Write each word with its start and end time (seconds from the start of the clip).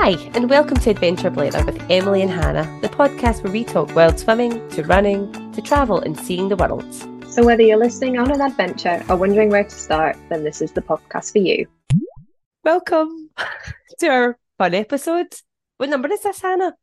Hi, 0.00 0.10
and 0.34 0.48
welcome 0.48 0.76
to 0.76 0.90
Adventure 0.90 1.28
Blether 1.28 1.66
with 1.66 1.82
Emily 1.90 2.22
and 2.22 2.30
Hannah, 2.30 2.78
the 2.82 2.88
podcast 2.88 3.42
where 3.42 3.52
we 3.52 3.64
talk 3.64 3.92
wild 3.96 4.16
swimming, 4.16 4.66
to 4.68 4.84
running, 4.84 5.32
to 5.52 5.60
travel 5.60 5.98
and 5.98 6.16
seeing 6.16 6.48
the 6.48 6.54
world. 6.54 6.86
So, 7.28 7.44
whether 7.44 7.64
you're 7.64 7.78
listening 7.78 8.16
on 8.16 8.30
an 8.30 8.40
adventure 8.40 9.04
or 9.08 9.16
wondering 9.16 9.50
where 9.50 9.64
to 9.64 9.70
start, 9.70 10.16
then 10.28 10.44
this 10.44 10.62
is 10.62 10.70
the 10.70 10.82
podcast 10.82 11.32
for 11.32 11.38
you. 11.38 11.66
Welcome 12.62 13.30
to 13.98 14.06
our 14.06 14.38
fun 14.56 14.74
episode. 14.74 15.34
What 15.78 15.90
number 15.90 16.10
is 16.12 16.22
this, 16.22 16.40
Hannah? 16.40 16.76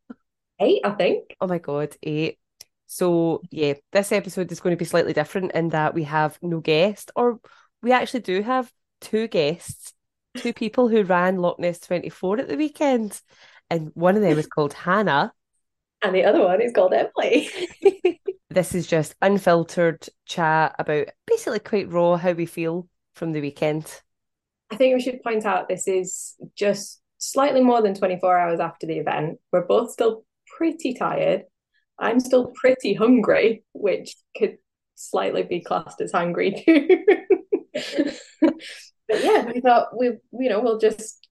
Eight, 0.60 0.82
I 0.84 0.90
think. 0.90 1.34
Oh 1.40 1.46
my 1.46 1.58
God, 1.58 1.96
eight. 2.02 2.38
So, 2.86 3.40
yeah, 3.50 3.74
this 3.92 4.12
episode 4.12 4.52
is 4.52 4.60
going 4.60 4.74
to 4.76 4.78
be 4.78 4.84
slightly 4.84 5.14
different 5.14 5.52
in 5.52 5.70
that 5.70 5.94
we 5.94 6.04
have 6.04 6.38
no 6.42 6.60
guest, 6.60 7.12
or 7.16 7.40
we 7.82 7.92
actually 7.92 8.20
do 8.20 8.42
have 8.42 8.70
two 9.00 9.26
guests 9.26 9.94
two 10.36 10.52
people 10.52 10.88
who 10.88 11.02
ran 11.02 11.38
Loch 11.38 11.58
Ness 11.58 11.78
24 11.80 12.40
at 12.40 12.48
the 12.48 12.56
weekend. 12.56 13.20
And 13.70 13.90
one 13.94 14.16
of 14.16 14.22
them 14.22 14.38
is 14.38 14.46
called 14.46 14.72
Hannah. 14.72 15.32
And 16.02 16.14
the 16.14 16.24
other 16.24 16.42
one 16.42 16.60
is 16.60 16.72
called 16.72 16.94
Emily. 16.94 17.48
this 18.50 18.74
is 18.74 18.86
just 18.86 19.14
unfiltered 19.22 20.06
chat 20.24 20.76
about 20.78 21.08
basically 21.26 21.58
quite 21.58 21.90
raw 21.90 22.16
how 22.16 22.32
we 22.32 22.46
feel 22.46 22.88
from 23.14 23.32
the 23.32 23.40
weekend. 23.40 24.00
I 24.70 24.76
think 24.76 24.94
we 24.94 25.00
should 25.00 25.22
point 25.22 25.44
out 25.44 25.68
this 25.68 25.88
is 25.88 26.34
just 26.54 27.00
slightly 27.18 27.62
more 27.62 27.82
than 27.82 27.94
24 27.94 28.38
hours 28.38 28.60
after 28.60 28.86
the 28.86 28.98
event. 28.98 29.38
We're 29.52 29.66
both 29.66 29.90
still 29.90 30.24
pretty 30.56 30.94
tired. 30.94 31.44
I'm 31.98 32.20
still 32.20 32.52
pretty 32.54 32.94
hungry, 32.94 33.64
which 33.72 34.14
could 34.36 34.58
slightly 34.96 35.42
be 35.42 35.60
classed 35.60 36.00
as 36.00 36.12
hungry 36.12 36.62
too. 36.64 37.04
but 39.08 39.22
yeah, 39.22 39.50
we 39.52 39.60
thought 39.60 39.96
we, 39.96 40.06
you 40.32 40.48
know, 40.48 40.60
we'll 40.60 40.78
just 40.78 41.26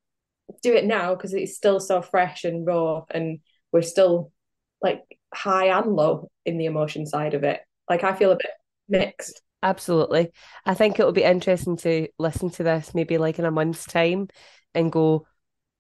do 0.62 0.74
it 0.74 0.86
now 0.86 1.16
because 1.16 1.34
it's 1.34 1.56
still 1.56 1.80
so 1.80 2.02
fresh 2.02 2.44
and 2.44 2.66
raw, 2.66 3.04
and 3.12 3.40
we're 3.72 3.82
still 3.82 4.32
like 4.82 5.04
high 5.34 5.68
and 5.68 5.96
low 5.96 6.30
in 6.46 6.58
the 6.58 6.66
emotion 6.66 7.06
side 7.06 7.34
of 7.34 7.44
it. 7.44 7.62
Like 7.90 8.04
I 8.04 8.14
feel 8.14 8.32
a 8.32 8.38
bit 8.38 8.52
mixed. 8.88 9.42
Absolutely. 9.64 10.32
I 10.66 10.76
think 10.76 11.00
it 11.00 11.06
will 11.06 11.12
be 11.12 11.24
interesting 11.24 11.76
to 11.78 12.08
listen 12.20 12.52
to 12.52 12.64
this 12.64 12.94
maybe 12.94 13.18
like 13.18 13.40
in 13.40 13.46
a 13.46 13.52
month's 13.52 13.86
time 13.86 14.28
and 14.76 14.92
go, 14.92 15.26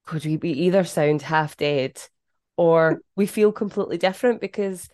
could 0.05 0.25
we 0.25 0.37
be 0.37 0.63
either 0.63 0.83
sound 0.83 1.21
half 1.21 1.55
dead 1.55 2.01
or 2.57 3.01
we 3.15 3.27
feel 3.27 3.51
completely 3.51 3.97
different? 3.97 4.41
Because 4.41 4.89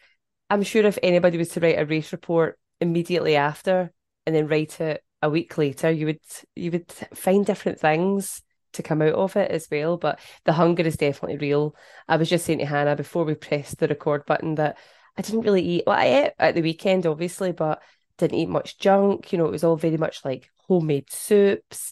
I'm 0.50 0.64
sure 0.64 0.86
if 0.86 1.00
anybody 1.02 1.38
was 1.38 1.50
to 1.50 1.62
write 1.62 1.80
a 1.80 1.86
race 1.86 2.12
report 2.12 2.60
immediately 2.82 3.38
after 3.38 3.94
and 4.26 4.36
then 4.36 4.48
write 4.48 4.82
it 4.82 5.02
a 5.22 5.30
week 5.30 5.58
later, 5.58 5.92
you 5.92 6.08
would 6.08 6.20
you 6.56 6.72
would 6.72 6.92
find 6.92 7.46
different 7.46 7.80
things 7.80 8.42
to 8.74 8.84
come 8.84 9.02
out 9.02 9.14
of 9.14 9.36
it 9.36 9.52
as 9.52 9.68
well. 9.70 9.98
But 9.98 10.20
the 10.46 10.54
hunger 10.54 10.84
is 10.84 10.98
definitely 10.98 11.38
real. 11.38 11.76
I 12.08 12.18
was 12.18 12.30
just 12.30 12.46
saying 12.46 12.60
to 12.60 12.66
Hannah 12.66 12.96
before 12.96 13.26
we 13.26 13.36
pressed 13.36 13.80
the 13.80 13.88
record 13.88 14.26
button 14.26 14.56
that 14.56 14.78
I 15.18 15.22
didn't 15.22 15.42
really 15.42 15.64
eat. 15.64 15.84
Well, 15.86 15.98
I 15.98 16.06
ate 16.06 16.34
at 16.40 16.56
the 16.56 16.62
weekend, 16.62 17.06
obviously, 17.06 17.52
but 17.52 17.82
didn't 18.18 18.38
eat 18.38 18.50
much 18.50 18.80
junk. 18.80 19.32
You 19.32 19.38
know, 19.38 19.46
it 19.46 19.52
was 19.52 19.64
all 19.64 19.76
very 19.76 19.98
much 19.98 20.24
like 20.24 20.50
homemade 20.68 21.12
soups. 21.12 21.92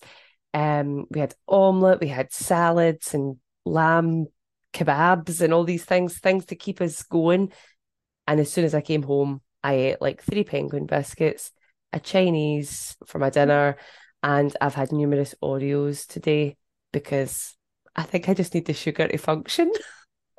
Um, 0.53 1.05
we 1.11 1.19
had 1.19 1.35
omelette, 1.47 1.99
we 1.99 2.07
had 2.07 2.31
salads 2.31 3.13
and 3.13 3.37
lamb 3.65 4.27
kebabs 4.73 5.41
and 5.41 5.53
all 5.53 5.63
these 5.63 5.85
things, 5.85 6.17
things 6.17 6.45
to 6.45 6.55
keep 6.55 6.81
us 6.81 7.03
going. 7.03 7.51
And 8.27 8.39
as 8.39 8.51
soon 8.51 8.65
as 8.65 8.73
I 8.73 8.81
came 8.81 9.03
home, 9.03 9.41
I 9.63 9.73
ate 9.73 10.01
like 10.01 10.23
three 10.23 10.43
penguin 10.43 10.85
biscuits, 10.85 11.51
a 11.93 11.99
Chinese 11.99 12.95
for 13.05 13.19
my 13.19 13.29
dinner, 13.29 13.77
and 14.23 14.55
I've 14.61 14.75
had 14.75 14.91
numerous 14.91 15.35
Oreos 15.43 16.05
today 16.07 16.57
because 16.91 17.55
I 17.95 18.03
think 18.03 18.29
I 18.29 18.33
just 18.33 18.53
need 18.53 18.65
the 18.65 18.73
sugar 18.73 19.07
to 19.07 19.17
function. 19.17 19.71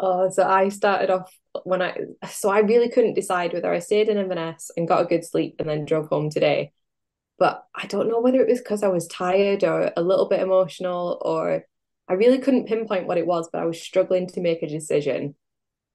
Oh, 0.02 0.30
so 0.30 0.48
I 0.48 0.70
started 0.70 1.10
off 1.10 1.30
when 1.64 1.82
I 1.82 1.94
so 2.26 2.48
I 2.48 2.60
really 2.60 2.88
couldn't 2.88 3.12
decide 3.12 3.52
whether 3.52 3.70
I 3.70 3.80
stayed 3.80 4.08
in 4.08 4.16
Inverness 4.16 4.70
and 4.74 4.88
got 4.88 5.02
a 5.02 5.06
good 5.06 5.26
sleep 5.26 5.56
and 5.58 5.68
then 5.68 5.84
drove 5.84 6.08
home 6.08 6.30
today. 6.30 6.72
But 7.38 7.64
I 7.74 7.86
don't 7.86 8.08
know 8.08 8.20
whether 8.20 8.40
it 8.40 8.48
was 8.48 8.60
because 8.60 8.82
I 8.82 8.88
was 8.88 9.06
tired 9.08 9.64
or 9.64 9.92
a 9.96 10.02
little 10.02 10.28
bit 10.28 10.40
emotional 10.40 11.20
or 11.22 11.64
I 12.08 12.14
really 12.14 12.38
couldn't 12.38 12.66
pinpoint 12.66 13.06
what 13.06 13.18
it 13.18 13.26
was, 13.26 13.48
but 13.52 13.60
I 13.62 13.66
was 13.66 13.80
struggling 13.80 14.26
to 14.28 14.40
make 14.40 14.62
a 14.62 14.68
decision. 14.68 15.34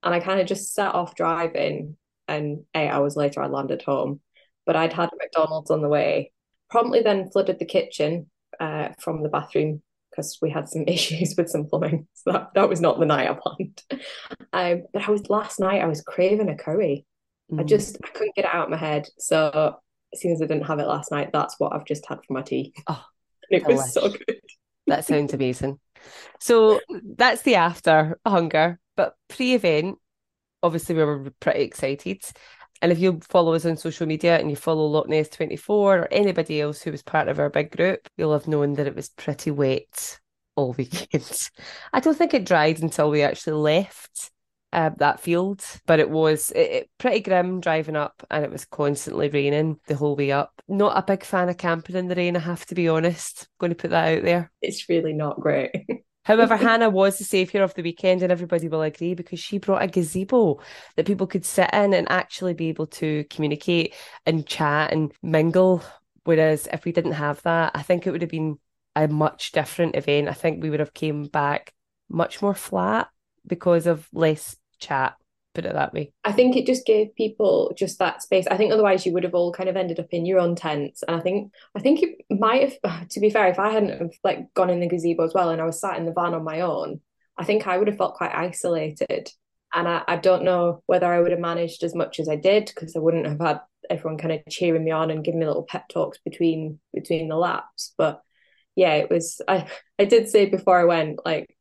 And 0.03 0.13
I 0.13 0.19
kind 0.19 0.39
of 0.39 0.47
just 0.47 0.73
set 0.73 0.93
off 0.93 1.15
driving 1.15 1.97
and 2.27 2.65
eight 2.75 2.89
hours 2.89 3.15
later 3.15 3.41
I 3.41 3.47
landed 3.47 3.81
home 3.81 4.21
but 4.65 4.75
I'd 4.75 4.93
had 4.93 5.09
a 5.09 5.17
McDonald's 5.17 5.71
on 5.71 5.81
the 5.81 5.89
way. 5.89 6.31
Promptly 6.69 7.01
then 7.01 7.29
flooded 7.29 7.59
the 7.59 7.65
kitchen 7.65 8.29
uh, 8.59 8.89
from 8.99 9.23
the 9.23 9.29
bathroom 9.29 9.81
because 10.09 10.37
we 10.41 10.49
had 10.49 10.69
some 10.69 10.83
issues 10.87 11.35
with 11.37 11.49
some 11.49 11.65
plumbing. 11.65 12.07
So 12.15 12.31
that, 12.31 12.49
that 12.55 12.69
was 12.69 12.81
not 12.81 12.99
the 12.99 13.05
night 13.05 13.29
I 13.29 13.37
planned. 13.41 13.83
Um, 14.51 14.83
but 14.93 15.05
I 15.05 15.11
was 15.11 15.29
last 15.29 15.59
night, 15.59 15.81
I 15.81 15.85
was 15.85 16.01
craving 16.01 16.47
a 16.47 16.55
curry. 16.55 17.05
Mm. 17.51 17.59
I 17.59 17.63
just 17.63 17.97
I 18.03 18.07
couldn't 18.07 18.35
get 18.35 18.45
it 18.45 18.53
out 18.53 18.65
of 18.65 18.69
my 18.69 18.77
head. 18.77 19.05
So 19.19 19.75
as 20.13 20.21
soon 20.21 20.31
as 20.31 20.41
I 20.41 20.45
didn't 20.45 20.65
have 20.65 20.79
it 20.79 20.87
last 20.87 21.11
night, 21.11 21.31
that's 21.33 21.59
what 21.59 21.73
I've 21.73 21.85
just 21.85 22.07
had 22.07 22.19
for 22.25 22.33
my 22.33 22.41
tea. 22.41 22.73
Oh, 22.87 23.03
it 23.49 23.63
delish. 23.63 23.67
was 23.67 23.93
so 23.93 24.09
good. 24.09 24.39
that 24.87 25.03
sounds 25.03 25.33
amazing. 25.33 25.77
So 26.39 26.79
that's 27.17 27.41
the 27.41 27.55
after 27.55 28.17
hunger, 28.25 28.79
but 28.95 29.15
pre-event, 29.27 29.97
obviously 30.63 30.95
we 30.95 31.03
were 31.03 31.31
pretty 31.39 31.61
excited. 31.61 32.23
And 32.81 32.91
if 32.91 32.99
you 32.99 33.19
follow 33.21 33.53
us 33.53 33.65
on 33.65 33.77
social 33.77 34.05
media 34.05 34.37
and 34.37 34.49
you 34.49 34.55
follow 34.55 34.85
Loch 34.85 35.07
Ness 35.07 35.29
24 35.29 35.97
or 35.97 36.07
anybody 36.11 36.61
else 36.61 36.81
who 36.81 36.91
was 36.91 37.01
part 37.01 37.27
of 37.27 37.39
our 37.39 37.49
big 37.49 37.75
group, 37.75 38.07
you'll 38.17 38.33
have 38.33 38.47
known 38.47 38.73
that 38.73 38.87
it 38.87 38.95
was 38.95 39.09
pretty 39.09 39.51
wet 39.51 40.19
all 40.55 40.73
weekend. 40.77 41.49
I 41.93 41.99
don't 41.99 42.17
think 42.17 42.33
it 42.33 42.45
dried 42.45 42.81
until 42.81 43.09
we 43.09 43.21
actually 43.21 43.53
left 43.53 44.31
uh, 44.73 44.91
that 44.97 45.21
field, 45.21 45.63
but 45.85 45.99
it 45.99 46.09
was 46.09 46.51
it, 46.51 46.71
it, 46.71 46.89
pretty 46.97 47.21
grim 47.21 47.61
driving 47.61 47.95
up 47.95 48.25
and 48.29 48.43
it 48.43 48.51
was 48.51 48.65
constantly 48.65 49.29
raining 49.29 49.79
the 49.87 49.95
whole 49.95 50.17
way 50.17 50.31
up. 50.31 50.51
Not 50.67 50.97
a 50.97 51.01
big 51.01 51.23
fan 51.23 51.47
of 51.47 51.57
camping 51.57 51.95
in 51.95 52.09
the 52.09 52.15
rain, 52.15 52.35
I 52.35 52.39
have 52.39 52.65
to 52.67 52.75
be 52.75 52.89
honest. 52.89 53.47
going 53.57 53.71
to 53.71 53.75
put 53.75 53.91
that 53.91 54.17
out 54.17 54.23
there. 54.23 54.51
It's 54.61 54.89
really 54.89 55.13
not 55.13 55.39
great. 55.39 55.71
However, 56.25 56.57
Hannah 56.57 56.89
was 56.89 57.17
the 57.17 57.23
saviour 57.23 57.63
of 57.63 57.73
the 57.75 57.83
weekend, 57.83 58.21
and 58.21 58.31
everybody 58.31 58.67
will 58.67 58.81
agree 58.81 59.13
because 59.13 59.39
she 59.39 59.57
brought 59.57 59.83
a 59.83 59.87
gazebo 59.87 60.59
that 60.95 61.05
people 61.05 61.27
could 61.27 61.45
sit 61.45 61.69
in 61.71 61.93
and 61.93 62.11
actually 62.11 62.53
be 62.53 62.69
able 62.69 62.87
to 62.87 63.23
communicate 63.29 63.93
and 64.25 64.45
chat 64.45 64.91
and 64.91 65.13
mingle. 65.23 65.83
Whereas 66.25 66.67
if 66.73 66.83
we 66.83 66.91
didn't 66.91 67.13
have 67.13 67.41
that, 67.43 67.71
I 67.75 67.83
think 67.83 68.05
it 68.05 68.11
would 68.11 68.21
have 68.21 68.31
been 68.31 68.57
a 68.95 69.07
much 69.07 69.51
different 69.51 69.95
event. 69.95 70.27
I 70.27 70.33
think 70.33 70.61
we 70.61 70.69
would 70.69 70.79
have 70.79 70.93
came 70.93 71.25
back 71.25 71.73
much 72.09 72.41
more 72.41 72.55
flat 72.55 73.07
because 73.45 73.85
of 73.87 74.07
less 74.11 74.57
chat 74.79 75.15
put 75.55 75.65
it 75.65 75.73
that 75.73 75.93
way. 75.93 76.11
I 76.23 76.31
think 76.31 76.55
it 76.55 76.67
just 76.67 76.85
gave 76.85 77.15
people 77.15 77.73
just 77.75 77.97
that 77.99 78.21
space. 78.21 78.45
I 78.47 78.57
think 78.57 78.71
otherwise 78.71 79.05
you 79.05 79.13
would 79.13 79.23
have 79.23 79.33
all 79.33 79.51
kind 79.51 79.69
of 79.69 79.75
ended 79.75 79.99
up 79.99 80.09
in 80.11 80.25
your 80.25 80.39
own 80.39 80.55
tents. 80.55 81.03
And 81.07 81.15
I 81.15 81.19
think 81.21 81.51
I 81.75 81.79
think 81.79 82.03
it 82.03 82.25
might 82.29 82.79
have 82.83 83.07
to 83.09 83.19
be 83.19 83.29
fair, 83.29 83.47
if 83.47 83.59
I 83.59 83.71
hadn't 83.71 84.15
like 84.23 84.53
gone 84.53 84.69
in 84.69 84.79
the 84.79 84.87
gazebo 84.87 85.23
as 85.23 85.33
well 85.33 85.49
and 85.49 85.61
I 85.61 85.65
was 85.65 85.79
sat 85.79 85.97
in 85.97 86.05
the 86.05 86.13
van 86.13 86.33
on 86.33 86.43
my 86.43 86.61
own, 86.61 87.01
I 87.37 87.45
think 87.45 87.65
I 87.65 87.77
would 87.77 87.87
have 87.87 87.97
felt 87.97 88.15
quite 88.15 88.35
isolated. 88.35 89.29
And 89.73 89.87
I, 89.87 90.03
I 90.07 90.15
don't 90.17 90.43
know 90.43 90.83
whether 90.85 91.11
I 91.11 91.19
would 91.19 91.31
have 91.31 91.39
managed 91.39 91.83
as 91.83 91.95
much 91.95 92.19
as 92.19 92.29
I 92.29 92.35
did 92.35 92.65
because 92.67 92.95
I 92.95 92.99
wouldn't 92.99 93.25
have 93.25 93.39
had 93.39 93.59
everyone 93.89 94.17
kind 94.17 94.33
of 94.33 94.41
cheering 94.49 94.83
me 94.83 94.91
on 94.91 95.11
and 95.11 95.23
giving 95.23 95.39
me 95.39 95.45
little 95.45 95.63
pep 95.63 95.87
talks 95.89 96.17
between 96.19 96.79
between 96.93 97.27
the 97.27 97.35
laps. 97.35 97.93
But 97.97 98.21
yeah, 98.75 98.93
it 98.95 99.09
was 99.09 99.41
I 99.47 99.67
I 99.99 100.05
did 100.05 100.29
say 100.29 100.45
before 100.45 100.79
I 100.79 100.85
went, 100.85 101.19
like 101.25 101.54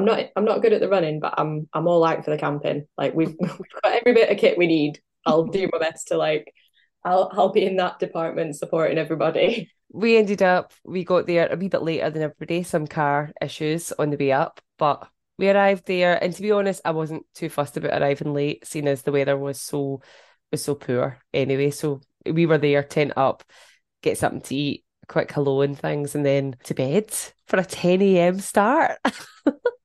I'm 0.00 0.06
not 0.06 0.30
I'm 0.34 0.46
not 0.46 0.62
good 0.62 0.72
at 0.72 0.80
the 0.80 0.88
running, 0.88 1.20
but 1.20 1.34
I'm 1.36 1.68
I'm 1.74 1.86
all 1.86 2.04
out 2.04 2.24
for 2.24 2.30
the 2.30 2.38
camping. 2.38 2.86
Like 2.96 3.14
we've, 3.14 3.36
we've 3.40 3.82
got 3.82 3.92
every 3.92 4.14
bit 4.14 4.30
of 4.30 4.38
kit 4.38 4.56
we 4.56 4.66
need. 4.66 4.98
I'll 5.26 5.44
do 5.44 5.68
my 5.70 5.78
best 5.78 6.08
to 6.08 6.16
like 6.16 6.52
I'll 7.04 7.30
I'll 7.34 7.52
be 7.52 7.66
in 7.66 7.76
that 7.76 7.98
department 7.98 8.56
supporting 8.56 8.98
everybody. 8.98 9.70
We 9.92 10.18
ended 10.18 10.40
up 10.40 10.72
we 10.84 11.02
got 11.02 11.26
there 11.26 11.52
a 11.52 11.56
wee 11.56 11.66
bit 11.66 11.82
later 11.82 12.10
than 12.10 12.22
everybody, 12.22 12.62
some 12.62 12.86
car 12.86 13.32
issues 13.42 13.90
on 13.90 14.10
the 14.10 14.16
way 14.16 14.30
up, 14.30 14.60
but 14.78 15.08
we 15.36 15.50
arrived 15.50 15.84
there 15.86 16.14
and 16.22 16.32
to 16.32 16.42
be 16.42 16.52
honest, 16.52 16.80
I 16.84 16.92
wasn't 16.92 17.26
too 17.34 17.48
fussed 17.48 17.76
about 17.76 18.00
arriving 18.00 18.32
late, 18.32 18.64
seeing 18.64 18.86
as 18.86 19.02
the 19.02 19.10
weather 19.10 19.36
was 19.36 19.60
so 19.60 20.00
was 20.52 20.62
so 20.62 20.76
poor 20.76 21.18
anyway. 21.34 21.72
So 21.72 22.02
we 22.24 22.46
were 22.46 22.56
there, 22.56 22.84
tent 22.84 23.14
up, 23.16 23.42
get 24.00 24.16
something 24.16 24.42
to 24.42 24.54
eat, 24.54 24.84
quick 25.08 25.32
hello 25.32 25.62
and 25.62 25.76
things, 25.76 26.14
and 26.14 26.24
then 26.24 26.54
to 26.62 26.74
bed 26.74 27.10
for 27.48 27.58
a 27.58 27.64
10 27.64 28.00
a.m. 28.00 28.38
start. 28.38 29.00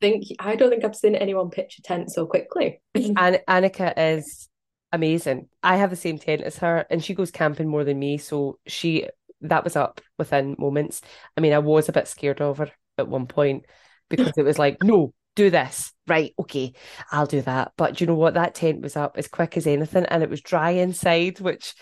think 0.00 0.24
I 0.38 0.56
don't 0.56 0.70
think 0.70 0.84
I've 0.84 0.96
seen 0.96 1.14
anyone 1.14 1.50
pitch 1.50 1.78
a 1.78 1.82
tent 1.82 2.10
so 2.10 2.26
quickly. 2.26 2.80
and 2.94 3.40
Annika 3.48 3.92
is 3.96 4.48
amazing. 4.92 5.48
I 5.62 5.76
have 5.76 5.90
the 5.90 5.96
same 5.96 6.18
tent 6.18 6.42
as 6.42 6.58
her, 6.58 6.86
and 6.90 7.02
she 7.02 7.14
goes 7.14 7.30
camping 7.30 7.68
more 7.68 7.84
than 7.84 7.98
me, 7.98 8.18
so 8.18 8.58
she 8.66 9.08
that 9.42 9.64
was 9.64 9.76
up 9.76 10.00
within 10.18 10.56
moments. 10.58 11.00
I 11.36 11.40
mean, 11.40 11.52
I 11.52 11.58
was 11.58 11.88
a 11.88 11.92
bit 11.92 12.08
scared 12.08 12.40
of 12.40 12.58
her 12.58 12.70
at 12.98 13.08
one 13.08 13.26
point 13.26 13.64
because 14.08 14.32
it 14.36 14.42
was 14.42 14.58
like, 14.58 14.76
no, 14.82 15.14
do 15.36 15.50
this. 15.50 15.92
Right, 16.06 16.34
okay, 16.38 16.74
I'll 17.10 17.26
do 17.26 17.40
that. 17.42 17.72
But 17.76 18.00
you 18.00 18.06
know 18.06 18.14
what? 18.14 18.34
That 18.34 18.54
tent 18.54 18.82
was 18.82 18.96
up 18.96 19.16
as 19.16 19.28
quick 19.28 19.56
as 19.56 19.66
anything, 19.66 20.04
and 20.06 20.22
it 20.22 20.30
was 20.30 20.40
dry 20.40 20.70
inside, 20.70 21.40
which 21.40 21.74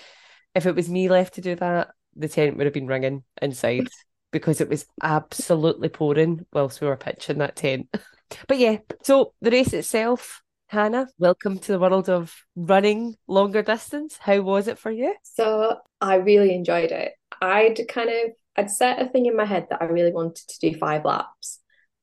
if 0.55 0.67
it 0.67 0.75
was 0.75 0.89
me 0.89 1.09
left 1.09 1.35
to 1.35 1.41
do 1.41 1.55
that, 1.57 1.89
the 2.17 2.29
tent 2.29 2.57
would 2.57 2.67
have 2.67 2.75
been 2.75 2.87
ringing 2.87 3.23
inside 3.41 3.89
because 4.31 4.61
it 4.61 4.69
was 4.69 4.87
absolutely 5.03 5.89
pouring 5.89 6.47
whilst 6.53 6.81
we 6.81 6.87
were 6.87 6.97
pitching 6.97 7.39
that 7.39 7.57
tent. 7.57 7.89
But 8.47 8.59
yeah, 8.59 8.77
so 9.03 9.33
the 9.41 9.51
race 9.51 9.73
itself, 9.73 10.43
Hannah, 10.67 11.09
welcome 11.19 11.59
to 11.61 11.73
the 11.73 11.79
world 11.79 12.11
of 12.11 12.37
running 12.55 13.17
longer 13.27 13.63
distance. 13.63 14.19
How 14.21 14.43
was 14.43 14.69
it 14.69 14.79
for 14.79 14.91
you? 14.91 15.15
So 15.23 15.79
I 16.03 16.17
really 16.17 16.55
enjoyed 16.55 16.93
it. 16.93 17.13
I'd 17.41 17.89
kind 17.89 18.11
of 18.11 18.33
I'd 18.55 18.71
set 18.71 19.01
a 19.01 19.09
thing 19.09 19.25
in 19.27 19.37
my 19.37 19.47
head 19.47 19.69
that 19.71 19.81
I 19.81 19.87
really 19.87 20.13
wanted 20.13 20.47
to 20.47 20.59
do 20.61 20.77
five 20.77 21.07
laps. 21.07 21.61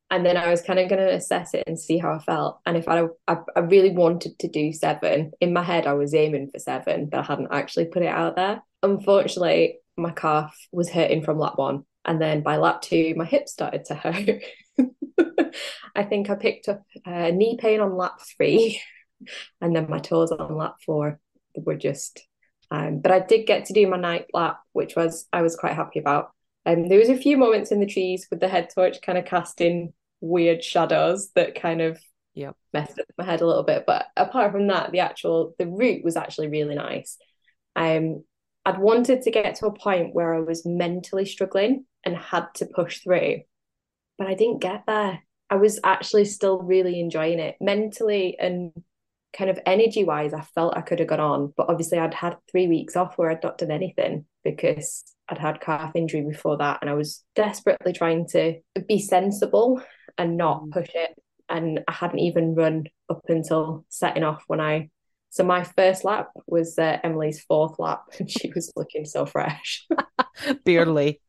And 0.09 0.25
then 0.25 0.37
I 0.37 0.49
was 0.49 0.61
kind 0.61 0.79
of 0.79 0.87
going 0.87 1.01
to 1.01 1.13
assess 1.13 1.53
it 1.53 1.65
and 1.67 1.79
see 1.79 1.97
how 1.97 2.13
I 2.13 2.19
felt. 2.19 2.59
And 2.65 2.77
if 2.77 2.87
I, 2.87 3.05
I, 3.27 3.37
I 3.55 3.59
really 3.59 3.91
wanted 3.91 4.39
to 4.39 4.47
do 4.47 4.71
seven, 4.71 5.31
in 5.41 5.51
my 5.53 5.63
head 5.63 5.85
I 5.85 5.93
was 5.93 6.13
aiming 6.13 6.51
for 6.51 6.59
seven, 6.59 7.07
but 7.07 7.19
I 7.19 7.23
hadn't 7.23 7.51
actually 7.51 7.85
put 7.85 8.03
it 8.03 8.07
out 8.07 8.35
there. 8.35 8.63
Unfortunately, 8.81 9.79
my 9.97 10.11
calf 10.11 10.55
was 10.71 10.89
hurting 10.89 11.23
from 11.23 11.39
lap 11.39 11.53
one. 11.57 11.85
And 12.05 12.21
then 12.21 12.41
by 12.41 12.57
lap 12.57 12.81
two, 12.81 13.13
my 13.15 13.25
hip 13.25 13.49
started 13.49 13.85
to 13.85 13.95
hurt. 13.95 14.43
I 15.95 16.03
think 16.03 16.29
I 16.29 16.35
picked 16.35 16.67
up 16.69 16.83
uh, 17.05 17.31
knee 17.31 17.57
pain 17.59 17.79
on 17.79 17.97
lap 17.97 18.19
three, 18.37 18.81
and 19.61 19.75
then 19.75 19.89
my 19.89 19.99
toes 19.99 20.31
on 20.31 20.55
lap 20.55 20.75
four 20.85 21.19
were 21.55 21.75
just. 21.75 22.21
Um, 22.71 22.99
but 22.99 23.11
I 23.11 23.19
did 23.19 23.45
get 23.45 23.65
to 23.65 23.73
do 23.73 23.87
my 23.87 23.97
night 23.97 24.25
lap, 24.33 24.59
which 24.73 24.95
was 24.95 25.27
I 25.31 25.41
was 25.41 25.55
quite 25.55 25.73
happy 25.73 25.99
about. 25.99 26.31
Um, 26.65 26.89
there 26.89 26.99
was 26.99 27.09
a 27.09 27.17
few 27.17 27.37
moments 27.37 27.71
in 27.71 27.79
the 27.79 27.85
trees 27.85 28.27
with 28.29 28.39
the 28.39 28.47
head 28.47 28.69
torch 28.73 29.01
kind 29.01 29.17
of 29.17 29.25
casting 29.25 29.93
weird 30.19 30.63
shadows 30.63 31.29
that 31.35 31.59
kind 31.59 31.81
of 31.81 31.99
yeah 32.33 32.51
messed 32.73 32.97
up 32.97 33.05
my 33.17 33.25
head 33.25 33.41
a 33.41 33.47
little 33.47 33.63
bit. 33.63 33.85
But 33.87 34.07
apart 34.17 34.51
from 34.51 34.67
that, 34.67 34.91
the 34.91 34.99
actual 34.99 35.53
the 35.57 35.67
route 35.67 36.03
was 36.03 36.17
actually 36.17 36.49
really 36.49 36.75
nice. 36.75 37.17
Um, 37.75 38.23
I'd 38.65 38.79
wanted 38.79 39.21
to 39.23 39.31
get 39.31 39.55
to 39.55 39.67
a 39.67 39.73
point 39.73 40.15
where 40.15 40.33
I 40.33 40.39
was 40.39 40.65
mentally 40.65 41.25
struggling 41.25 41.85
and 42.05 42.15
had 42.15 42.47
to 42.55 42.65
push 42.65 42.99
through, 42.99 43.41
but 44.17 44.27
I 44.27 44.35
didn't 44.35 44.61
get 44.61 44.83
there. 44.87 45.21
I 45.49 45.55
was 45.55 45.79
actually 45.83 46.25
still 46.25 46.59
really 46.59 46.99
enjoying 46.99 47.39
it 47.39 47.55
mentally 47.59 48.37
and 48.39 48.71
kind 49.35 49.49
of 49.49 49.59
energy 49.65 50.03
wise. 50.03 50.33
I 50.33 50.41
felt 50.41 50.77
I 50.77 50.81
could 50.81 50.99
have 50.99 51.07
got 51.07 51.19
on, 51.19 51.53
but 51.55 51.69
obviously 51.69 51.99
I'd 51.99 52.13
had 52.13 52.37
three 52.49 52.67
weeks 52.67 52.95
off 52.95 53.17
where 53.17 53.29
I'd 53.29 53.43
not 53.43 53.57
done 53.57 53.71
anything 53.71 54.25
because 54.43 55.03
I'd 55.29 55.37
had 55.37 55.61
calf 55.61 55.95
injury 55.95 56.21
before 56.21 56.57
that, 56.57 56.79
and 56.81 56.89
I 56.89 56.93
was 56.93 57.23
desperately 57.35 57.93
trying 57.93 58.27
to 58.29 58.59
be 58.87 58.99
sensible 58.99 59.81
and 60.17 60.37
not 60.37 60.63
mm. 60.63 60.71
push 60.71 60.89
it. 60.93 61.11
And 61.49 61.81
I 61.87 61.91
hadn't 61.91 62.19
even 62.19 62.55
run 62.55 62.85
up 63.09 63.21
until 63.27 63.85
setting 63.89 64.23
off 64.23 64.43
when 64.47 64.61
I. 64.61 64.89
So 65.29 65.43
my 65.43 65.63
first 65.63 66.05
lap 66.05 66.29
was 66.47 66.79
uh, 66.79 66.97
Emily's 67.03 67.43
fourth 67.43 67.77
lap, 67.77 68.03
and 68.19 68.29
she 68.29 68.51
was 68.53 68.71
looking 68.75 69.05
so 69.05 69.25
fresh. 69.25 69.85
Barely. 70.65 71.21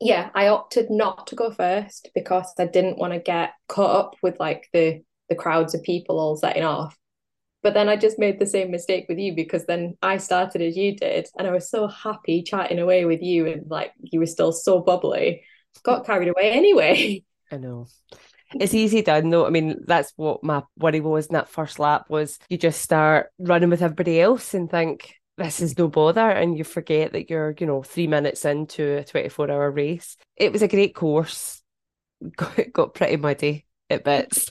Yeah, 0.00 0.30
I 0.34 0.48
opted 0.48 0.90
not 0.90 1.26
to 1.28 1.36
go 1.36 1.50
first 1.50 2.10
because 2.14 2.52
I 2.58 2.66
didn't 2.66 2.98
want 2.98 3.12
to 3.12 3.18
get 3.18 3.52
caught 3.68 3.96
up 3.96 4.16
with 4.22 4.38
like 4.40 4.68
the 4.72 5.02
the 5.28 5.36
crowds 5.36 5.74
of 5.74 5.82
people 5.82 6.18
all 6.18 6.36
setting 6.36 6.64
off. 6.64 6.96
But 7.62 7.74
then 7.74 7.88
I 7.88 7.96
just 7.96 8.18
made 8.18 8.38
the 8.38 8.46
same 8.46 8.70
mistake 8.70 9.06
with 9.08 9.18
you 9.18 9.34
because 9.34 9.66
then 9.66 9.96
I 10.00 10.16
started 10.16 10.62
as 10.62 10.76
you 10.76 10.96
did, 10.96 11.28
and 11.38 11.46
I 11.46 11.52
was 11.52 11.70
so 11.70 11.86
happy 11.86 12.42
chatting 12.42 12.78
away 12.78 13.04
with 13.04 13.22
you, 13.22 13.46
and 13.46 13.70
like 13.70 13.92
you 14.00 14.20
were 14.20 14.26
still 14.26 14.52
so 14.52 14.80
bubbly. 14.80 15.42
Got 15.82 16.06
carried 16.06 16.28
away 16.28 16.50
anyway. 16.50 17.22
I 17.52 17.58
know. 17.58 17.86
It's 18.58 18.74
easy 18.74 19.02
done 19.02 19.30
though. 19.30 19.46
I 19.46 19.50
mean, 19.50 19.84
that's 19.86 20.12
what 20.16 20.42
my 20.42 20.62
worry 20.76 21.00
was 21.00 21.26
in 21.26 21.34
that 21.34 21.48
first 21.48 21.78
lap 21.78 22.06
was 22.08 22.38
you 22.48 22.58
just 22.58 22.80
start 22.80 23.30
running 23.38 23.70
with 23.70 23.82
everybody 23.82 24.20
else 24.20 24.54
and 24.54 24.68
think, 24.68 25.14
this 25.40 25.60
is 25.60 25.78
no 25.78 25.88
bother 25.88 26.28
and 26.30 26.56
you 26.56 26.64
forget 26.64 27.12
that 27.12 27.30
you're 27.30 27.54
you 27.58 27.66
know 27.66 27.82
three 27.82 28.06
minutes 28.06 28.44
into 28.44 28.98
a 28.98 29.04
24 29.04 29.50
hour 29.50 29.70
race. 29.70 30.16
It 30.36 30.52
was 30.52 30.62
a 30.62 30.68
great 30.68 30.94
course. 30.94 31.62
Got, 32.36 32.72
got 32.74 32.94
pretty 32.94 33.16
muddy 33.16 33.64
at 33.88 34.04
bits. 34.04 34.50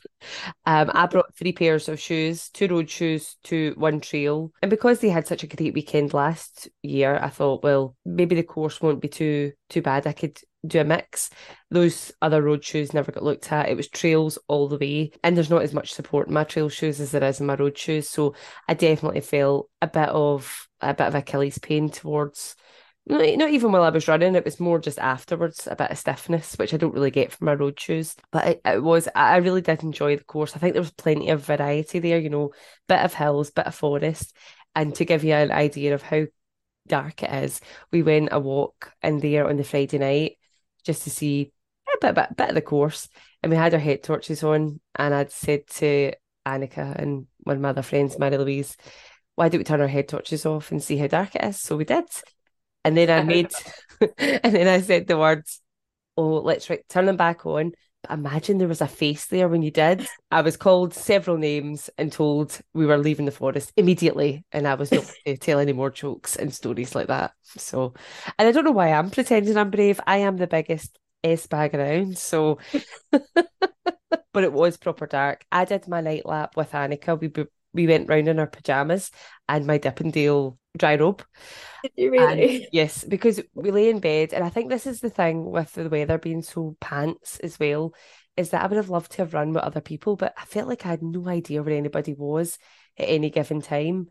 Um, 0.66 0.90
i 0.92 1.06
brought 1.06 1.36
three 1.36 1.54
pairs 1.54 1.88
of 1.88 2.00
shoes 2.00 2.50
two 2.50 2.68
road 2.68 2.90
shoes 2.90 3.38
to 3.44 3.76
one 3.78 4.00
trail. 4.00 4.52
And 4.64 4.72
because 4.72 5.00
they 5.00 5.10
had 5.10 5.28
such 5.28 5.44
a 5.44 5.48
great 5.48 5.76
weekend 5.76 6.14
last 6.14 6.68
year 6.82 7.20
i 7.22 7.30
thought 7.30 7.64
well 7.64 7.96
maybe 8.06 8.36
the 8.36 8.42
course 8.42 8.82
won't 8.82 9.02
be 9.02 9.08
too 9.08 9.52
too 9.70 9.84
bad. 9.84 10.08
I 10.08 10.14
could 10.14 10.40
do 10.66 10.82
a 10.82 10.84
mix. 10.84 11.30
Those 11.72 12.12
other 12.22 12.42
road 12.42 12.64
shoes 12.64 12.94
never 12.94 13.12
got 13.12 13.24
looked 13.24 13.52
at. 13.52 13.70
It 13.70 13.78
was 13.78 13.88
trails 13.88 14.38
all 14.48 14.68
the 14.68 14.78
way, 14.78 15.12
and 15.24 15.36
there's 15.36 15.50
not 15.50 15.64
as 15.64 15.74
much 15.74 15.94
support 15.94 16.28
in 16.28 16.34
my 16.34 16.44
trail 16.44 16.70
shoes 16.70 17.00
as 17.00 17.12
there 17.12 17.24
is 17.24 17.40
in 17.40 17.46
my 17.46 17.56
road 17.56 17.78
shoes. 17.78 18.10
So 18.10 18.36
I 18.68 18.74
definitely 18.74 19.22
felt 19.22 19.70
a 19.82 19.88
bit 19.88 20.10
of 20.10 20.68
a 20.82 20.94
bit 20.94 21.08
of 21.08 21.16
Achilles 21.16 21.58
pain 21.58 21.90
towards. 21.90 22.56
Not 23.06 23.24
even 23.24 23.72
while 23.72 23.82
I 23.82 23.90
was 23.90 24.08
running, 24.08 24.36
it 24.36 24.46
was 24.46 24.60
more 24.60 24.78
just 24.78 25.00
afterwards, 25.00 25.66
a 25.66 25.76
bit 25.76 25.90
of 25.90 25.98
stiffness, 25.98 26.54
which 26.56 26.76
I 26.76 26.78
don't 26.78 26.94
really 26.94 27.10
get 27.10 27.32
from 27.32 27.46
my 27.46 27.54
road 27.54 27.80
shoes. 27.80 28.16
But 28.32 28.48
it, 28.48 28.62
it 28.64 28.84
was, 28.84 29.10
I 29.16 29.38
really 29.38 29.62
did 29.62 29.82
enjoy 29.82 30.18
the 30.18 30.24
course. 30.24 30.56
I 30.56 30.60
think 30.60 30.74
there 30.74 30.82
was 30.82 30.92
plenty 30.92 31.30
of 31.30 31.44
variety 31.44 31.98
there, 31.98 32.20
you 32.20 32.30
know, 32.30 32.52
bit 32.88 33.00
of 33.00 33.16
hills, 33.16 33.50
bit 33.50 33.66
of 33.66 33.74
forest. 33.74 34.36
And 34.76 34.94
to 34.96 35.06
give 35.06 35.24
you 35.24 35.34
an 35.34 35.52
idea 35.52 35.96
of 35.96 36.04
how 36.04 36.26
dark 36.88 37.24
it 37.24 37.32
is, 37.32 37.62
we 37.92 38.04
went 38.04 38.30
a 38.32 38.40
walk 38.40 38.94
in 39.02 39.20
there 39.20 39.48
on 39.48 39.58
the 39.58 39.64
Friday 39.64 39.98
night 39.98 40.34
just 40.84 41.04
to 41.04 41.10
see 41.10 41.52
a 41.88 41.98
bit, 42.00 42.16
bit, 42.16 42.36
bit 42.36 42.50
of 42.50 42.56
the 42.56 42.62
course. 42.62 43.10
And 43.42 43.50
we 43.52 43.58
had 43.58 43.74
our 43.74 43.80
head 43.80 44.04
torches 44.04 44.44
on, 44.44 44.80
and 44.96 45.14
I'd 45.14 45.32
said 45.32 45.68
to 45.76 46.14
Annika 46.46 46.96
and 46.96 47.28
one 47.40 47.56
of 47.56 47.62
my 47.62 47.70
other 47.70 47.82
friends, 47.82 48.20
Mary 48.20 48.38
Louise, 48.38 48.76
why 49.36 49.50
don't 49.50 49.60
we 49.60 49.64
turn 49.64 49.82
our 49.82 49.88
head 49.88 50.08
torches 50.08 50.46
off 50.46 50.72
and 50.72 50.84
see 50.84 50.98
how 50.98 51.08
dark 51.08 51.36
it 51.36 51.44
is? 51.44 51.60
So 51.60 51.78
we 51.78 51.86
did. 51.86 52.06
And 52.84 52.98
then 52.98 53.10
I 53.10 53.24
made, 53.24 53.52
and 54.18 54.56
then 54.56 54.68
I 54.68 54.82
said 54.82 55.08
the 55.08 55.18
words, 55.18 55.62
oh, 56.18 56.40
let's 56.42 56.70
right, 56.70 56.88
turn 56.90 57.06
them 57.06 57.18
back 57.18 57.46
on. 57.46 57.72
Imagine 58.10 58.58
there 58.58 58.68
was 58.68 58.82
a 58.82 58.88
face 58.88 59.28
there 59.28 59.48
when 59.48 59.62
you 59.62 59.72
did. 59.72 60.08
I 60.32 60.42
was 60.42 60.58
called 60.58 60.94
several 60.94 61.38
names 61.38 61.90
and 61.98 62.12
told 62.12 62.60
we 62.74 62.86
were 62.86 62.98
leaving 62.98 63.26
the 63.26 63.32
forest 63.32 63.72
immediately, 63.78 64.44
and 64.52 64.68
I 64.68 64.76
was 64.76 64.92
not 64.92 65.06
to 65.26 65.38
tell 65.38 65.60
any 65.60 65.74
more 65.74 65.92
jokes 65.92 66.36
and 66.36 66.54
stories 66.54 66.96
like 66.96 67.08
that. 67.08 67.34
So, 67.44 67.94
and 68.38 68.48
I 68.48 68.52
don't 68.52 68.66
know 68.66 68.72
why 68.72 68.92
I'm 68.92 69.12
pretending 69.12 69.58
I'm 69.58 69.70
brave. 69.70 70.00
I 70.08 70.18
am 70.18 70.38
the 70.38 70.48
biggest 70.48 70.98
S 71.24 71.48
bag 71.48 71.76
around. 71.76 72.18
So, 72.18 72.60
but 73.12 74.44
it 74.44 74.54
was 74.54 74.78
proper 74.78 75.08
dark. 75.08 75.46
I 75.52 75.66
did 75.66 75.88
my 75.88 76.02
night 76.02 76.26
lap 76.26 76.56
with 76.58 76.72
Annika. 76.72 77.20
We 77.20 77.28
we 77.74 77.88
went 77.88 78.10
round 78.10 78.28
in 78.28 78.40
our 78.40 78.48
pajamas 78.48 79.12
and 79.48 79.66
my 79.66 79.78
Dippendale 79.78 80.58
dry 80.78 80.96
robe. 80.96 81.24
Did 81.84 81.92
you 81.96 82.12
really? 82.12 82.58
And 82.58 82.68
yes, 82.72 83.04
because 83.04 83.42
we 83.54 83.72
lay 83.72 83.90
in 83.90 84.00
bed, 84.00 84.34
and 84.34 84.44
I 84.44 84.50
think 84.50 84.70
this 84.70 84.88
is 84.88 85.00
the 85.00 85.10
thing 85.10 85.50
with 85.52 85.74
the 85.74 85.90
weather 85.90 86.18
being 86.18 86.42
so 86.42 86.76
pants 86.80 87.40
as 87.40 87.60
well, 87.60 87.94
is 88.38 88.50
that 88.52 88.64
I 88.64 88.68
would 88.68 88.78
have 88.78 88.90
loved 88.90 89.12
to 89.14 89.18
have 89.20 89.34
run 89.34 89.54
with 89.54 89.64
other 89.64 89.82
people, 89.82 90.16
but 90.16 90.34
I 90.38 90.46
felt 90.46 90.68
like 90.68 90.86
I 90.86 90.90
had 90.90 91.04
no 91.04 91.28
idea 91.28 91.62
where 91.62 91.76
anybody 91.76 92.14
was 92.14 92.58
at 92.98 93.10
any 93.10 93.30
given 93.30 93.62
time. 93.62 94.08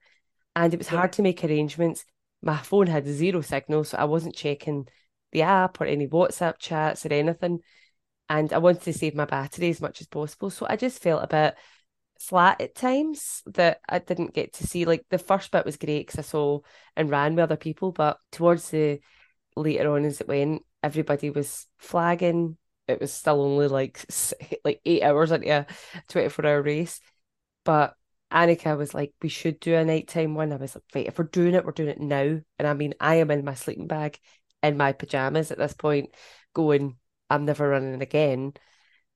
And 0.55 0.75
it 0.75 0.79
was 0.79 0.91
yeah. 0.91 0.99
hard 0.99 1.13
to 1.15 1.23
make 1.23 1.45
arrangements. 1.45 2.05
My 2.43 2.59
phone 2.59 2.87
had 2.87 3.07
zero 3.07 3.41
signal, 3.41 3.85
so 3.85 3.99
I 3.99 4.05
wasn't 4.05 4.35
checking 4.35 4.87
the 5.33 5.43
app 5.43 5.81
or 5.81 5.85
any 5.85 6.07
WhatsApp 6.07 6.59
chats 6.59 7.07
or 7.07 7.13
anything. 7.13 7.61
And 8.29 8.53
I 8.53 8.59
wanted 8.59 8.83
to 8.83 8.93
save 8.93 9.15
my 9.15 9.25
battery 9.25 9.71
as 9.71 9.81
much 9.81 10.01
as 10.01 10.07
possible. 10.07 10.51
So 10.51 10.67
I 10.69 10.77
just 10.77 11.03
felt 11.03 11.25
a 11.25 11.27
bit 11.27 11.55
flat 12.19 12.61
at 12.61 12.75
times 12.75 13.43
that 13.47 13.81
I 13.89 13.99
didn't 14.01 14.35
get 14.35 14.55
to 14.55 14.67
see. 14.67 14.85
Like 14.85 15.05
the 15.11 15.19
first 15.19 15.51
bit 15.51 15.65
was 15.65 15.77
great 15.77 16.07
because 16.07 16.19
I 16.19 16.23
saw 16.23 16.61
and 16.97 17.11
ran 17.11 17.35
with 17.35 17.45
other 17.45 17.57
people, 17.57 17.93
but 17.93 18.19
towards 18.33 18.71
the 18.71 19.01
later 19.57 19.93
on 19.93 20.05
as 20.05 20.21
it 20.21 20.29
went, 20.29 20.63
everybody 20.83 21.31
was 21.31 21.67
flagging. 21.79 22.57
It 22.87 23.01
was 23.01 23.13
still 23.13 23.43
only 23.43 23.69
like 23.69 24.05
like 24.65 24.81
eight 24.85 25.03
hours 25.03 25.31
into 25.33 25.51
a 25.51 25.67
twenty 26.09 26.29
four 26.29 26.47
hour 26.47 26.63
race, 26.63 27.01
but 27.65 27.95
Annika 28.33 28.77
was 28.77 28.95
like, 28.95 29.15
"We 29.23 29.29
should 29.29 29.61
do 29.61 29.75
a 29.75 29.85
nighttime 29.85 30.35
one." 30.35 30.53
I 30.53 30.57
was 30.57 30.75
like, 30.75 30.85
"Wait, 30.95 31.07
if 31.07 31.19
we're 31.19 31.25
doing 31.25 31.55
it, 31.55 31.65
we're 31.65 31.73
doing 31.73 31.89
it 31.91 32.01
now." 32.01 32.41
And 32.59 32.69
I 32.69 32.75
mean, 32.75 32.95
I 33.01 33.17
am 33.17 33.31
in 33.31 33.45
my 33.45 33.55
sleeping 33.55 33.87
bag, 33.87 34.19
in 34.63 34.77
my 34.77 34.93
pajamas 34.93 35.51
at 35.51 35.59
this 35.59 35.75
point, 35.75 36.15
going, 36.55 36.99
"I'm 37.31 37.45
never 37.45 37.69
running 37.69 38.03
again." 38.03 38.55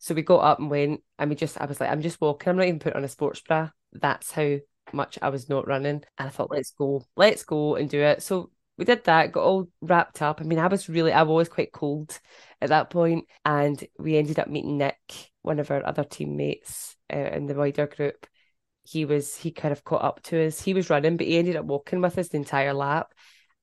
So 0.03 0.15
we 0.15 0.23
got 0.23 0.39
up 0.39 0.59
and 0.59 0.69
went, 0.69 1.01
and 1.17 1.31
we 1.31 1.37
just, 1.37 1.61
I 1.61 1.67
was 1.67 1.81
like, 1.81 1.89
I'm 1.89 2.03
just 2.03 2.21
walking. 2.21 2.51
I'm 2.51 2.57
not 2.57 2.67
even 2.67 2.81
putting 2.81 2.97
on 2.97 3.05
a 3.05 3.09
sports 3.09 3.41
bra. 3.41 3.71
That's 3.93 4.33
how 4.33 4.57
much 4.93 5.17
I 5.23 5.29
was 5.29 5.49
not 5.49 5.69
running. 5.69 6.03
And 6.19 6.29
I 6.29 6.29
thought, 6.29 6.51
let's 6.51 6.73
go, 6.73 7.05
let's 7.17 7.45
go 7.45 7.77
and 7.77 7.89
do 7.89 8.01
it. 8.01 8.21
So 8.21 8.51
we 8.77 8.85
did 8.85 9.05
that, 9.05 9.31
got 9.31 9.45
all 9.45 9.69
wrapped 9.81 10.21
up. 10.21 10.41
I 10.41 10.45
mean, 10.45 10.59
I 10.59 10.67
was 10.67 10.89
really, 10.89 11.13
I 11.13 11.23
was 11.23 11.49
quite 11.49 11.71
cold 11.71 12.19
at 12.61 12.71
that 12.71 12.91
point, 12.91 13.27
and 13.45 13.81
we 13.97 14.17
ended 14.17 14.41
up 14.41 14.49
meeting 14.49 14.77
Nick, 14.77 15.31
one 15.43 15.61
of 15.61 15.71
our 15.71 15.87
other 15.87 16.03
teammates 16.03 16.97
uh, 17.13 17.17
in 17.17 17.47
the 17.47 17.55
wider 17.55 17.87
group. 17.87 18.27
He 18.83 19.05
was, 19.05 19.37
he 19.37 19.53
kind 19.53 19.71
of 19.71 19.85
caught 19.85 20.03
up 20.03 20.21
to 20.25 20.47
us. 20.47 20.61
He 20.61 20.75
was 20.75 20.91
running, 20.91 21.17
but 21.17 21.29
he 21.29 21.39
ended 21.39 21.55
up 21.55 21.65
walking 21.65 22.01
with 22.01 22.19
us 22.19 22.31
the 22.31 22.39
entire 22.39 22.75
lap. 22.75 23.15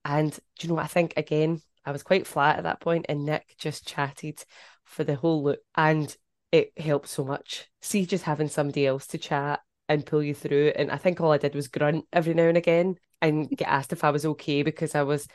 And 0.06 0.32
do 0.32 0.40
you 0.62 0.70
know 0.70 0.76
what? 0.76 0.86
I 0.86 0.88
think 0.88 1.16
again, 1.18 1.62
I 1.86 1.92
was 1.92 2.04
quite 2.04 2.28
flat 2.28 2.60
at 2.60 2.64
that 2.64 2.80
point, 2.80 3.08
and 3.10 3.26
Nick 3.26 3.56
just 3.58 3.86
chatted 3.86 4.42
for 4.86 5.04
the 5.04 5.16
whole 5.16 5.44
loop. 5.44 5.60
And 5.76 6.16
it 6.52 6.72
helps 6.80 7.12
so 7.12 7.24
much. 7.24 7.68
See, 7.82 8.06
just 8.06 8.24
having 8.24 8.48
somebody 8.48 8.86
else 8.88 9.08
to 9.08 9.18
chat 9.18 9.62
and 9.88 10.06
pull 10.06 10.24
you 10.24 10.34
through. 10.34 10.74
And 10.76 10.92
I 10.92 10.98
think 10.98 11.20
all 11.20 11.32
I 11.32 11.38
did 11.38 11.56
was 11.56 11.68
grunt 11.68 12.06
every 12.12 12.34
now 12.34 12.44
and 12.44 12.58
again 12.58 12.96
and 13.22 13.50
get 13.50 13.68
asked 13.68 13.94
if 13.94 14.04
I 14.04 14.12
was 14.12 14.26
okay 14.26 14.64
because 14.64 14.96
I 14.96 15.04
was, 15.04 15.28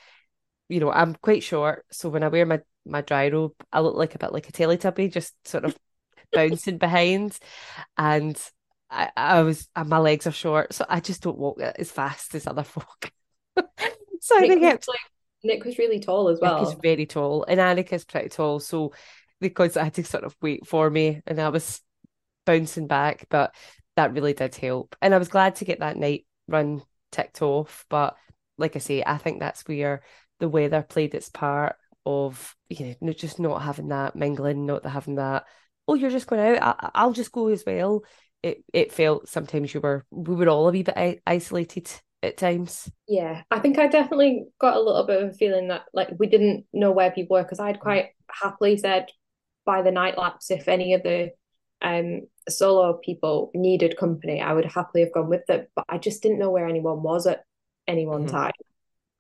you 0.69 0.81
know, 0.81 0.91
I'm 0.91 1.15
quite 1.15 1.43
short. 1.43 1.85
So 1.91 2.09
when 2.09 2.23
I 2.23 2.29
wear 2.29 2.47
my, 2.47 2.61
my 2.87 3.01
dry 3.01 3.29
robe, 3.29 3.53
I 3.73 3.81
look 3.81 3.97
like 3.97 4.15
a 4.15 4.19
bit 4.19 4.33
like 4.33 4.49
a 4.49 4.53
Teletubby, 4.53 5.13
just 5.13 5.35
sort 5.47 5.65
of 5.65 5.77
bouncing 6.33 6.79
behind. 6.79 7.39
And 7.97 8.41
I, 8.91 9.11
I 9.17 9.43
was, 9.43 9.69
and 9.75 9.89
my 9.89 9.99
legs 9.99 10.27
are 10.27 10.33
short, 10.33 10.73
so 10.73 10.85
I 10.89 11.01
just 11.01 11.23
don't 11.23 11.39
walk 11.39 11.61
as 11.61 11.91
fast 11.91 12.35
as 12.35 12.47
other 12.47 12.63
folk. 12.65 13.11
so 14.21 14.37
Nick 14.39 14.45
I 14.45 14.55
think 14.55 14.63
it's 14.63 14.89
like, 14.89 14.99
Nick 15.43 15.65
was 15.65 15.79
really 15.79 16.01
tall 16.01 16.29
as 16.29 16.41
well. 16.41 16.61
Nick 16.61 16.69
is 16.69 16.79
very 16.81 17.07
tall, 17.07 17.45
and 17.47 17.61
Annika's 17.61 18.05
pretty 18.05 18.31
tall. 18.31 18.61
So 18.61 18.93
because 19.41 19.77
I 19.77 19.85
had 19.85 19.95
to 19.95 20.05
sort 20.05 20.25
of 20.25 20.37
wait 20.41 20.67
for 20.67 20.89
me, 20.91 21.21
and 21.27 21.41
I 21.41 21.49
was 21.49 21.81
bouncing 22.47 22.87
back, 22.87 23.27
but 23.31 23.55
that 23.97 24.13
really 24.13 24.33
did 24.33 24.55
help. 24.55 24.97
And 25.01 25.15
I 25.15 25.19
was 25.19 25.29
glad 25.29 25.57
to 25.57 25.65
get 25.65 25.81
that 25.81 25.97
night 25.97 26.27
run 26.49 26.83
ticked 27.13 27.43
off. 27.43 27.85
But 27.89 28.17
like 28.59 28.77
I 28.77 28.79
say, 28.79 29.03
I 29.05 29.19
think 29.19 29.41
that's 29.41 29.67
where 29.67 30.03
the 30.41 30.49
weather 30.49 30.83
played 30.83 31.15
its 31.15 31.29
part 31.29 31.77
of 32.07 32.55
you 32.69 32.97
know 33.01 33.13
just 33.13 33.39
not 33.41 33.63
having 33.63 33.89
that 33.89 34.17
mingling, 34.17 34.67
not 34.67 34.85
having 34.85 35.17
that. 35.17 35.45
Oh, 35.87 35.95
you're 35.95 36.11
just 36.11 36.27
going 36.27 36.57
out. 36.57 36.77
I, 36.81 36.91
I'll 36.95 37.13
just 37.13 37.33
go 37.33 37.49
as 37.49 37.65
well. 37.67 38.05
It 38.43 38.65
it 38.73 38.93
felt 38.93 39.29
sometimes 39.29 39.73
you 39.73 39.81
were 39.81 40.05
we 40.11 40.35
were 40.35 40.49
all 40.49 40.69
a 40.69 40.73
wee 40.73 40.83
bit 40.83 41.23
isolated 41.27 41.91
at 42.23 42.37
times. 42.37 42.91
Yeah, 43.09 43.43
I 43.51 43.61
think 43.61 43.79
I 43.79 43.87
definitely 43.87 44.45
got 44.61 44.77
a 44.77 44.81
little 44.81 45.07
bit 45.07 45.23
of 45.23 45.31
a 45.31 45.33
feeling 45.33 45.69
that 45.69 45.83
like 45.93 46.11
we 46.19 46.27
didn't 46.27 46.67
know 46.73 46.91
where 46.91 47.11
people 47.11 47.37
were 47.37 47.43
because 47.43 47.61
I'd 47.61 47.81
quite 47.81 48.11
happily 48.31 48.77
said 48.77 49.07
by 49.65 49.83
the 49.83 49.91
night 49.91 50.19
laps 50.19 50.51
if 50.51 50.69
any 50.69 50.95
of 50.95 51.03
the 51.03 51.31
um 51.83 52.23
solo 52.49 52.95
people 52.95 53.51
needed 53.55 53.97
company, 53.97 54.41
I 54.41 54.53
would 54.53 54.67
happily 54.67 55.03
have 55.03 55.13
gone 55.13 55.29
with 55.29 55.47
them. 55.47 55.67
But 55.75 55.87
I 55.89 55.99
just 55.99 56.23
didn't 56.23 56.39
know 56.39 56.51
where 56.51 56.69
anyone 56.69 57.03
was 57.03 57.27
at 57.27 57.45
any 57.87 58.07
one 58.07 58.27
mm-hmm. 58.27 58.37
time. 58.37 58.53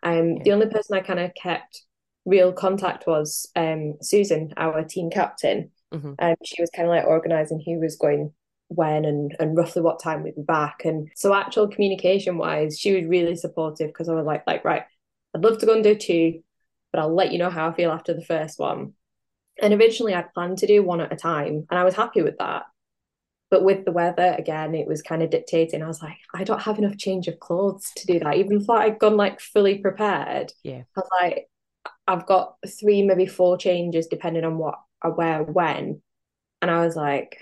Um, 0.02 0.36
yeah. 0.36 0.42
the 0.44 0.52
only 0.52 0.66
person 0.66 0.96
I 0.96 1.00
kind 1.00 1.20
of 1.20 1.34
kept 1.34 1.82
real 2.24 2.52
contact 2.52 3.06
was 3.06 3.50
um 3.56 3.94
Susan, 4.02 4.52
our 4.56 4.84
team 4.84 5.10
captain. 5.10 5.70
Mm-hmm. 5.92 6.14
Um, 6.18 6.34
she 6.44 6.60
was 6.60 6.70
kind 6.74 6.88
of 6.88 6.94
like 6.94 7.06
organizing 7.06 7.62
who 7.64 7.78
was 7.78 7.96
going 7.96 8.32
when 8.68 9.04
and 9.04 9.34
and 9.38 9.56
roughly 9.56 9.82
what 9.82 10.02
time 10.02 10.22
we'd 10.22 10.36
be 10.36 10.42
back. 10.42 10.84
And 10.84 11.08
so 11.14 11.34
actual 11.34 11.68
communication 11.68 12.38
wise, 12.38 12.78
she 12.78 12.94
was 12.94 13.04
really 13.06 13.36
supportive 13.36 13.88
because 13.88 14.08
I 14.08 14.14
was 14.14 14.26
like, 14.26 14.44
like, 14.46 14.64
right, 14.64 14.82
I'd 15.34 15.44
love 15.44 15.58
to 15.58 15.66
go 15.66 15.74
and 15.74 15.84
do 15.84 15.94
two, 15.94 16.42
but 16.92 17.00
I'll 17.00 17.14
let 17.14 17.32
you 17.32 17.38
know 17.38 17.50
how 17.50 17.68
I 17.68 17.74
feel 17.74 17.90
after 17.90 18.14
the 18.14 18.24
first 18.24 18.58
one. 18.58 18.94
And 19.62 19.72
originally 19.74 20.14
I'd 20.14 20.32
planned 20.34 20.58
to 20.58 20.66
do 20.66 20.82
one 20.82 21.00
at 21.00 21.12
a 21.12 21.16
time, 21.16 21.66
and 21.70 21.78
I 21.78 21.84
was 21.84 21.94
happy 21.94 22.22
with 22.22 22.38
that. 22.38 22.64
But 23.50 23.62
with 23.62 23.84
the 23.84 23.92
weather, 23.92 24.34
again, 24.36 24.74
it 24.74 24.88
was 24.88 25.02
kind 25.02 25.22
of 25.22 25.30
dictating. 25.30 25.82
I 25.82 25.86
was 25.86 26.02
like, 26.02 26.16
I 26.34 26.42
don't 26.44 26.62
have 26.62 26.78
enough 26.78 26.96
change 26.96 27.28
of 27.28 27.38
clothes 27.38 27.90
to 27.96 28.06
do 28.06 28.18
that. 28.18 28.36
Even 28.36 28.60
if 28.60 28.68
I'd 28.68 28.98
gone 28.98 29.16
like 29.16 29.40
fully 29.40 29.78
prepared, 29.78 30.52
yeah, 30.64 30.82
I 30.96 31.00
was 31.00 31.08
like, 31.22 31.48
I've 32.06 32.26
got 32.26 32.56
three, 32.80 33.02
maybe 33.02 33.26
four 33.26 33.56
changes 33.56 34.08
depending 34.08 34.44
on 34.44 34.58
what 34.58 34.80
I 35.00 35.08
wear 35.08 35.42
when. 35.42 36.02
And 36.60 36.70
I 36.70 36.84
was 36.84 36.96
like, 36.96 37.38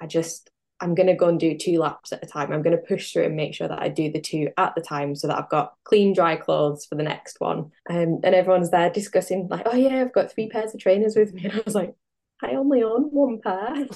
I 0.00 0.06
just, 0.06 0.50
I'm 0.80 0.94
going 0.94 1.06
to 1.06 1.14
go 1.14 1.28
and 1.28 1.40
do 1.40 1.56
two 1.56 1.78
laps 1.78 2.12
at 2.12 2.22
a 2.22 2.26
time. 2.26 2.52
I'm 2.52 2.62
going 2.62 2.76
to 2.76 2.82
push 2.82 3.12
through 3.12 3.24
and 3.24 3.36
make 3.36 3.54
sure 3.54 3.68
that 3.68 3.80
I 3.80 3.88
do 3.88 4.12
the 4.12 4.20
two 4.20 4.50
at 4.58 4.74
the 4.74 4.82
time 4.82 5.14
so 5.14 5.26
that 5.26 5.38
I've 5.38 5.48
got 5.48 5.74
clean, 5.84 6.12
dry 6.12 6.36
clothes 6.36 6.84
for 6.84 6.96
the 6.96 7.02
next 7.02 7.40
one. 7.40 7.70
Um, 7.88 8.20
and 8.22 8.34
everyone's 8.34 8.70
there 8.70 8.90
discussing, 8.90 9.48
like, 9.48 9.62
oh, 9.66 9.74
yeah, 9.76 10.00
I've 10.00 10.12
got 10.12 10.32
three 10.32 10.48
pairs 10.48 10.74
of 10.74 10.80
trainers 10.80 11.16
with 11.16 11.32
me. 11.32 11.44
And 11.46 11.54
I 11.54 11.62
was 11.64 11.74
like, 11.74 11.94
I 12.42 12.50
only 12.52 12.82
own 12.82 13.04
one 13.04 13.40
pair. 13.40 13.86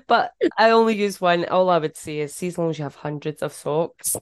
but 0.06 0.32
I 0.58 0.70
only 0.70 0.96
use 0.96 1.20
one. 1.20 1.46
All 1.46 1.70
I 1.70 1.78
would 1.78 1.96
say 1.96 2.18
is, 2.18 2.34
see, 2.34 2.48
as 2.48 2.58
long 2.58 2.68
as 2.70 2.78
you 2.78 2.84
have 2.84 2.96
hundreds 2.96 3.42
of 3.42 3.54
socks, 3.54 4.16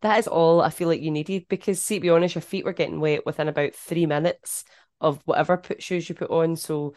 that 0.00 0.18
is 0.18 0.26
all 0.26 0.62
I 0.62 0.70
feel 0.70 0.88
like 0.88 1.02
you 1.02 1.10
needed. 1.10 1.46
Because, 1.48 1.82
see, 1.82 1.96
to 1.96 2.00
be 2.00 2.10
honest, 2.10 2.34
your 2.34 2.42
feet 2.42 2.64
were 2.64 2.72
getting 2.72 3.00
wet 3.00 3.26
within 3.26 3.48
about 3.48 3.74
three 3.74 4.06
minutes 4.06 4.64
of 5.02 5.20
whatever 5.26 5.58
put 5.58 5.82
shoes 5.82 6.08
you 6.08 6.14
put 6.14 6.30
on. 6.30 6.56
So, 6.56 6.94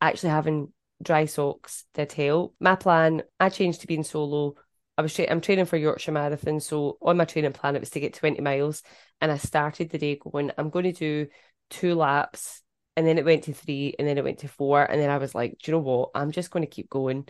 actually 0.00 0.30
having 0.30 0.72
dry 1.02 1.26
socks 1.26 1.84
did 1.94 2.12
help. 2.12 2.54
My 2.60 2.76
plan, 2.76 3.22
I 3.40 3.48
changed 3.48 3.80
to 3.82 3.86
being 3.86 4.04
solo. 4.04 4.54
I 4.96 5.02
was 5.02 5.14
tra- 5.14 5.30
I'm 5.30 5.40
training 5.40 5.64
for 5.64 5.76
Yorkshire 5.76 6.12
Marathon, 6.12 6.60
so 6.60 6.98
on 7.00 7.16
my 7.16 7.24
training 7.24 7.52
plan 7.52 7.76
it 7.76 7.80
was 7.80 7.90
to 7.90 8.00
get 8.00 8.14
20 8.14 8.40
miles, 8.40 8.82
and 9.20 9.32
I 9.32 9.36
started 9.36 9.90
the 9.90 9.98
day 9.98 10.16
going, 10.16 10.52
I'm 10.58 10.70
going 10.70 10.84
to 10.84 10.92
do 10.92 11.28
two 11.70 11.94
laps, 11.94 12.62
and 12.96 13.06
then 13.06 13.18
it 13.18 13.24
went 13.24 13.44
to 13.44 13.54
three, 13.54 13.94
and 13.98 14.06
then 14.06 14.18
it 14.18 14.24
went 14.24 14.40
to 14.40 14.48
four, 14.48 14.82
and 14.82 15.00
then 15.00 15.10
I 15.10 15.18
was 15.18 15.34
like, 15.34 15.58
do 15.62 15.70
you 15.70 15.76
know 15.76 15.82
what? 15.82 16.10
I'm 16.14 16.30
just 16.30 16.50
going 16.50 16.64
to 16.64 16.70
keep 16.70 16.90
going, 16.90 17.26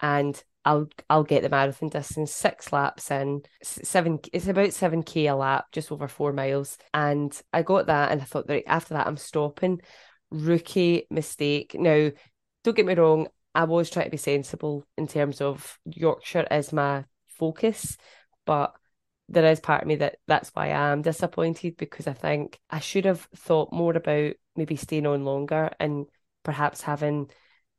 and 0.00 0.42
I'll 0.64 0.88
I'll 1.08 1.24
get 1.24 1.42
the 1.42 1.48
marathon 1.48 1.88
distance 1.88 2.32
six 2.32 2.72
laps 2.72 3.10
in 3.10 3.42
seven. 3.62 4.18
It's 4.32 4.48
about 4.48 4.72
seven 4.72 5.02
k 5.02 5.26
a 5.26 5.36
lap, 5.36 5.66
just 5.72 5.90
over 5.90 6.08
four 6.08 6.32
miles, 6.32 6.76
and 6.92 7.32
I 7.52 7.62
got 7.62 7.86
that, 7.86 8.10
and 8.10 8.20
I 8.20 8.24
thought 8.24 8.48
that 8.48 8.68
after 8.68 8.94
that 8.94 9.06
I'm 9.06 9.16
stopping. 9.16 9.80
Rookie 10.30 11.06
mistake. 11.10 11.74
Now 11.78 12.10
don't 12.64 12.76
get 12.76 12.86
me 12.86 12.94
wrong, 12.94 13.28
I 13.54 13.64
was 13.64 13.90
trying 13.90 14.06
to 14.06 14.10
be 14.10 14.16
sensible 14.16 14.84
in 14.96 15.06
terms 15.06 15.40
of 15.40 15.78
Yorkshire 15.84 16.46
as 16.50 16.72
my 16.72 17.04
focus, 17.26 17.96
but 18.44 18.74
there 19.28 19.50
is 19.50 19.60
part 19.60 19.82
of 19.82 19.88
me 19.88 19.96
that 19.96 20.16
that's 20.26 20.50
why 20.50 20.68
I 20.68 20.90
am 20.92 21.02
disappointed 21.02 21.76
because 21.76 22.06
I 22.06 22.12
think 22.12 22.58
I 22.70 22.80
should 22.80 23.04
have 23.04 23.28
thought 23.36 23.72
more 23.72 23.96
about 23.96 24.34
maybe 24.56 24.76
staying 24.76 25.06
on 25.06 25.24
longer 25.24 25.70
and 25.78 26.06
perhaps 26.42 26.82
having, 26.82 27.30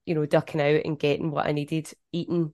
you 0.06 0.16
know, 0.16 0.26
ducking 0.26 0.62
out 0.62 0.82
and 0.86 1.00
getting 1.00 1.32
what 1.32 1.48
I 1.48 1.52
needed, 1.52 1.92
eating 2.12 2.54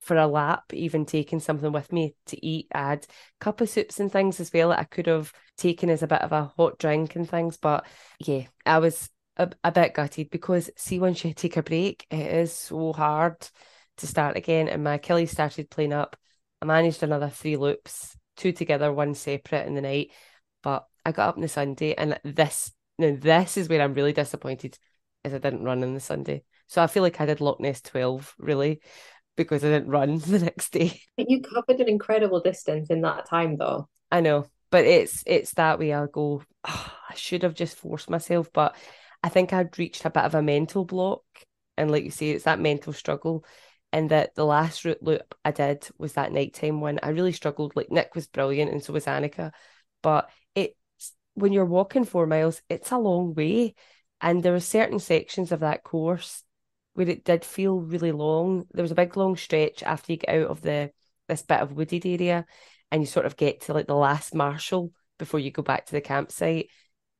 for 0.00 0.16
a 0.16 0.26
lap, 0.28 0.64
even 0.72 1.04
taking 1.04 1.40
something 1.40 1.72
with 1.72 1.92
me 1.92 2.14
to 2.26 2.46
eat, 2.46 2.68
add 2.72 3.04
a 3.08 3.44
cup 3.44 3.60
of 3.60 3.68
soups 3.68 3.98
and 3.98 4.12
things 4.12 4.38
as 4.38 4.52
well. 4.52 4.70
I 4.70 4.84
could 4.84 5.06
have 5.06 5.32
taken 5.56 5.90
as 5.90 6.04
a 6.04 6.06
bit 6.06 6.22
of 6.22 6.30
a 6.30 6.52
hot 6.56 6.78
drink 6.78 7.16
and 7.16 7.28
things, 7.28 7.56
but 7.56 7.84
yeah, 8.20 8.42
I 8.64 8.78
was 8.78 9.10
a, 9.36 9.50
a 9.64 9.72
bit 9.72 9.94
gutted 9.94 10.30
because 10.30 10.70
see 10.76 10.98
once 10.98 11.24
you 11.24 11.32
take 11.34 11.56
a 11.56 11.62
break, 11.62 12.06
it 12.10 12.32
is 12.32 12.52
so 12.52 12.92
hard 12.92 13.36
to 13.98 14.06
start 14.06 14.36
again. 14.36 14.68
And 14.68 14.84
my 14.84 14.94
Achilles 14.94 15.30
started 15.30 15.70
playing 15.70 15.92
up. 15.92 16.16
I 16.62 16.66
managed 16.66 17.02
another 17.02 17.28
three 17.28 17.56
loops, 17.56 18.16
two 18.36 18.52
together, 18.52 18.92
one 18.92 19.14
separate 19.14 19.66
in 19.66 19.74
the 19.74 19.80
night. 19.80 20.10
But 20.62 20.86
I 21.04 21.12
got 21.12 21.30
up 21.30 21.36
on 21.36 21.42
the 21.42 21.48
Sunday, 21.48 21.94
and 21.94 22.18
this 22.24 22.72
now 22.98 23.16
this 23.20 23.56
is 23.56 23.68
where 23.68 23.82
I'm 23.82 23.94
really 23.94 24.12
disappointed, 24.12 24.78
is 25.22 25.34
I 25.34 25.38
didn't 25.38 25.64
run 25.64 25.82
on 25.82 25.94
the 25.94 26.00
Sunday. 26.00 26.42
So 26.66 26.82
I 26.82 26.86
feel 26.88 27.02
like 27.02 27.20
I 27.20 27.26
did 27.26 27.40
Loch 27.40 27.60
Ness 27.60 27.80
twelve 27.80 28.34
really 28.38 28.80
because 29.36 29.62
I 29.64 29.68
didn't 29.68 29.88
run 29.90 30.18
the 30.18 30.38
next 30.40 30.70
day. 30.72 31.00
You 31.16 31.42
covered 31.42 31.80
an 31.80 31.88
incredible 31.88 32.40
distance 32.40 32.90
in 32.90 33.02
that 33.02 33.28
time, 33.28 33.56
though. 33.56 33.88
I 34.10 34.20
know, 34.20 34.46
but 34.70 34.84
it's 34.86 35.22
it's 35.26 35.52
that 35.54 35.78
way. 35.78 35.92
I'll 35.92 36.06
go. 36.06 36.42
Oh, 36.64 36.92
I 37.08 37.14
should 37.14 37.42
have 37.42 37.54
just 37.54 37.76
forced 37.76 38.10
myself, 38.10 38.50
but 38.52 38.74
I 39.26 39.28
think 39.28 39.52
I'd 39.52 39.76
reached 39.76 40.04
a 40.04 40.10
bit 40.10 40.22
of 40.22 40.36
a 40.36 40.40
mental 40.42 40.84
block. 40.84 41.24
And 41.76 41.90
like 41.90 42.04
you 42.04 42.12
say, 42.12 42.30
it's 42.30 42.44
that 42.44 42.60
mental 42.60 42.92
struggle. 42.92 43.44
And 43.92 44.10
that 44.10 44.36
the 44.36 44.44
last 44.46 44.84
route 44.84 45.02
loop 45.02 45.34
I 45.44 45.50
did 45.50 45.88
was 45.98 46.12
that 46.12 46.30
nighttime 46.30 46.80
one. 46.80 47.00
I 47.02 47.08
really 47.08 47.32
struggled. 47.32 47.74
Like 47.74 47.90
Nick 47.90 48.14
was 48.14 48.28
brilliant 48.28 48.70
and 48.70 48.80
so 48.80 48.92
was 48.92 49.06
Annika. 49.06 49.50
But 50.00 50.30
it's 50.54 50.76
when 51.34 51.52
you're 51.52 51.64
walking 51.64 52.04
four 52.04 52.28
miles, 52.28 52.62
it's 52.68 52.92
a 52.92 52.98
long 52.98 53.34
way. 53.34 53.74
And 54.20 54.44
there 54.44 54.52
were 54.52 54.60
certain 54.60 55.00
sections 55.00 55.50
of 55.50 55.58
that 55.58 55.82
course 55.82 56.44
where 56.94 57.08
it 57.08 57.24
did 57.24 57.44
feel 57.44 57.80
really 57.80 58.12
long. 58.12 58.68
There 58.74 58.84
was 58.84 58.92
a 58.92 58.96
big 58.96 59.16
long 59.16 59.36
stretch 59.36 59.82
after 59.82 60.12
you 60.12 60.18
get 60.18 60.36
out 60.36 60.50
of 60.50 60.60
the 60.60 60.92
this 61.26 61.42
bit 61.42 61.58
of 61.62 61.72
wooded 61.72 62.06
area 62.06 62.46
and 62.92 63.02
you 63.02 63.06
sort 63.06 63.26
of 63.26 63.36
get 63.36 63.62
to 63.62 63.74
like 63.74 63.88
the 63.88 63.96
last 63.96 64.36
marshal 64.36 64.92
before 65.18 65.40
you 65.40 65.50
go 65.50 65.62
back 65.62 65.86
to 65.86 65.92
the 65.92 66.00
campsite 66.00 66.68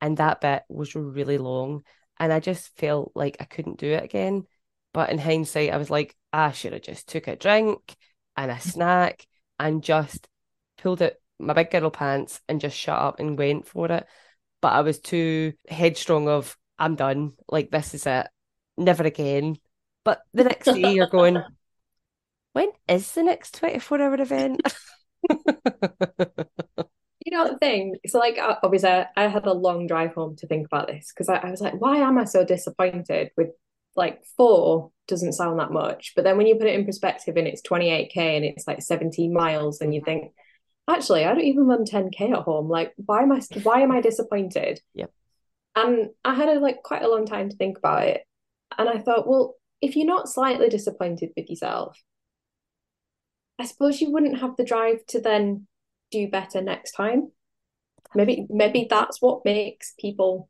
and 0.00 0.16
that 0.16 0.40
bit 0.40 0.62
was 0.68 0.94
really 0.94 1.38
long 1.38 1.82
and 2.18 2.32
I 2.32 2.40
just 2.40 2.76
felt 2.76 3.12
like 3.14 3.36
I 3.40 3.44
couldn't 3.44 3.78
do 3.78 3.92
it 3.92 4.02
again. 4.04 4.44
But 4.92 5.10
in 5.10 5.18
hindsight, 5.18 5.72
I 5.72 5.76
was 5.76 5.90
like, 5.90 6.16
I 6.32 6.52
should 6.52 6.72
have 6.72 6.82
just 6.82 7.08
took 7.08 7.28
a 7.28 7.36
drink 7.36 7.96
and 8.36 8.50
a 8.50 8.58
snack 8.58 9.26
and 9.58 9.82
just 9.82 10.26
pulled 10.78 11.02
out 11.02 11.12
my 11.38 11.52
big 11.52 11.70
girl 11.70 11.90
pants 11.90 12.40
and 12.48 12.60
just 12.60 12.76
shut 12.76 12.98
up 12.98 13.20
and 13.20 13.38
went 13.38 13.66
for 13.66 13.90
it. 13.92 14.06
But 14.62 14.72
I 14.72 14.80
was 14.80 15.00
too 15.00 15.52
headstrong 15.68 16.28
of 16.28 16.56
I'm 16.78 16.96
done. 16.96 17.32
Like 17.48 17.70
this 17.70 17.94
is 17.94 18.06
it. 18.06 18.26
Never 18.76 19.04
again. 19.04 19.56
But 20.04 20.22
the 20.32 20.44
next 20.44 20.66
day 20.66 20.94
you're 20.94 21.08
going, 21.08 21.42
when 22.52 22.70
is 22.88 23.12
the 23.12 23.22
next 23.22 23.54
24 23.56 24.00
hour 24.00 24.20
event? 24.20 24.62
you 27.26 27.36
know 27.36 27.48
the 27.48 27.58
thing? 27.58 27.96
So 28.06 28.18
like 28.18 28.38
uh, 28.38 28.56
obviously 28.62 28.88
I, 28.88 29.06
I 29.16 29.26
had 29.26 29.46
a 29.46 29.52
long 29.52 29.86
drive 29.88 30.14
home 30.14 30.36
to 30.36 30.46
think 30.46 30.66
about 30.66 30.86
this 30.86 31.12
because 31.12 31.28
I, 31.28 31.36
I 31.36 31.50
was 31.50 31.60
like 31.60 31.78
why 31.78 31.98
am 31.98 32.18
I 32.18 32.24
so 32.24 32.44
disappointed 32.44 33.32
with 33.36 33.48
like 33.96 34.24
four 34.36 34.92
doesn't 35.08 35.32
sound 35.32 35.58
that 35.58 35.72
much 35.72 36.12
but 36.14 36.22
then 36.22 36.36
when 36.36 36.46
you 36.46 36.54
put 36.54 36.68
it 36.68 36.78
in 36.78 36.86
perspective 36.86 37.36
and 37.36 37.48
it's 37.48 37.62
28k 37.62 38.16
and 38.16 38.44
it's 38.44 38.66
like 38.66 38.80
17 38.80 39.32
miles 39.32 39.80
and 39.80 39.94
you 39.94 40.02
think 40.04 40.32
actually 40.88 41.24
I 41.24 41.34
don't 41.34 41.44
even 41.44 41.66
run 41.66 41.84
10k 41.84 42.30
at 42.30 42.44
home. 42.44 42.68
Like 42.68 42.92
why 42.96 43.22
am 43.22 43.32
I 43.32 43.40
why 43.64 43.80
am 43.80 43.90
I 43.90 44.00
disappointed? 44.00 44.80
Yep. 44.94 45.10
And 45.74 46.10
I 46.24 46.34
had 46.34 46.48
a 46.48 46.60
like 46.60 46.82
quite 46.84 47.02
a 47.02 47.10
long 47.10 47.26
time 47.26 47.50
to 47.50 47.56
think 47.56 47.76
about 47.76 48.04
it. 48.04 48.22
And 48.78 48.88
I 48.88 48.98
thought 48.98 49.28
well 49.28 49.56
if 49.82 49.96
you're 49.96 50.06
not 50.06 50.28
slightly 50.28 50.68
disappointed 50.68 51.30
with 51.36 51.50
yourself 51.50 52.00
I 53.58 53.64
suppose 53.64 54.00
you 54.00 54.12
wouldn't 54.12 54.38
have 54.38 54.56
the 54.56 54.64
drive 54.64 55.04
to 55.08 55.20
then 55.20 55.66
do 56.16 56.30
better 56.30 56.60
next 56.62 56.92
time. 56.92 57.30
Maybe 58.14 58.46
maybe 58.48 58.86
that's 58.88 59.20
what 59.20 59.44
makes 59.44 59.94
people 59.98 60.48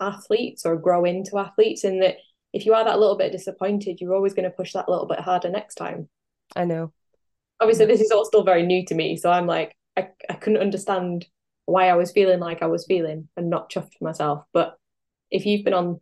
athletes 0.00 0.66
or 0.66 0.76
grow 0.76 1.04
into 1.04 1.38
athletes 1.38 1.84
in 1.84 2.00
that 2.00 2.16
if 2.52 2.66
you 2.66 2.74
are 2.74 2.84
that 2.84 2.98
little 2.98 3.16
bit 3.16 3.32
disappointed, 3.32 3.98
you're 4.00 4.14
always 4.14 4.34
going 4.34 4.50
to 4.50 4.56
push 4.56 4.72
that 4.72 4.88
little 4.88 5.06
bit 5.06 5.20
harder 5.20 5.48
next 5.48 5.76
time. 5.76 6.08
I 6.54 6.64
know. 6.64 6.92
Obviously, 7.60 7.86
this 7.86 8.00
is 8.00 8.10
all 8.10 8.24
still 8.24 8.44
very 8.44 8.64
new 8.64 8.84
to 8.86 8.94
me. 8.94 9.16
So 9.16 9.30
I'm 9.30 9.46
like, 9.46 9.74
I, 9.96 10.08
I 10.28 10.34
couldn't 10.34 10.60
understand 10.60 11.26
why 11.64 11.88
I 11.88 11.94
was 11.94 12.12
feeling 12.12 12.40
like 12.40 12.62
I 12.62 12.66
was 12.66 12.84
feeling 12.86 13.28
and 13.36 13.48
not 13.48 13.70
chuffed 13.70 13.94
for 13.98 14.04
myself. 14.04 14.44
But 14.52 14.76
if 15.30 15.46
you've 15.46 15.64
been 15.64 15.74
on 15.74 16.00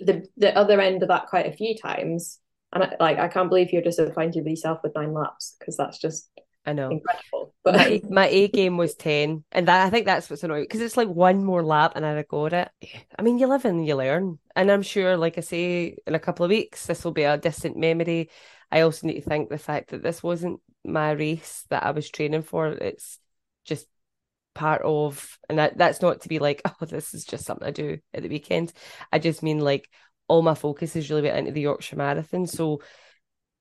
the 0.00 0.26
the 0.36 0.56
other 0.56 0.80
end 0.80 1.02
of 1.02 1.08
that 1.08 1.26
quite 1.26 1.46
a 1.46 1.56
few 1.56 1.76
times, 1.76 2.40
and 2.72 2.84
I, 2.84 2.96
like 2.98 3.18
I 3.18 3.28
can't 3.28 3.48
believe 3.48 3.72
you're 3.72 3.82
disappointed 3.82 4.42
with 4.42 4.50
yourself 4.50 4.80
with 4.82 4.94
nine 4.96 5.12
laps 5.12 5.54
because 5.58 5.76
that's 5.76 5.98
just 5.98 6.28
I 6.64 6.72
know. 6.72 6.90
incredible. 6.90 7.54
But 7.64 7.76
My, 7.76 8.02
my 8.10 8.28
A 8.28 8.48
game 8.48 8.76
was 8.76 8.94
10. 8.94 9.44
And 9.52 9.68
that 9.68 9.86
I 9.86 9.90
think 9.90 10.04
that's 10.06 10.28
what's 10.28 10.42
annoying 10.42 10.64
because 10.64 10.80
it's 10.80 10.96
like 10.96 11.08
one 11.08 11.44
more 11.44 11.62
lap 11.62 11.92
and 11.94 12.04
I'd 12.04 12.16
have 12.16 12.26
got 12.26 12.52
it. 12.52 12.68
I 13.16 13.22
mean, 13.22 13.38
you 13.38 13.46
live 13.46 13.64
and 13.64 13.86
you 13.86 13.94
learn. 13.94 14.40
And 14.56 14.68
I'm 14.70 14.82
sure, 14.82 15.16
like 15.16 15.38
I 15.38 15.42
say, 15.42 15.96
in 16.04 16.14
a 16.16 16.18
couple 16.18 16.44
of 16.44 16.50
weeks, 16.50 16.86
this 16.86 17.04
will 17.04 17.12
be 17.12 17.22
a 17.22 17.38
distant 17.38 17.76
memory. 17.76 18.30
I 18.72 18.80
also 18.80 19.06
need 19.06 19.14
to 19.14 19.20
think 19.20 19.48
the 19.48 19.58
fact 19.58 19.90
that 19.90 20.02
this 20.02 20.24
wasn't 20.24 20.60
my 20.84 21.12
race 21.12 21.64
that 21.70 21.84
I 21.84 21.92
was 21.92 22.10
training 22.10 22.42
for. 22.42 22.66
It's 22.66 23.20
just 23.64 23.86
part 24.54 24.82
of, 24.82 25.38
and 25.48 25.58
that, 25.58 25.78
that's 25.78 26.02
not 26.02 26.22
to 26.22 26.28
be 26.28 26.40
like, 26.40 26.62
oh, 26.66 26.84
this 26.84 27.14
is 27.14 27.24
just 27.24 27.44
something 27.44 27.66
I 27.66 27.70
do 27.70 27.98
at 28.12 28.22
the 28.22 28.28
weekend. 28.28 28.72
I 29.12 29.20
just 29.20 29.42
mean 29.42 29.60
like 29.60 29.88
all 30.26 30.42
my 30.42 30.54
focus 30.54 30.96
is 30.96 31.10
really 31.10 31.22
went 31.22 31.36
into 31.36 31.52
the 31.52 31.60
Yorkshire 31.60 31.96
Marathon. 31.96 32.46
So 32.46 32.80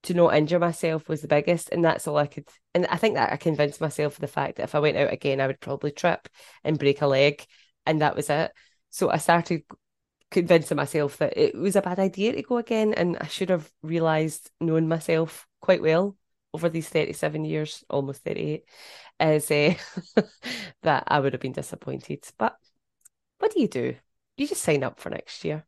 to 0.04 0.14
not 0.14 0.36
injure 0.36 0.60
myself 0.60 1.08
was 1.08 1.22
the 1.22 1.28
biggest, 1.28 1.70
and 1.70 1.84
that's 1.84 2.08
all 2.08 2.18
I 2.18 2.28
could. 2.28 2.48
And 2.74 2.88
I 2.88 2.98
think 2.98 3.16
that 3.16 3.32
I 3.32 3.38
convinced 3.38 3.82
myself 3.82 4.16
of 4.16 4.22
the 4.22 4.28
fact 4.28 4.58
that 4.58 4.64
if 4.64 4.76
I 4.76 4.80
went 4.80 4.98
out 4.98 5.14
again, 5.14 5.40
I 5.40 5.48
would 5.48 5.60
probably 5.60 5.92
trip 5.92 6.28
and 6.64 6.80
break 6.80 7.02
a 7.02 7.08
leg, 7.08 7.46
and 7.86 8.02
that 8.02 8.16
was 8.16 8.30
it. 8.30 8.52
So 8.90 9.10
I 9.10 9.18
started 9.18 9.64
convincing 10.32 10.78
myself 10.78 11.18
that 11.18 11.38
it 11.38 11.56
was 11.56 11.76
a 11.76 11.82
bad 11.82 12.00
idea 12.00 12.34
to 12.34 12.42
go 12.42 12.58
again, 12.58 12.94
and 12.94 13.18
I 13.20 13.28
should 13.28 13.50
have 13.50 13.72
realised, 13.84 14.50
knowing 14.60 14.88
myself 14.88 15.48
quite 15.62 15.82
well 15.82 16.16
over 16.54 16.70
these 16.70 16.90
37 16.90 17.46
years, 17.46 17.84
almost 17.90 18.24
38, 18.24 18.64
is 19.20 19.52
uh, 19.52 19.74
that 20.82 21.04
I 21.08 21.20
would 21.20 21.34
have 21.34 21.42
been 21.42 21.52
disappointed. 21.52 22.26
But 22.38 22.56
what 23.40 23.54
do 23.54 23.62
you 23.62 23.68
do? 23.68 23.96
You 24.38 24.48
just 24.48 24.64
sign 24.64 24.84
up 24.84 25.00
for 25.00 25.10
next 25.10 25.44
year. 25.46 25.66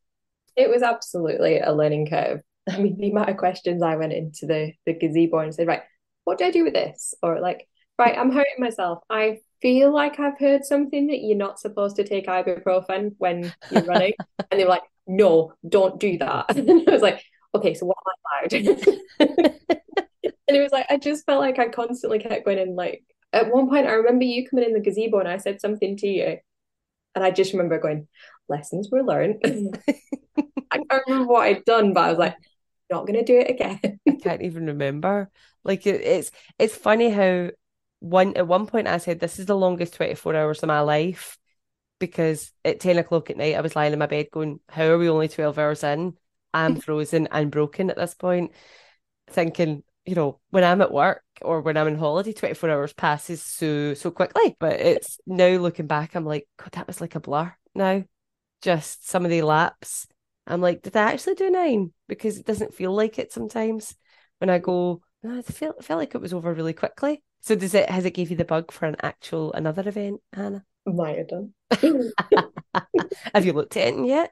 it 0.55 0.69
was 0.69 0.81
absolutely 0.83 1.59
a 1.59 1.71
learning 1.73 2.07
curve. 2.07 2.41
I 2.69 2.79
mean, 2.79 2.97
the 2.97 3.11
amount 3.11 3.29
of 3.29 3.37
questions 3.37 3.81
I 3.81 3.95
went 3.95 4.13
into 4.13 4.45
the 4.45 4.73
the 4.85 4.93
gazebo 4.93 5.39
and 5.39 5.53
said, 5.53 5.67
right, 5.67 5.81
what 6.23 6.37
do 6.37 6.45
I 6.45 6.51
do 6.51 6.63
with 6.63 6.73
this? 6.73 7.13
Or 7.21 7.39
like, 7.39 7.67
right, 7.99 8.17
I'm 8.17 8.31
hurting 8.31 8.59
myself. 8.59 8.99
I 9.09 9.39
feel 9.61 9.93
like 9.93 10.19
I've 10.19 10.39
heard 10.39 10.65
something 10.65 11.07
that 11.07 11.21
you're 11.21 11.37
not 11.37 11.59
supposed 11.59 11.95
to 11.97 12.03
take 12.03 12.27
ibuprofen 12.27 13.15
when 13.17 13.53
you're 13.71 13.83
running. 13.85 14.13
and 14.51 14.59
they 14.59 14.63
were 14.63 14.69
like, 14.69 14.83
no, 15.07 15.53
don't 15.67 15.99
do 15.99 16.17
that. 16.19 16.45
And 16.57 16.87
I 16.87 16.91
was 16.91 17.01
like, 17.01 17.23
okay, 17.55 17.73
so 17.73 17.85
what 17.85 17.97
am 17.97 18.13
I 18.31 18.39
allowed? 18.39 19.57
and 20.47 20.57
it 20.57 20.61
was 20.61 20.71
like, 20.71 20.85
I 20.89 20.97
just 20.97 21.25
felt 21.25 21.41
like 21.41 21.59
I 21.59 21.69
constantly 21.69 22.19
kept 22.19 22.45
going 22.45 22.59
in. 22.59 22.75
Like, 22.75 23.03
at 23.31 23.51
one 23.51 23.69
point, 23.69 23.87
I 23.87 23.93
remember 23.93 24.25
you 24.25 24.47
coming 24.47 24.65
in 24.65 24.73
the 24.73 24.79
gazebo 24.79 25.19
and 25.19 25.27
I 25.27 25.37
said 25.37 25.61
something 25.61 25.97
to 25.97 26.07
you. 26.07 26.37
And 27.15 27.23
I 27.23 27.31
just 27.31 27.53
remember 27.53 27.79
going, 27.79 28.07
lessons 28.49 28.89
were 28.91 29.03
learned. 29.03 29.39
I 30.71 30.77
can't 30.77 31.03
remember 31.07 31.31
what 31.31 31.43
I'd 31.43 31.65
done, 31.65 31.93
but 31.93 32.01
I 32.01 32.09
was 32.09 32.17
like, 32.17 32.35
not 32.93 33.07
going 33.07 33.19
to 33.19 33.25
do 33.25 33.39
it 33.39 33.49
again. 33.49 33.99
I 34.07 34.15
can't 34.21 34.41
even 34.41 34.67
remember. 34.67 35.29
Like 35.63 35.85
it, 35.87 36.01
it's 36.01 36.31
it's 36.59 36.75
funny 36.75 37.09
how 37.09 37.49
one 37.99 38.35
at 38.35 38.47
one 38.47 38.67
point 38.67 38.87
I 38.87 38.97
said 38.97 39.19
this 39.19 39.39
is 39.39 39.45
the 39.45 39.55
longest 39.55 39.93
24 39.95 40.35
hours 40.35 40.61
of 40.61 40.67
my 40.67 40.81
life 40.81 41.37
because 41.99 42.51
at 42.65 42.81
10 42.81 42.97
o'clock 42.97 43.29
at 43.29 43.37
night 43.37 43.55
I 43.55 43.61
was 43.61 43.75
lying 43.75 43.93
in 43.93 43.99
my 43.99 44.07
bed 44.07 44.27
going, 44.31 44.59
How 44.67 44.85
are 44.85 44.97
we 44.97 45.07
only 45.07 45.29
12 45.29 45.57
hours 45.57 45.83
in? 45.83 46.17
I'm 46.53 46.75
frozen 46.81 47.27
and 47.31 47.49
broken 47.49 47.89
at 47.89 47.95
this 47.95 48.13
point, 48.13 48.51
thinking, 49.29 49.83
you 50.05 50.15
know, 50.15 50.39
when 50.49 50.65
I'm 50.65 50.81
at 50.81 50.91
work 50.91 51.23
or 51.41 51.61
when 51.61 51.77
I'm 51.77 51.87
on 51.87 51.95
holiday, 51.95 52.33
24 52.33 52.69
hours 52.69 52.93
passes 52.93 53.41
so 53.41 53.93
so 53.93 54.11
quickly. 54.11 54.55
But 54.59 54.81
it's 54.81 55.19
now 55.25 55.57
looking 55.57 55.87
back, 55.87 56.15
I'm 56.15 56.25
like, 56.25 56.47
God, 56.57 56.73
that 56.73 56.87
was 56.87 56.99
like 56.99 57.15
a 57.15 57.19
blur 57.21 57.53
now. 57.73 58.03
Just 58.61 59.07
some 59.09 59.23
of 59.23 59.31
the 59.31 59.41
laps. 59.41 60.07
I'm 60.45 60.61
like, 60.61 60.81
did 60.81 60.95
I 60.95 61.11
actually 61.11 61.35
do 61.35 61.49
nine? 61.49 61.93
Because 62.07 62.37
it 62.37 62.45
doesn't 62.45 62.73
feel 62.73 62.93
like 62.93 63.17
it 63.19 63.31
sometimes 63.31 63.95
when 64.39 64.49
I 64.49 64.59
go, 64.59 65.01
no, 65.23 65.37
I 65.37 65.41
feel 65.41 65.73
felt 65.81 65.99
like 65.99 66.15
it 66.15 66.21
was 66.21 66.33
over 66.33 66.53
really 66.53 66.73
quickly. 66.73 67.23
So 67.41 67.55
does 67.55 67.73
it 67.73 67.89
has 67.89 68.05
it 68.05 68.11
gave 68.11 68.29
you 68.29 68.37
the 68.37 68.45
bug 68.45 68.71
for 68.71 68.85
an 68.85 68.97
actual 69.01 69.53
another 69.53 69.87
event, 69.87 70.21
Hannah? 70.33 70.63
Might 70.85 71.17
have 71.17 71.27
done. 71.29 71.53
Have 73.33 73.45
you 73.45 73.53
looked 73.53 73.77
at 73.77 73.93
it 73.93 74.05
yet? 74.05 74.31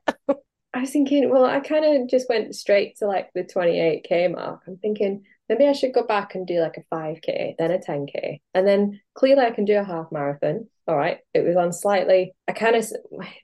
I 0.74 0.82
was 0.82 0.92
thinking, 0.92 1.30
well, 1.30 1.46
I 1.46 1.60
kind 1.60 1.86
of 1.86 2.10
just 2.10 2.30
went 2.30 2.56
straight 2.56 2.98
to 2.98 3.08
like 3.08 3.30
the 3.34 3.44
28k 3.44 4.32
mark. 4.32 4.62
I'm 4.68 4.78
thinking 4.78 5.24
maybe 5.52 5.68
I 5.68 5.74
should 5.74 5.94
go 5.94 6.04
back 6.08 6.34
and 6.36 6.48
do 6.48 6.62
like 6.62 6.78
a 6.78 6.84
5k, 6.90 7.56
then 7.60 7.72
a 7.72 7.78
10k, 7.80 8.40
and 8.54 8.66
then 8.66 9.02
clearly 9.14 9.44
I 9.46 9.52
can 9.52 9.66
do 9.66 9.78
a 9.78 9.84
half 9.84 10.12
marathon. 10.12 10.68
All 10.88 10.98
right, 10.98 11.20
it 11.34 11.46
was 11.46 11.58
on 11.58 11.74
slightly. 11.74 12.34
I 12.48 12.54
kind 12.54 12.76
of 12.76 12.86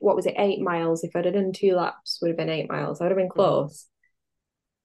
what 0.00 0.16
was 0.16 0.26
it, 0.26 0.34
eight 0.38 0.60
miles? 0.60 1.04
If 1.04 1.14
I'd 1.14 1.26
have 1.26 1.34
done 1.34 1.52
two 1.52 1.74
laps, 1.74 2.18
would 2.22 2.28
have 2.28 2.36
been 2.38 2.48
eight 2.50 2.70
miles. 2.70 3.00
I 3.00 3.04
would 3.04 3.10
have 3.12 3.18
been 3.18 3.28
close. 3.28 3.86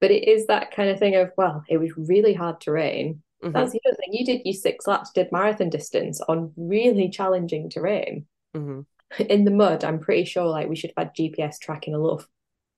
But 0.02 0.12
it 0.12 0.28
is 0.28 0.48
that 0.48 0.72
kind 0.76 0.90
of 0.90 1.00
thing 1.00 1.16
of 1.16 1.32
well, 1.38 1.64
it 1.70 1.78
was 1.78 1.92
really 1.98 2.34
hard 2.34 2.60
terrain. 2.62 3.24
Mhm, 3.44 3.54
That's 3.54 3.72
the 3.72 3.82
other 3.88 3.96
thing. 3.98 4.14
You 4.14 4.26
did 4.26 4.42
your 4.46 4.54
six 4.54 4.86
laps, 4.88 5.12
did 5.12 5.32
marathon 5.32 5.70
distance 5.70 6.22
on 6.22 6.54
really 6.58 7.10
challenging 7.10 7.70
terrain. 7.70 8.28
mhm. 8.56 8.86
in 9.30 9.46
the 9.46 9.52
mud, 9.52 9.84
I'm 9.84 10.00
pretty 10.00 10.26
sure 10.26 10.46
like 10.46 10.68
we 10.70 10.76
should 10.76 10.92
have 10.98 11.08
had 11.08 11.16
GPS 11.16 11.60
tracking 11.60 11.94
a 11.96 12.00
little, 12.00 12.24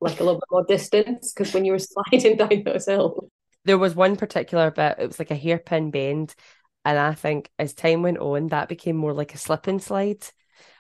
like 0.02 0.20
a 0.20 0.24
little 0.24 0.40
bit 0.40 0.50
more 0.52 0.66
distance 0.66 1.34
because 1.34 1.54
when 1.54 1.66
you 1.66 1.72
were 1.74 1.80
sliding 1.94 2.38
down 2.38 2.64
those 2.64 2.86
hills, 2.86 3.30
There 3.66 3.78
was 3.78 3.96
one 3.96 4.16
particular 4.16 4.72
bit, 4.72 4.98
it 5.00 5.08
was 5.08 5.20
like 5.20 5.32
a 5.32 5.36
hairpin 5.36 5.92
bend. 5.92 6.36
And 6.86 7.00
I 7.00 7.14
think 7.14 7.50
as 7.58 7.74
time 7.74 8.04
went 8.04 8.20
on, 8.20 8.50
that 8.50 8.70
became 8.70 8.96
more 8.96 9.14
like 9.14 9.34
a 9.34 9.40
slip 9.40 9.68
and 9.68 9.82
slide 9.82 10.24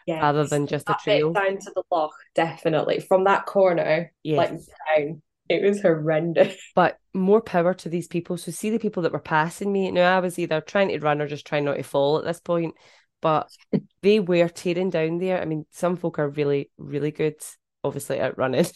yeah, 0.06 0.22
rather 0.22 0.46
than 0.46 0.68
just 0.68 0.90
a 0.90 0.96
trail. 1.04 1.34
down 1.34 1.58
to 1.58 1.72
the 1.74 1.84
loch, 1.92 2.14
definitely 2.36 3.00
from 3.00 3.24
that 3.24 3.46
corner, 3.46 4.12
like 4.24 4.52
down, 4.52 5.22
it 5.50 5.64
was 5.64 5.82
horrendous. 5.82 6.56
But 6.76 7.00
more 7.14 7.42
power 7.42 7.74
to 7.74 7.90
these 7.90 8.08
people. 8.08 8.38
So 8.38 8.52
see 8.52 8.70
the 8.70 8.80
people 8.80 9.04
that 9.04 9.14
were 9.14 9.20
passing 9.20 9.72
me. 9.72 9.90
Now 9.92 10.18
I 10.18 10.20
was 10.20 10.38
either 10.38 10.62
trying 10.62 10.90
to 10.90 11.00
run 11.00 11.22
or 11.22 11.28
just 11.28 11.48
trying 11.48 11.66
not 11.66 11.76
to 11.78 11.84
fall 11.84 12.18
at 12.18 12.26
this 12.26 12.40
point. 12.40 12.76
But 13.22 13.50
they 14.02 14.20
were 14.20 14.50
tearing 14.50 14.90
down 14.90 15.18
there. 15.18 15.42
I 15.42 15.46
mean, 15.46 15.66
some 15.72 15.96
folk 15.96 16.20
are 16.20 16.30
really, 16.30 16.70
really 16.78 17.12
good, 17.12 17.36
obviously, 17.84 18.20
at 18.20 18.38
running. 18.38 18.66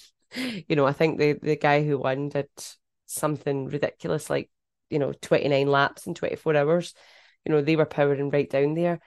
You 0.67 0.75
know, 0.75 0.85
I 0.85 0.93
think 0.93 1.17
the 1.17 1.33
the 1.41 1.55
guy 1.55 1.83
who 1.83 1.97
won 1.97 2.29
did 2.29 2.49
something 3.09 3.67
ridiculous, 3.67 4.29
like, 4.29 4.49
you 4.89 4.99
know, 4.99 5.13
29 5.13 5.67
laps 5.67 6.07
in 6.07 6.13
24 6.13 6.55
hours. 6.55 6.93
You 7.45 7.51
know, 7.53 7.61
they 7.61 7.75
were 7.75 7.85
powering 7.85 8.29
right 8.29 8.49
down 8.49 8.73
there. 8.73 8.99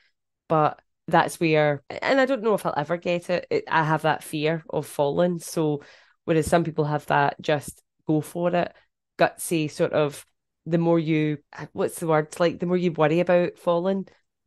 But 0.49 0.81
that's 1.09 1.41
where, 1.41 1.83
and 1.91 2.21
I 2.21 2.27
don't 2.27 2.43
know 2.43 2.55
if 2.55 2.65
I'll 2.67 2.75
ever 2.77 2.97
get 2.97 3.31
it. 3.31 3.47
it 3.51 3.65
I 3.69 3.85
have 3.85 4.03
that 4.03 4.25
fear 4.25 4.65
of 4.71 4.87
falling. 4.87 5.39
So 5.41 5.83
whereas 6.25 6.47
some 6.47 6.65
people 6.65 6.85
have 6.85 7.07
that 7.07 7.41
just 7.41 7.83
go 8.07 8.21
for 8.21 8.55
it, 8.55 8.73
gutsy 9.19 9.71
sort 9.71 9.93
of 9.93 10.25
the 10.67 10.79
more 10.79 10.99
you 10.99 11.39
what's 11.73 11.99
the 11.99 12.07
word 12.07 12.39
like 12.39 12.61
the 12.61 12.67
more 12.67 12.77
you 12.77 12.93
worry 12.93 13.21
about 13.21 13.59
falling, 13.59 14.07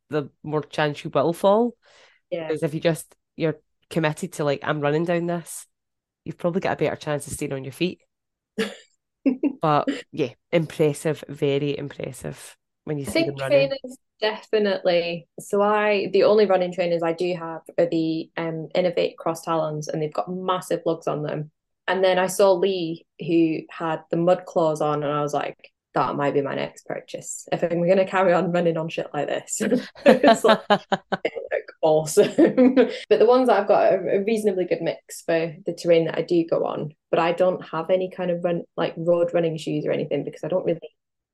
the 0.10 0.30
more 0.44 0.62
chance 0.64 1.04
you 1.04 1.10
will 1.14 1.34
fall. 1.34 1.76
Yeah, 2.30 2.48
Because 2.48 2.64
if 2.64 2.74
you 2.74 2.80
just 2.80 3.16
you're 3.36 3.60
committed 3.90 4.34
to 4.34 4.44
like 4.44 4.62
I'm 4.64 4.82
running 4.82 5.06
down 5.06 5.28
this, 5.28 5.68
you've 6.26 6.38
probably 6.38 6.62
got 6.62 6.74
a 6.74 6.78
better 6.78 6.96
chance 6.96 7.28
of 7.28 7.34
staying 7.34 7.54
on 7.54 7.64
your 7.64 7.74
feet. 7.74 8.02
But 9.66 9.90
yeah, 10.12 10.34
impressive, 10.52 11.24
very 11.28 11.78
impressive 11.78 12.58
when 12.84 13.00
you 13.00 13.06
I 13.08 13.12
see 13.12 13.24
them 13.24 13.36
think 13.36 13.40
running. 13.40 13.70
trainers 13.70 13.98
definitely. 14.22 15.28
So 15.40 15.62
I, 15.62 16.10
the 16.14 16.24
only 16.24 16.46
running 16.46 16.72
trainers 16.74 17.04
I 17.04 17.14
do 17.14 17.34
have 17.36 17.62
are 17.78 17.86
the 17.88 18.30
um 18.38 18.70
Inov-8 18.76 19.16
Cross 19.18 19.44
Talons, 19.44 19.88
and 19.88 20.02
they've 20.02 20.14
got 20.14 20.32
massive 20.32 20.82
lugs 20.86 21.08
on 21.08 21.24
them. 21.24 21.52
And 21.88 22.04
then 22.04 22.18
I 22.18 22.28
saw 22.28 22.54
Lee 22.54 23.06
who 23.20 23.62
had 23.70 24.04
the 24.10 24.18
mud 24.18 24.46
claws 24.46 24.82
on, 24.82 25.04
and 25.04 25.12
I 25.12 25.22
was 25.22 25.34
like, 25.34 25.72
that 25.96 26.16
might 26.16 26.34
be 26.34 26.42
my 26.42 26.56
next 26.56 26.86
purchase 26.86 27.48
if 27.52 27.64
I'm 27.64 27.84
going 27.84 27.98
to 27.98 28.06
carry 28.06 28.34
on 28.34 28.52
running 28.52 28.78
on 28.78 28.90
shit 28.90 29.08
like 29.14 29.28
this. 29.28 29.62
it's 30.06 30.44
like, 30.44 30.62
awesome. 31.82 32.76
but 33.10 33.20
the 33.20 33.26
ones 33.26 33.48
that 33.48 33.60
I've 33.60 33.68
got 33.68 33.94
are 33.94 34.10
a 34.10 34.24
reasonably 34.24 34.66
good 34.66 34.82
mix 34.82 35.22
for 35.22 35.56
the 35.66 35.74
terrain 35.74 36.06
that 36.06 36.18
I 36.18 36.22
do 36.22 36.46
go 36.46 36.66
on. 36.66 36.94
But 37.10 37.20
I 37.20 37.32
don't 37.32 37.66
have 37.66 37.90
any 37.90 38.12
kind 38.12 38.30
of 38.30 38.44
run 38.44 38.64
like 38.76 38.94
road 38.98 39.32
running 39.34 39.58
shoes 39.58 39.86
or 39.86 39.92
anything 39.92 40.24
because 40.26 40.44
I 40.44 40.50
don't 40.50 40.66
really, 40.66 40.80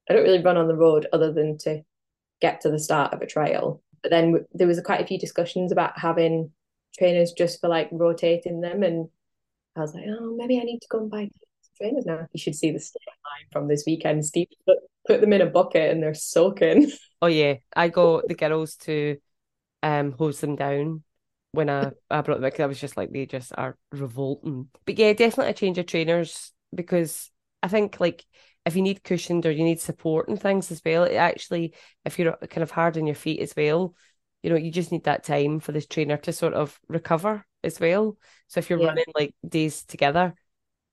I 0.10 0.13
don't 0.13 0.24
really 0.24 0.43
run 0.43 0.58
on 0.58 0.67
the 0.67 0.76
road 0.76 1.08
other 1.12 1.34
than 1.34 1.58
to 1.60 1.82
get 2.39 2.62
to 2.62 2.69
the 2.69 2.80
start 2.80 3.13
of 3.13 3.21
a 3.21 3.28
trail. 3.28 3.82
But 4.04 4.12
then 4.12 4.45
there 4.54 4.67
was 4.67 4.80
quite 4.82 5.02
a 5.02 5.08
few 5.08 5.17
discussions 5.17 5.71
about 5.71 5.97
having 5.97 6.52
trainers 6.97 7.34
just 7.34 7.62
for 7.62 7.67
like 7.67 7.89
rotating 7.91 8.62
them, 8.62 8.84
and 8.84 9.10
I 9.76 9.82
was 9.82 9.93
like, 9.93 10.06
oh, 10.08 10.36
maybe 10.36 10.60
I 10.60 10.63
need 10.63 10.82
to 10.82 10.88
go 10.89 11.00
and 11.00 11.10
buy 11.10 11.30
trainers 11.82 12.06
now. 12.06 12.28
You 12.32 12.39
should 12.39 12.56
see 12.56 12.72
the 12.72 12.80
state 12.80 13.02
line 13.08 13.48
from 13.52 13.67
this 13.67 13.84
weekend. 13.86 14.26
Steve 14.26 14.48
put, 14.65 14.78
put 15.08 15.22
them 15.22 15.34
in 15.34 15.41
a 15.41 15.48
bucket 15.48 15.91
and 15.91 16.02
they're 16.02 16.13
soaking. 16.13 16.91
Oh 17.22 17.28
yeah, 17.28 17.56
I 17.76 17.89
got 17.89 18.28
the 18.28 18.34
girls 18.34 18.76
to 18.78 19.17
um 19.84 20.12
hose 20.12 20.39
them 20.39 20.56
down 20.56 21.04
when 21.52 21.70
I, 21.70 21.91
I 22.10 22.22
brought 22.22 22.39
them 22.39 22.50
because 22.50 22.62
I 22.63 22.65
was 22.65 22.80
just 22.80 22.98
like 22.98 23.12
they 23.12 23.26
just 23.26 23.52
are 23.58 23.78
revolting. 23.91 24.70
But 24.86 24.98
yeah, 24.98 25.13
definitely 25.13 25.52
a 25.52 25.54
change 25.56 25.78
of 25.78 25.86
trainers 25.86 26.52
because 26.74 27.30
I 27.62 27.67
think 27.67 28.00
like 28.00 28.26
if 28.65 28.76
you 28.76 28.82
need 28.82 29.04
cushioned 29.04 29.46
or 29.46 29.52
you 29.52 29.63
need 29.63 29.80
support 29.80 30.30
and 30.30 30.41
things 30.41 30.72
as 30.72 30.82
well, 30.86 31.04
it 31.04 31.15
actually 31.15 31.74
if 32.06 32.17
you're 32.17 32.38
kind 32.50 32.63
of 32.63 32.72
hard 32.72 32.98
on 32.98 33.06
your 33.06 33.15
feet 33.15 33.39
as 33.39 33.54
well, 33.56 33.96
you 34.44 34.50
know, 34.50 34.56
you 34.56 34.72
just 34.72 34.91
need 34.91 35.04
that 35.04 35.24
time 35.24 35.60
for 35.60 35.72
this 35.72 35.86
trainer 35.86 36.17
to 36.17 36.34
sort 36.34 36.54
of 36.54 36.80
recover 36.88 37.46
as 37.63 37.80
well. 37.80 38.17
So 38.48 38.60
if 38.60 38.70
you're 38.70 38.80
yeah. 38.80 38.88
running 38.88 39.06
like 39.13 39.36
days 39.48 39.84
together, 39.84 40.34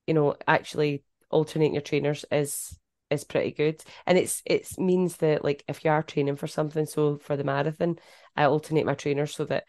you 0.09 0.15
know, 0.15 0.35
actually 0.47 1.03
alternating 1.29 1.75
your 1.75 1.83
trainers 1.83 2.25
is 2.31 2.75
is 3.11 3.23
pretty 3.23 3.51
good. 3.51 3.79
And 4.07 4.17
it's 4.17 4.41
it 4.43 4.67
means 4.79 5.17
that 5.17 5.43
like 5.43 5.63
if 5.67 5.85
you 5.85 5.91
are 5.91 6.01
training 6.01 6.35
for 6.35 6.47
something, 6.47 6.87
so 6.87 7.19
for 7.19 7.37
the 7.37 7.43
marathon, 7.43 7.99
I 8.35 8.45
alternate 8.45 8.87
my 8.87 8.95
trainers 8.95 9.35
so 9.35 9.45
that 9.45 9.65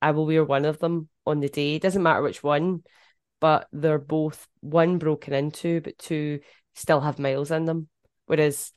I 0.00 0.12
will 0.12 0.24
wear 0.24 0.42
one 0.42 0.64
of 0.64 0.78
them 0.78 1.10
on 1.26 1.40
the 1.40 1.50
day. 1.50 1.74
It 1.74 1.82
doesn't 1.82 2.02
matter 2.02 2.22
which 2.22 2.42
one, 2.42 2.82
but 3.42 3.68
they're 3.72 3.98
both 3.98 4.48
one 4.60 4.96
broken 4.96 5.34
into, 5.34 5.82
but 5.82 5.98
two 5.98 6.40
still 6.74 7.02
have 7.02 7.18
miles 7.18 7.50
in 7.50 7.66
them. 7.66 7.88
Whereas 8.24 8.72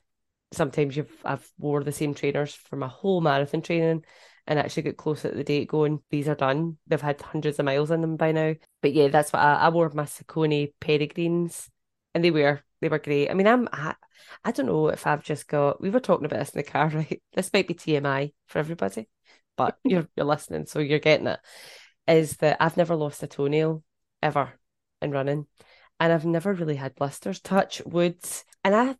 sometimes 0.51 0.97
you've 0.97 1.21
I've 1.23 1.49
wore 1.57 1.85
the 1.85 1.93
same 1.93 2.13
trainers 2.15 2.53
for 2.53 2.75
my 2.75 2.89
whole 2.89 3.21
marathon 3.21 3.61
training 3.61 4.03
and 4.47 4.59
actually 4.59 4.83
get 4.83 4.97
close 4.97 5.25
at 5.25 5.35
the 5.35 5.43
date 5.43 5.67
going, 5.67 6.01
these 6.09 6.27
are 6.27 6.35
done. 6.35 6.77
They've 6.87 7.01
had 7.01 7.21
hundreds 7.21 7.59
of 7.59 7.65
miles 7.65 7.91
in 7.91 8.01
them 8.01 8.15
by 8.15 8.31
now. 8.31 8.55
But 8.81 8.93
yeah, 8.93 9.07
that's 9.07 9.33
what 9.33 9.41
I, 9.41 9.55
I 9.55 9.69
wore 9.69 9.89
my 9.89 10.03
Saucony 10.03 10.71
Peregrines 10.79 11.69
and 12.13 12.23
they 12.23 12.31
were 12.31 12.61
they 12.81 12.89
were 12.89 12.99
great. 12.99 13.29
I 13.29 13.33
mean, 13.33 13.47
I'm 13.47 13.67
I, 13.71 13.95
I 14.43 14.51
don't 14.51 14.67
know 14.67 14.87
if 14.87 15.07
I've 15.07 15.23
just 15.23 15.47
got 15.47 15.81
we 15.81 15.89
were 15.89 15.99
talking 15.99 16.25
about 16.25 16.39
this 16.39 16.49
in 16.49 16.59
the 16.59 16.63
car, 16.63 16.87
right? 16.93 17.21
This 17.33 17.51
might 17.53 17.67
be 17.67 17.73
TMI 17.73 18.33
for 18.47 18.59
everybody, 18.59 19.07
but 19.57 19.77
you're 19.83 20.07
you're 20.15 20.25
listening, 20.25 20.65
so 20.65 20.79
you're 20.79 20.99
getting 20.99 21.27
it. 21.27 21.39
Is 22.07 22.37
that 22.37 22.57
I've 22.59 22.77
never 22.77 22.95
lost 22.95 23.23
a 23.23 23.27
toenail 23.27 23.83
ever 24.21 24.53
in 25.01 25.11
running. 25.11 25.47
And 25.99 26.11
I've 26.11 26.25
never 26.25 26.53
really 26.53 26.75
had 26.75 26.95
blisters, 26.95 27.39
touch 27.39 27.81
wood. 27.85 28.17
And 28.63 28.75
I 28.75 28.95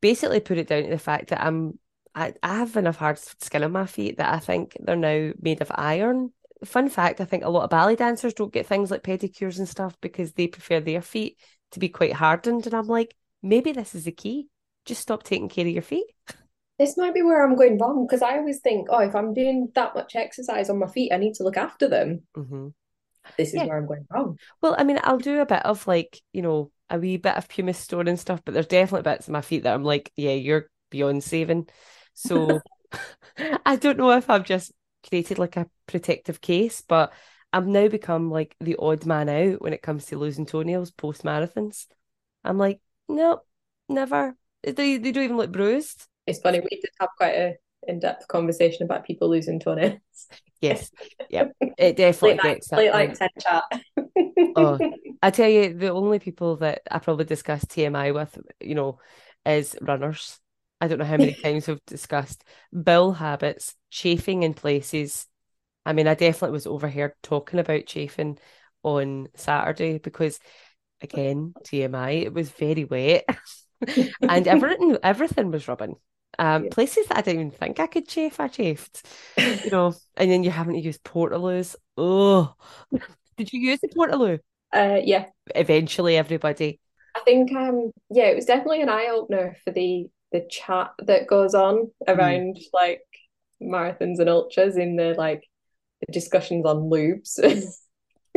basically 0.00 0.40
put 0.40 0.58
it 0.58 0.66
down 0.66 0.82
to 0.82 0.90
the 0.90 0.98
fact 0.98 1.28
that 1.28 1.44
I'm 1.44 1.78
I, 2.14 2.34
I 2.42 2.56
have 2.56 2.76
enough 2.76 2.96
hard 2.96 3.18
skin 3.18 3.62
on 3.62 3.72
my 3.72 3.86
feet 3.86 4.18
that 4.18 4.32
I 4.34 4.38
think 4.38 4.76
they're 4.80 4.96
now 4.96 5.32
made 5.40 5.60
of 5.60 5.70
iron. 5.74 6.32
Fun 6.64 6.88
fact, 6.88 7.20
I 7.20 7.24
think 7.24 7.44
a 7.44 7.50
lot 7.50 7.64
of 7.64 7.70
ballet 7.70 7.96
dancers 7.96 8.34
don't 8.34 8.52
get 8.52 8.66
things 8.66 8.90
like 8.90 9.02
pedicures 9.02 9.58
and 9.58 9.68
stuff 9.68 9.96
because 10.00 10.32
they 10.32 10.46
prefer 10.46 10.80
their 10.80 11.02
feet 11.02 11.38
to 11.72 11.78
be 11.78 11.88
quite 11.88 12.12
hardened. 12.12 12.66
And 12.66 12.74
I'm 12.74 12.86
like, 12.86 13.14
maybe 13.42 13.72
this 13.72 13.94
is 13.94 14.04
the 14.04 14.12
key. 14.12 14.48
Just 14.84 15.00
stop 15.00 15.22
taking 15.22 15.48
care 15.48 15.66
of 15.66 15.72
your 15.72 15.82
feet. 15.82 16.06
This 16.78 16.96
might 16.96 17.14
be 17.14 17.22
where 17.22 17.44
I'm 17.44 17.56
going 17.56 17.78
wrong 17.78 18.06
because 18.06 18.22
I 18.22 18.38
always 18.38 18.60
think, 18.60 18.88
oh, 18.90 19.00
if 19.00 19.14
I'm 19.14 19.34
doing 19.34 19.68
that 19.74 19.94
much 19.94 20.16
exercise 20.16 20.70
on 20.70 20.78
my 20.78 20.86
feet, 20.86 21.12
I 21.12 21.18
need 21.18 21.34
to 21.34 21.44
look 21.44 21.58
after 21.58 21.88
them. 21.88 22.22
Mm-hmm. 22.36 22.68
This 23.36 23.48
is 23.48 23.54
yeah. 23.54 23.66
where 23.66 23.78
I'm 23.78 23.86
going 23.86 24.06
wrong. 24.10 24.38
Well, 24.62 24.74
I 24.78 24.84
mean, 24.84 24.98
I'll 25.02 25.18
do 25.18 25.40
a 25.40 25.46
bit 25.46 25.64
of 25.64 25.86
like, 25.86 26.20
you 26.32 26.42
know, 26.42 26.70
a 26.88 26.98
wee 26.98 27.18
bit 27.18 27.36
of 27.36 27.48
pumice 27.48 27.78
stone 27.78 28.08
and 28.08 28.18
stuff, 28.18 28.40
but 28.44 28.54
there's 28.54 28.66
definitely 28.66 29.10
bits 29.10 29.28
of 29.28 29.32
my 29.32 29.42
feet 29.42 29.64
that 29.64 29.74
I'm 29.74 29.84
like, 29.84 30.10
yeah, 30.16 30.32
you're 30.32 30.70
beyond 30.90 31.22
saving. 31.22 31.68
So 32.14 32.62
I 33.66 33.76
don't 33.76 33.98
know 33.98 34.10
if 34.12 34.30
I've 34.30 34.44
just 34.44 34.72
created 35.08 35.38
like 35.38 35.56
a 35.56 35.68
protective 35.86 36.40
case, 36.40 36.82
but 36.82 37.12
I've 37.52 37.66
now 37.66 37.88
become 37.88 38.30
like 38.30 38.54
the 38.60 38.76
odd 38.78 39.06
man 39.06 39.28
out 39.28 39.60
when 39.62 39.72
it 39.72 39.82
comes 39.82 40.06
to 40.06 40.18
losing 40.18 40.46
toenails 40.46 40.90
post 40.90 41.24
marathons. 41.24 41.86
I'm 42.44 42.58
like, 42.58 42.80
no, 43.08 43.42
never. 43.88 44.36
They, 44.62 44.98
they 44.98 45.12
don't 45.12 45.24
even 45.24 45.36
look 45.36 45.52
bruised. 45.52 46.06
It's 46.26 46.38
funny, 46.40 46.60
we 46.60 46.68
did 46.70 46.90
have 47.00 47.10
quite 47.16 47.34
a 47.34 47.56
in-depth 47.88 48.28
conversation 48.28 48.84
about 48.84 49.04
people 49.04 49.28
losing 49.30 49.60
toenails. 49.60 49.98
Yes, 50.60 50.90
yeah, 51.30 51.46
it 51.78 51.96
definitely 51.96 52.36
late 52.36 52.42
gets 52.42 52.70
night, 52.70 52.92
late 52.92 53.18
night 53.18 53.30
chat. 53.40 53.64
oh, 54.54 54.78
I 55.22 55.30
tell 55.30 55.48
you, 55.48 55.72
the 55.72 55.88
only 55.88 56.18
people 56.18 56.56
that 56.56 56.82
I 56.90 56.98
probably 56.98 57.24
discuss 57.24 57.64
TMI 57.66 58.10
with, 58.12 58.38
you 58.60 58.74
know, 58.74 58.98
is 59.46 59.76
runners. 59.80 60.38
I 60.80 60.88
don't 60.88 60.98
know 60.98 61.04
how 61.04 61.16
many 61.18 61.34
times 61.34 61.68
we've 61.68 61.84
discussed 61.86 62.44
bowel 62.72 63.12
habits, 63.12 63.74
chafing 63.90 64.42
in 64.42 64.54
places. 64.54 65.26
I 65.84 65.92
mean, 65.92 66.08
I 66.08 66.14
definitely 66.14 66.52
was 66.52 66.66
overheard 66.66 67.12
talking 67.22 67.58
about 67.60 67.86
chafing 67.86 68.38
on 68.82 69.28
Saturday 69.34 69.98
because, 69.98 70.38
again, 71.02 71.54
TMI, 71.64 72.10
it 72.12 72.32
was 72.32 72.50
very 72.50 72.84
wet, 72.84 73.24
and 74.22 74.48
everything 74.48 74.96
everything 75.02 75.50
was 75.50 75.68
rubbing. 75.68 75.96
Um, 76.38 76.64
yeah. 76.64 76.70
places 76.70 77.06
that 77.08 77.18
I 77.18 77.20
didn't 77.22 77.40
even 77.40 77.50
think 77.50 77.80
I 77.80 77.86
could 77.86 78.08
chafe, 78.08 78.40
I 78.40 78.48
chafed. 78.48 79.04
you 79.36 79.70
know, 79.70 79.94
and 80.16 80.30
then 80.30 80.42
you're 80.42 80.52
having 80.52 80.74
to 80.74 80.80
use 80.80 80.98
portaloos. 80.98 81.76
Oh, 81.96 82.54
did 83.36 83.52
you 83.52 83.60
use 83.60 83.80
the 83.80 83.88
portaloo? 83.88 84.38
Uh, 84.72 85.00
yeah. 85.02 85.26
Eventually, 85.54 86.16
everybody. 86.16 86.80
I 87.14 87.20
think 87.20 87.52
um, 87.52 87.90
yeah, 88.10 88.26
it 88.26 88.36
was 88.36 88.46
definitely 88.46 88.82
an 88.82 88.88
eye 88.88 89.08
opener 89.12 89.56
for 89.64 89.72
the 89.72 90.08
the 90.32 90.46
chat 90.50 90.92
that 90.98 91.26
goes 91.26 91.54
on 91.54 91.90
around 92.06 92.56
mm. 92.56 92.62
like 92.72 93.02
marathons 93.62 94.18
and 94.18 94.28
ultras 94.28 94.76
in 94.76 94.96
the 94.96 95.14
like 95.16 95.44
the 96.00 96.12
discussions 96.12 96.64
on 96.64 96.90
lubes. 96.90 97.38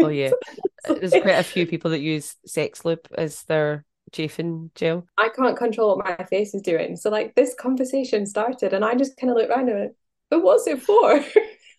oh 0.01 0.07
yeah, 0.07 0.31
there's 0.87 1.11
quite 1.11 1.39
a 1.39 1.43
few 1.43 1.65
people 1.65 1.91
that 1.91 2.01
use 2.01 2.35
sex 2.45 2.83
lube 2.83 3.07
as 3.17 3.43
their 3.43 3.85
chafing 4.11 4.71
gel. 4.75 5.05
I 5.17 5.29
can't 5.35 5.57
control 5.57 5.97
what 5.97 6.05
my 6.19 6.25
face 6.25 6.53
is 6.53 6.61
doing. 6.61 6.95
So 6.95 7.09
like 7.09 7.35
this 7.35 7.55
conversation 7.55 8.25
started 8.25 8.73
and 8.73 8.85
I 8.85 8.95
just 8.95 9.17
kind 9.17 9.31
of 9.31 9.37
looked 9.37 9.49
around 9.49 9.69
and 9.69 9.79
went, 9.79 9.95
but 10.29 10.43
what's 10.43 10.67
it 10.67 10.81
for? 10.81 11.23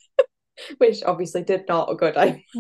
Which 0.79 1.03
obviously 1.03 1.43
did 1.43 1.67
not 1.69 1.99
go 1.99 2.13
down. 2.13 2.43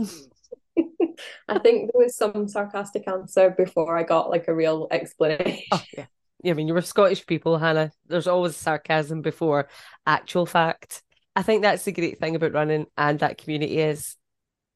I 1.49 1.59
think 1.59 1.91
there 1.93 2.05
was 2.05 2.17
some 2.17 2.49
sarcastic 2.49 3.07
answer 3.07 3.51
before 3.51 3.97
I 3.97 4.03
got 4.03 4.31
like 4.31 4.49
a 4.49 4.55
real 4.55 4.89
explanation. 4.91 5.63
Oh, 5.71 5.83
yeah. 5.97 6.07
I 6.47 6.53
mean, 6.53 6.69
you 6.69 6.75
were 6.75 6.83
Scottish 6.83 7.27
people, 7.27 7.59
Hannah. 7.59 7.93
There's 8.07 8.27
always 8.27 8.57
sarcasm 8.57 9.23
before 9.23 9.69
actual 10.07 10.47
fact. 10.47 11.03
I 11.37 11.43
think 11.43 11.63
that's 11.63 11.85
the 11.85 11.93
great 11.93 12.19
thing 12.19 12.37
about 12.37 12.53
running 12.53 12.87
and 12.97 13.19
that 13.21 13.39
community 13.39 13.79
is, 13.79 14.17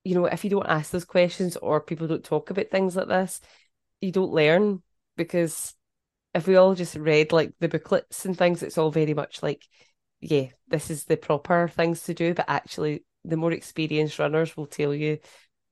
you 0.05 0.15
know, 0.15 0.27
if 0.27 0.45
you 0.45 0.51
don't 0.51 0.67
ask 0.67 0.91
those 0.91 1.05
questions 1.05 1.57
or 1.57 1.81
people 1.81 2.07
don't 2.07 2.25
talk 2.25 2.51
about 2.51 2.71
things 2.71 2.97
like 2.97 3.09
this, 3.09 3.41
you 4.01 4.13
don't 4.13 4.33
learn 4.33 4.83
because 5.17 5.75
if 6.35 6.47
we 6.47 6.57
all 6.57 6.75
just 6.75 6.95
read 6.97 7.33
like 7.33 7.53
the 7.61 7.69
booklets 7.69 8.25
and 8.25 8.37
things, 8.37 8.63
it's 8.63 8.79
all 8.79 8.91
very 8.91 9.15
much 9.15 9.43
like, 9.43 9.67
yeah, 10.21 10.47
this 10.69 10.91
is 10.91 11.05
the 11.05 11.17
proper 11.17 11.69
things 11.69 12.03
to 12.05 12.15
do. 12.15 12.35
But 12.35 12.47
actually, 12.49 13.05
the 13.25 13.37
more 13.37 13.53
experienced 13.53 14.19
runners 14.19 14.57
will 14.57 14.67
tell 14.67 14.95
you 14.95 15.19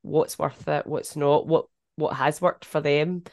what's 0.02 0.38
worth 0.38 0.66
it, 0.68 0.87
what's 0.87 1.16
not, 1.16 1.46
what 1.46 1.66
what 1.96 2.14
has 2.14 2.40
worked 2.40 2.64
for 2.64 2.80
them, 2.80 3.24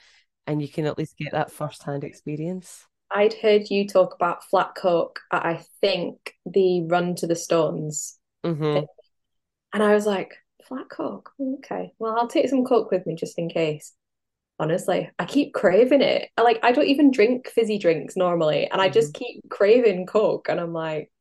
and 0.47 0.61
you 0.61 0.67
can 0.67 0.85
at 0.85 0.97
least 0.97 1.17
get 1.17 1.31
that 1.31 1.51
first 1.51 1.83
hand 1.83 2.03
experience. 2.03 2.85
I'd 3.11 3.33
heard 3.33 3.69
you 3.69 3.87
talk 3.87 4.15
about 4.15 4.43
flat 4.45 4.73
coke 4.75 5.19
at 5.31 5.45
I 5.45 5.63
think 5.81 6.35
the 6.45 6.83
run 6.83 7.15
to 7.15 7.27
the 7.27 7.35
stones, 7.35 8.17
mm-hmm. 8.43 8.85
and 9.73 9.83
I 9.83 9.93
was 9.93 10.05
like, 10.05 10.35
flat 10.67 10.89
coke, 10.89 11.31
okay. 11.59 11.93
Well, 11.99 12.17
I'll 12.17 12.27
take 12.27 12.49
some 12.49 12.65
coke 12.65 12.91
with 12.91 13.05
me 13.05 13.15
just 13.15 13.37
in 13.37 13.49
case 13.49 13.93
honestly 14.59 15.09
i 15.17 15.25
keep 15.25 15.53
craving 15.53 16.01
it 16.01 16.29
I, 16.37 16.41
like 16.41 16.59
i 16.63 16.71
don't 16.71 16.87
even 16.87 17.11
drink 17.11 17.47
fizzy 17.49 17.77
drinks 17.77 18.15
normally 18.15 18.67
and 18.67 18.81
i 18.81 18.87
just 18.87 19.13
mm-hmm. 19.13 19.23
keep 19.23 19.49
craving 19.49 20.05
coke 20.05 20.47
and 20.49 20.59
i'm 20.59 20.73
like 20.73 21.11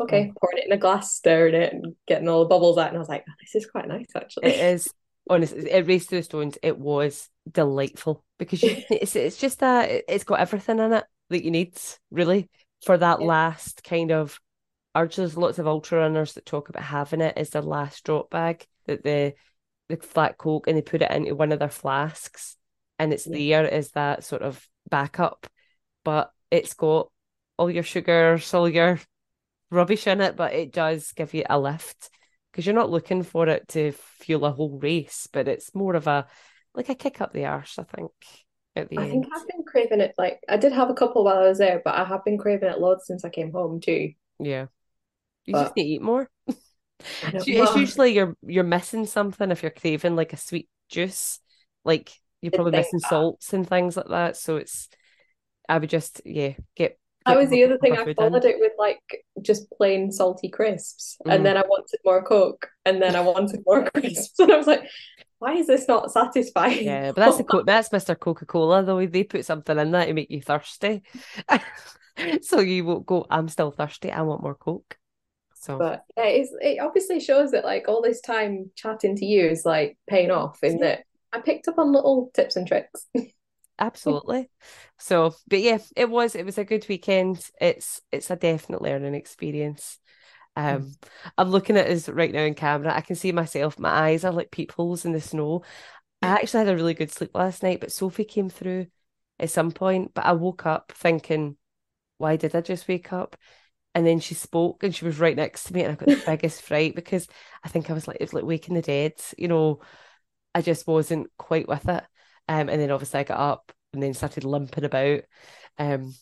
okay 0.00 0.30
oh. 0.30 0.34
pouring 0.40 0.58
it 0.58 0.66
in 0.66 0.72
a 0.72 0.76
glass 0.76 1.14
stirring 1.14 1.54
it 1.54 1.72
and 1.72 1.94
getting 2.06 2.28
all 2.28 2.40
the 2.40 2.48
bubbles 2.48 2.76
out 2.76 2.88
and 2.88 2.96
i 2.96 2.98
was 2.98 3.08
like 3.08 3.24
oh, 3.28 3.32
this 3.40 3.54
is 3.54 3.70
quite 3.70 3.86
nice 3.86 4.06
actually 4.16 4.48
it 4.48 4.60
is 4.60 4.88
honestly 5.28 5.70
it 5.70 5.86
Race 5.86 6.06
to 6.06 6.16
the 6.16 6.22
Stones 6.22 6.58
it 6.62 6.78
was 6.78 7.28
delightful 7.50 8.24
because 8.38 8.62
you, 8.62 8.76
it's, 8.90 9.16
it's 9.16 9.36
just 9.36 9.60
that 9.60 9.90
it's 10.08 10.24
got 10.24 10.40
everything 10.40 10.78
in 10.78 10.92
it 10.92 11.04
that 11.30 11.44
you 11.44 11.50
need 11.50 11.74
really 12.10 12.48
for 12.84 12.98
that 12.98 13.20
yeah. 13.20 13.26
last 13.26 13.82
kind 13.84 14.12
of 14.12 14.38
urge 14.96 15.16
there's 15.16 15.36
lots 15.36 15.58
of 15.58 15.66
ultra 15.66 15.98
runners 15.98 16.34
that 16.34 16.46
talk 16.46 16.68
about 16.68 16.82
having 16.82 17.20
it 17.20 17.36
as 17.36 17.50
their 17.50 17.62
last 17.62 18.04
drop 18.04 18.30
bag 18.30 18.66
that 18.86 19.02
the 19.02 19.34
the 19.88 19.96
flat 19.96 20.38
coke 20.38 20.66
and 20.66 20.76
they 20.76 20.82
put 20.82 21.02
it 21.02 21.10
into 21.10 21.34
one 21.34 21.52
of 21.52 21.58
their 21.58 21.68
flasks 21.68 22.56
and 22.98 23.12
it's 23.12 23.26
yeah. 23.26 23.62
there 23.62 23.72
as 23.72 23.90
that 23.90 24.24
sort 24.24 24.42
of 24.42 24.66
backup, 24.88 25.46
but 26.04 26.30
it's 26.50 26.74
got 26.74 27.10
all 27.58 27.70
your 27.70 27.82
sugars, 27.82 28.52
all 28.54 28.68
your 28.68 29.00
rubbish 29.70 30.06
in 30.06 30.20
it, 30.20 30.36
but 30.36 30.52
it 30.52 30.72
does 30.72 31.12
give 31.12 31.34
you 31.34 31.44
a 31.48 31.58
lift 31.58 32.10
because 32.54 32.66
you're 32.66 32.74
not 32.74 32.90
looking 32.90 33.24
for 33.24 33.48
it 33.48 33.66
to 33.66 33.90
fuel 34.20 34.44
a 34.44 34.52
whole 34.52 34.78
race, 34.78 35.26
but 35.32 35.48
it's 35.48 35.74
more 35.74 35.96
of 35.96 36.06
a 36.06 36.28
like 36.72 36.88
a 36.88 36.94
kick 36.94 37.20
up 37.20 37.32
the 37.32 37.46
arse, 37.46 37.78
I 37.80 37.82
think. 37.82 38.12
At 38.76 38.90
the 38.90 38.98
I 38.98 39.02
end. 39.02 39.10
think 39.10 39.26
I've 39.34 39.46
been 39.48 39.64
craving 39.64 40.00
it. 40.00 40.14
Like 40.16 40.40
I 40.48 40.56
did 40.56 40.72
have 40.72 40.90
a 40.90 40.94
couple 40.94 41.24
while 41.24 41.38
I 41.38 41.48
was 41.48 41.58
there, 41.58 41.82
but 41.84 41.94
I 41.94 42.04
have 42.04 42.24
been 42.24 42.38
craving 42.38 42.68
it 42.68 42.78
loads 42.78 43.06
since 43.06 43.24
I 43.24 43.28
came 43.28 43.50
home 43.50 43.80
too. 43.80 44.12
Yeah, 44.38 44.66
you 45.46 45.52
but... 45.52 45.64
just 45.64 45.76
need 45.76 45.82
to 45.82 45.88
eat 45.88 46.02
more. 46.02 46.30
it's 47.22 47.46
usually 47.46 48.14
you're 48.14 48.36
you're 48.42 48.62
missing 48.62 49.06
something 49.06 49.50
if 49.50 49.62
you're 49.62 49.70
craving 49.72 50.14
like 50.14 50.32
a 50.32 50.36
sweet 50.36 50.68
juice, 50.88 51.40
like 51.84 52.12
you're 52.44 52.52
probably 52.52 52.72
missing 52.72 53.00
that. 53.00 53.08
salts 53.08 53.52
and 53.52 53.68
things 53.68 53.96
like 53.96 54.08
that. 54.08 54.36
So 54.36 54.56
it's, 54.56 54.88
I 55.66 55.78
would 55.78 55.88
just, 55.88 56.20
yeah, 56.26 56.52
get. 56.76 56.98
That 57.26 57.38
was 57.38 57.48
the 57.48 57.64
other 57.64 57.78
thing. 57.78 57.96
I 57.96 58.12
followed 58.14 58.44
it 58.44 58.56
with 58.58 58.72
like 58.78 59.00
just 59.40 59.70
plain 59.70 60.12
salty 60.12 60.48
crisps, 60.48 61.16
mm. 61.26 61.34
and 61.34 61.44
then 61.44 61.56
I 61.56 61.62
wanted 61.62 61.98
more 62.04 62.22
Coke, 62.22 62.68
and 62.84 63.00
then 63.00 63.16
I 63.16 63.20
wanted 63.20 63.62
more 63.66 63.88
crisps, 63.94 64.38
and 64.38 64.52
I 64.52 64.56
was 64.56 64.66
like, 64.66 64.84
why 65.38 65.54
is 65.54 65.66
this 65.66 65.88
not 65.88 66.10
satisfying? 66.10 66.84
Yeah, 66.84 67.12
but 67.12 67.16
that's 67.16 67.36
the 67.38 67.62
that's 67.66 67.88
Mr. 67.90 68.18
Coca 68.18 68.46
Cola 68.46 68.82
though. 68.82 69.04
They 69.06 69.24
put 69.24 69.44
something 69.44 69.78
in 69.78 69.90
that 69.92 70.06
to 70.06 70.12
make 70.12 70.30
you 70.30 70.42
thirsty, 70.42 71.02
so 72.42 72.60
you 72.60 72.84
won't 72.84 73.06
go. 73.06 73.26
I'm 73.30 73.48
still 73.48 73.70
thirsty. 73.70 74.10
I 74.10 74.22
want 74.22 74.42
more 74.42 74.54
Coke. 74.54 74.96
So, 75.54 75.78
but 75.78 76.04
yeah, 76.16 76.24
it's, 76.24 76.50
it 76.60 76.78
obviously 76.80 77.20
shows 77.20 77.52
that 77.52 77.64
like 77.64 77.88
all 77.88 78.02
this 78.02 78.20
time 78.20 78.70
chatting 78.76 79.16
to 79.16 79.24
you 79.24 79.48
is 79.48 79.64
like 79.64 79.96
paying 80.08 80.30
off 80.30 80.58
in 80.62 80.78
that 80.80 81.04
I 81.32 81.40
picked 81.40 81.68
up 81.68 81.78
on 81.78 81.92
little 81.92 82.30
tips 82.34 82.56
and 82.56 82.66
tricks. 82.66 83.06
Absolutely. 83.78 84.50
So, 84.96 85.34
but 85.48 85.60
yeah, 85.60 85.78
it 85.96 86.08
was 86.08 86.34
it 86.34 86.44
was 86.44 86.56
a 86.56 86.64
good 86.64 86.86
weekend. 86.88 87.50
It's 87.60 88.00
it's 88.12 88.30
a 88.30 88.36
definite 88.36 88.80
learning 88.80 89.14
experience. 89.14 89.98
Um, 90.56 90.82
mm. 90.82 90.96
I'm 91.36 91.50
looking 91.50 91.76
at 91.76 91.88
us 91.88 92.08
right 92.08 92.32
now 92.32 92.42
in 92.44 92.54
camera. 92.54 92.94
I 92.94 93.00
can 93.02 93.16
see 93.16 93.32
myself. 93.32 93.78
My 93.78 93.90
eyes 93.90 94.24
are 94.24 94.32
like 94.32 94.50
peepholes 94.52 95.04
in 95.04 95.12
the 95.12 95.20
snow. 95.20 95.62
I 96.22 96.28
actually 96.28 96.66
had 96.66 96.74
a 96.74 96.76
really 96.76 96.94
good 96.94 97.12
sleep 97.12 97.32
last 97.34 97.62
night, 97.62 97.80
but 97.80 97.92
Sophie 97.92 98.24
came 98.24 98.50
through 98.50 98.86
at 99.40 99.50
some 99.50 99.72
point. 99.72 100.14
But 100.14 100.26
I 100.26 100.32
woke 100.32 100.66
up 100.66 100.92
thinking, 100.92 101.56
why 102.18 102.36
did 102.36 102.54
I 102.56 102.60
just 102.62 102.88
wake 102.88 103.12
up? 103.12 103.36
And 103.94 104.06
then 104.06 104.20
she 104.20 104.34
spoke 104.34 104.82
and 104.84 104.94
she 104.94 105.04
was 105.04 105.18
right 105.20 105.36
next 105.36 105.64
to 105.64 105.74
me, 105.74 105.82
and 105.82 105.92
I 105.92 105.96
got 105.96 106.08
the 106.08 106.22
biggest 106.26 106.62
fright 106.62 106.94
because 106.94 107.28
I 107.64 107.68
think 107.68 107.90
I 107.90 107.94
was 107.94 108.08
like, 108.08 108.18
it 108.20 108.24
was 108.24 108.34
like 108.34 108.44
waking 108.44 108.74
the 108.74 108.82
dead. 108.82 109.14
You 109.38 109.48
know, 109.48 109.80
I 110.54 110.62
just 110.62 110.86
wasn't 110.86 111.30
quite 111.38 111.68
with 111.68 111.88
it. 111.88 112.04
Um, 112.48 112.68
and 112.68 112.80
then 112.80 112.90
obviously 112.90 113.20
I 113.20 113.24
got 113.24 113.38
up 113.38 113.72
and 113.92 114.02
then 114.02 114.14
started 114.14 114.44
limping 114.44 114.84
about. 114.84 115.20
Um, 115.78 116.14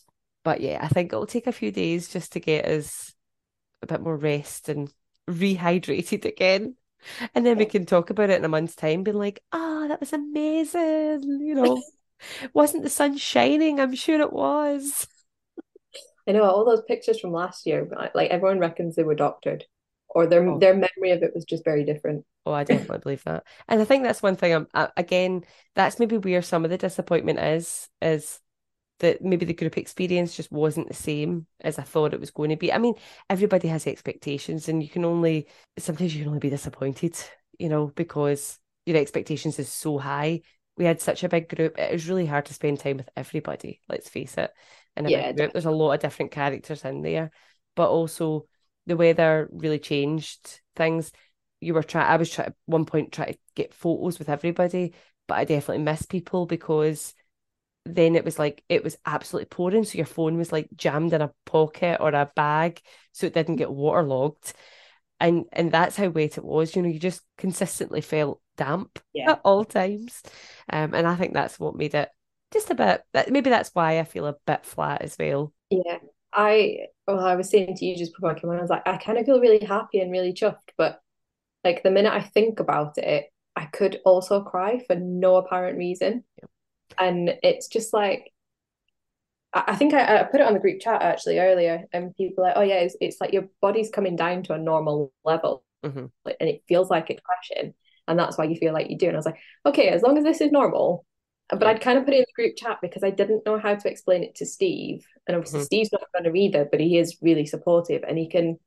but 0.43 0.61
yeah, 0.61 0.79
I 0.81 0.87
think 0.87 1.11
it'll 1.11 1.25
take 1.25 1.47
a 1.47 1.51
few 1.51 1.71
days 1.71 2.09
just 2.09 2.33
to 2.33 2.39
get 2.39 2.65
us 2.65 3.13
a 3.81 3.87
bit 3.87 4.01
more 4.01 4.17
rest 4.17 4.69
and 4.69 4.91
rehydrated 5.29 6.25
again. 6.25 6.75
And 7.35 7.45
then 7.45 7.57
we 7.57 7.65
can 7.65 7.85
talk 7.85 8.09
about 8.09 8.29
it 8.29 8.37
in 8.37 8.45
a 8.45 8.49
month's 8.49 8.75
time, 8.75 9.03
being 9.03 9.17
like, 9.17 9.41
oh, 9.51 9.87
that 9.89 9.99
was 9.99 10.13
amazing. 10.13 11.39
You 11.41 11.55
know, 11.55 11.83
wasn't 12.53 12.83
the 12.83 12.89
sun 12.89 13.17
shining? 13.17 13.79
I'm 13.79 13.95
sure 13.95 14.21
it 14.21 14.31
was. 14.31 15.07
I 16.25 16.31
know 16.31 16.43
all 16.43 16.63
those 16.63 16.83
pictures 16.87 17.19
from 17.19 17.33
last 17.33 17.65
year, 17.65 17.89
like 18.15 18.31
everyone 18.31 18.59
reckons 18.59 18.95
they 18.95 19.03
were 19.03 19.15
doctored 19.15 19.65
or 20.13 20.27
their 20.27 20.47
oh. 20.47 20.59
their 20.59 20.73
memory 20.73 21.11
of 21.11 21.23
it 21.23 21.31
was 21.33 21.45
just 21.45 21.63
very 21.63 21.83
different. 21.83 22.25
Oh, 22.45 22.53
I 22.53 22.63
definitely 22.63 22.99
believe 22.99 23.23
that, 23.23 23.43
and 23.67 23.81
I 23.81 23.85
think 23.85 24.03
that's 24.03 24.21
one 24.21 24.35
thing. 24.35 24.53
I'm 24.53 24.67
uh, 24.73 24.87
again, 24.97 25.43
that's 25.75 25.99
maybe 25.99 26.17
where 26.17 26.41
some 26.41 26.65
of 26.65 26.71
the 26.71 26.77
disappointment 26.77 27.39
is, 27.39 27.89
is 28.01 28.39
that 28.99 29.21
maybe 29.21 29.45
the 29.45 29.53
group 29.53 29.77
experience 29.77 30.35
just 30.35 30.51
wasn't 30.51 30.87
the 30.87 30.93
same 30.93 31.47
as 31.61 31.79
I 31.79 31.83
thought 31.83 32.13
it 32.13 32.19
was 32.19 32.31
going 32.31 32.51
to 32.51 32.55
be. 32.55 32.71
I 32.71 32.77
mean, 32.77 32.95
everybody 33.29 33.67
has 33.67 33.87
expectations, 33.87 34.69
and 34.69 34.81
you 34.81 34.89
can 34.89 35.05
only 35.05 35.47
sometimes 35.77 36.15
you 36.15 36.21
can 36.21 36.29
only 36.29 36.39
be 36.39 36.49
disappointed, 36.49 37.17
you 37.59 37.69
know, 37.69 37.87
because 37.87 38.59
your 38.85 38.97
expectations 38.97 39.59
is 39.59 39.69
so 39.69 39.97
high. 39.97 40.41
We 40.77 40.85
had 40.85 41.01
such 41.01 41.23
a 41.23 41.29
big 41.29 41.53
group; 41.53 41.77
it 41.77 41.91
was 41.91 42.07
really 42.07 42.25
hard 42.25 42.45
to 42.45 42.53
spend 42.53 42.79
time 42.79 42.97
with 42.97 43.09
everybody. 43.15 43.81
Let's 43.89 44.09
face 44.09 44.37
it. 44.37 44.51
And 44.95 45.09
yeah, 45.09 45.31
there's 45.31 45.65
a 45.65 45.71
lot 45.71 45.93
of 45.93 45.99
different 45.99 46.31
characters 46.31 46.85
in 46.85 47.01
there, 47.01 47.31
but 47.75 47.89
also 47.89 48.45
the 48.85 48.97
weather 48.97 49.49
really 49.51 49.79
changed 49.79 50.61
things. 50.75 51.11
You 51.61 51.73
were 51.73 51.83
trying. 51.83 52.07
I 52.07 52.17
was 52.17 52.29
trying 52.29 52.47
at 52.47 52.55
one 52.65 52.85
point 52.85 53.11
try 53.11 53.31
to 53.31 53.37
get 53.55 53.73
photos 53.73 54.19
with 54.19 54.29
everybody, 54.29 54.93
but 55.27 55.35
I 55.35 55.45
definitely 55.45 55.83
missed 55.83 56.09
people 56.09 56.45
because 56.45 57.13
then 57.85 58.15
it 58.15 58.23
was 58.23 58.39
like 58.39 58.63
it 58.69 58.83
was 58.83 58.97
absolutely 59.05 59.47
pouring. 59.47 59.83
So 59.83 59.97
your 59.97 60.05
phone 60.05 60.37
was 60.37 60.51
like 60.51 60.69
jammed 60.75 61.13
in 61.13 61.21
a 61.21 61.33
pocket 61.45 61.97
or 61.99 62.09
a 62.09 62.31
bag, 62.35 62.81
so 63.11 63.27
it 63.27 63.33
didn't 63.33 63.57
get 63.57 63.71
waterlogged. 63.71 64.53
And 65.19 65.45
and 65.53 65.71
that's 65.71 65.95
how 65.95 66.09
wet 66.09 66.37
it 66.37 66.43
was. 66.43 66.75
You 66.75 66.81
know, 66.81 66.89
you 66.89 66.99
just 66.99 67.21
consistently 67.37 68.01
felt 68.01 68.41
damp 68.57 68.99
yeah. 69.13 69.31
at 69.31 69.41
all 69.43 69.65
times. 69.65 70.21
Um, 70.69 70.93
and 70.93 71.07
I 71.07 71.15
think 71.15 71.33
that's 71.33 71.59
what 71.59 71.75
made 71.75 71.95
it 71.95 72.09
just 72.51 72.69
a 72.69 72.75
bit. 72.75 73.03
That 73.13 73.31
maybe 73.31 73.49
that's 73.49 73.71
why 73.73 73.99
I 73.99 74.03
feel 74.03 74.27
a 74.27 74.35
bit 74.45 74.65
flat 74.65 75.01
as 75.01 75.15
well. 75.17 75.53
Yeah, 75.69 75.99
I 76.33 76.87
well, 77.07 77.19
I 77.19 77.35
was 77.35 77.49
saying 77.49 77.75
to 77.77 77.85
you 77.85 77.95
just 77.95 78.13
before 78.13 78.31
I 78.31 78.39
came 78.39 78.49
on, 78.49 78.57
I 78.57 78.61
was 78.61 78.69
like, 78.69 78.87
I 78.87 78.97
kind 78.97 79.17
of 79.17 79.25
feel 79.25 79.39
really 79.39 79.63
happy 79.65 79.99
and 79.99 80.11
really 80.11 80.33
chuffed, 80.33 80.71
but 80.77 80.99
like 81.63 81.83
the 81.83 81.91
minute 81.91 82.13
I 82.13 82.21
think 82.21 82.59
about 82.59 82.97
it, 82.97 83.27
I 83.55 83.65
could 83.65 83.99
also 84.05 84.41
cry 84.41 84.83
for 84.87 84.95
no 84.95 85.35
apparent 85.37 85.77
reason. 85.77 86.23
And 86.97 87.37
it's 87.43 87.67
just 87.67 87.93
like 87.93 88.33
I 89.53 89.75
think 89.75 89.93
I, 89.93 90.21
I 90.21 90.23
put 90.23 90.41
it 90.41 90.47
on 90.47 90.53
the 90.53 90.59
group 90.59 90.81
chat 90.81 91.01
actually 91.03 91.39
earlier, 91.39 91.83
and 91.93 92.15
people 92.15 92.43
like, 92.43 92.55
oh 92.55 92.61
yeah, 92.61 92.79
it's, 92.79 92.95
it's 92.99 93.21
like 93.21 93.33
your 93.33 93.47
body's 93.61 93.91
coming 93.91 94.15
down 94.15 94.43
to 94.43 94.53
a 94.53 94.57
normal 94.57 95.13
level, 95.23 95.63
mm-hmm. 95.85 96.05
and 96.25 96.49
it 96.49 96.63
feels 96.67 96.89
like 96.89 97.09
it's 97.09 97.21
crashing, 97.21 97.73
and 98.07 98.17
that's 98.17 98.37
why 98.37 98.45
you 98.45 98.55
feel 98.55 98.73
like 98.73 98.89
you 98.89 98.97
do. 98.97 99.07
And 99.07 99.15
I 99.15 99.19
was 99.19 99.27
like, 99.27 99.39
okay, 99.65 99.89
as 99.89 100.01
long 100.01 100.17
as 100.17 100.23
this 100.23 100.41
is 100.41 100.51
normal, 100.51 101.05
but 101.49 101.63
I'd 101.63 101.81
kind 101.81 101.97
of 101.97 102.05
put 102.05 102.13
it 102.13 102.17
in 102.17 102.25
the 102.27 102.41
group 102.41 102.55
chat 102.55 102.79
because 102.81 103.03
I 103.03 103.09
didn't 103.09 103.45
know 103.45 103.59
how 103.59 103.75
to 103.75 103.89
explain 103.89 104.23
it 104.23 104.35
to 104.35 104.45
Steve. 104.45 105.05
And 105.27 105.35
obviously 105.35 105.59
mm-hmm. 105.59 105.65
Steve's 105.65 105.91
not 105.91 106.07
going 106.13 106.31
to 106.31 106.39
either, 106.39 106.67
but 106.69 106.79
he 106.79 106.97
is 106.97 107.17
really 107.21 107.45
supportive 107.45 108.03
and 108.07 108.17
he 108.17 108.27
can 108.27 108.57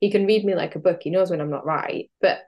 he 0.00 0.10
can 0.10 0.26
read 0.26 0.44
me 0.44 0.54
like 0.54 0.74
a 0.74 0.80
book. 0.80 1.00
He 1.02 1.10
knows 1.10 1.30
when 1.30 1.40
I'm 1.40 1.50
not 1.50 1.64
right. 1.64 2.10
But 2.20 2.40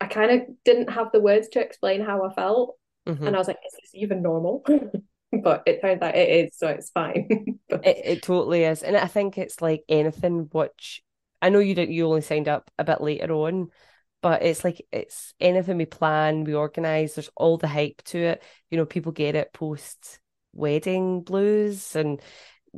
I 0.00 0.06
kind 0.06 0.30
of 0.30 0.48
didn't 0.64 0.90
have 0.90 1.10
the 1.12 1.20
words 1.20 1.48
to 1.50 1.60
explain 1.60 2.04
how 2.04 2.24
I 2.24 2.32
felt. 2.32 2.76
Mm-hmm. 3.08 3.26
And 3.26 3.34
I 3.34 3.38
was 3.38 3.48
like, 3.48 3.58
is 3.66 3.72
this 3.72 3.90
even 3.94 4.22
normal? 4.22 4.64
but 5.42 5.62
it 5.66 5.80
turns 5.80 6.02
out 6.02 6.14
it 6.14 6.46
is, 6.46 6.56
so 6.56 6.68
it's 6.68 6.90
fine. 6.90 7.26
it, 7.68 8.02
it 8.04 8.22
totally 8.22 8.64
is. 8.64 8.82
And 8.82 8.96
I 8.96 9.06
think 9.06 9.38
it's 9.38 9.60
like 9.60 9.82
anything 9.88 10.48
which 10.52 11.02
I 11.40 11.48
know 11.48 11.58
you 11.58 11.74
didn't 11.74 11.94
you 11.94 12.06
only 12.06 12.20
signed 12.20 12.48
up 12.48 12.70
a 12.78 12.84
bit 12.84 13.00
later 13.00 13.32
on, 13.32 13.70
but 14.22 14.42
it's 14.42 14.64
like 14.64 14.86
it's 14.92 15.34
anything 15.40 15.76
we 15.76 15.86
plan, 15.86 16.44
we 16.44 16.54
organize, 16.54 17.14
there's 17.14 17.30
all 17.36 17.58
the 17.58 17.68
hype 17.68 18.02
to 18.04 18.18
it. 18.18 18.42
You 18.70 18.78
know, 18.78 18.86
people 18.86 19.12
get 19.12 19.34
it 19.34 19.52
post 19.52 20.20
wedding 20.52 21.22
blues 21.22 21.96
and 21.96 22.20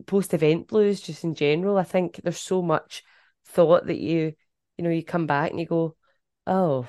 post 0.07 0.35
event 0.35 0.69
blues 0.69 1.01
just 1.01 1.23
in 1.23 1.35
general. 1.35 1.77
I 1.77 1.85
think 1.85 2.21
there's 2.25 2.41
so 2.41 2.63
much 2.63 3.05
thought 3.47 3.87
that 3.87 3.99
you, 3.99 4.33
you 4.79 4.85
know, 4.85 4.91
you 4.91 5.05
come 5.05 5.27
back 5.27 5.51
and 5.51 5.61
you 5.61 5.67
go, 5.67 5.97
oh, 6.47 6.87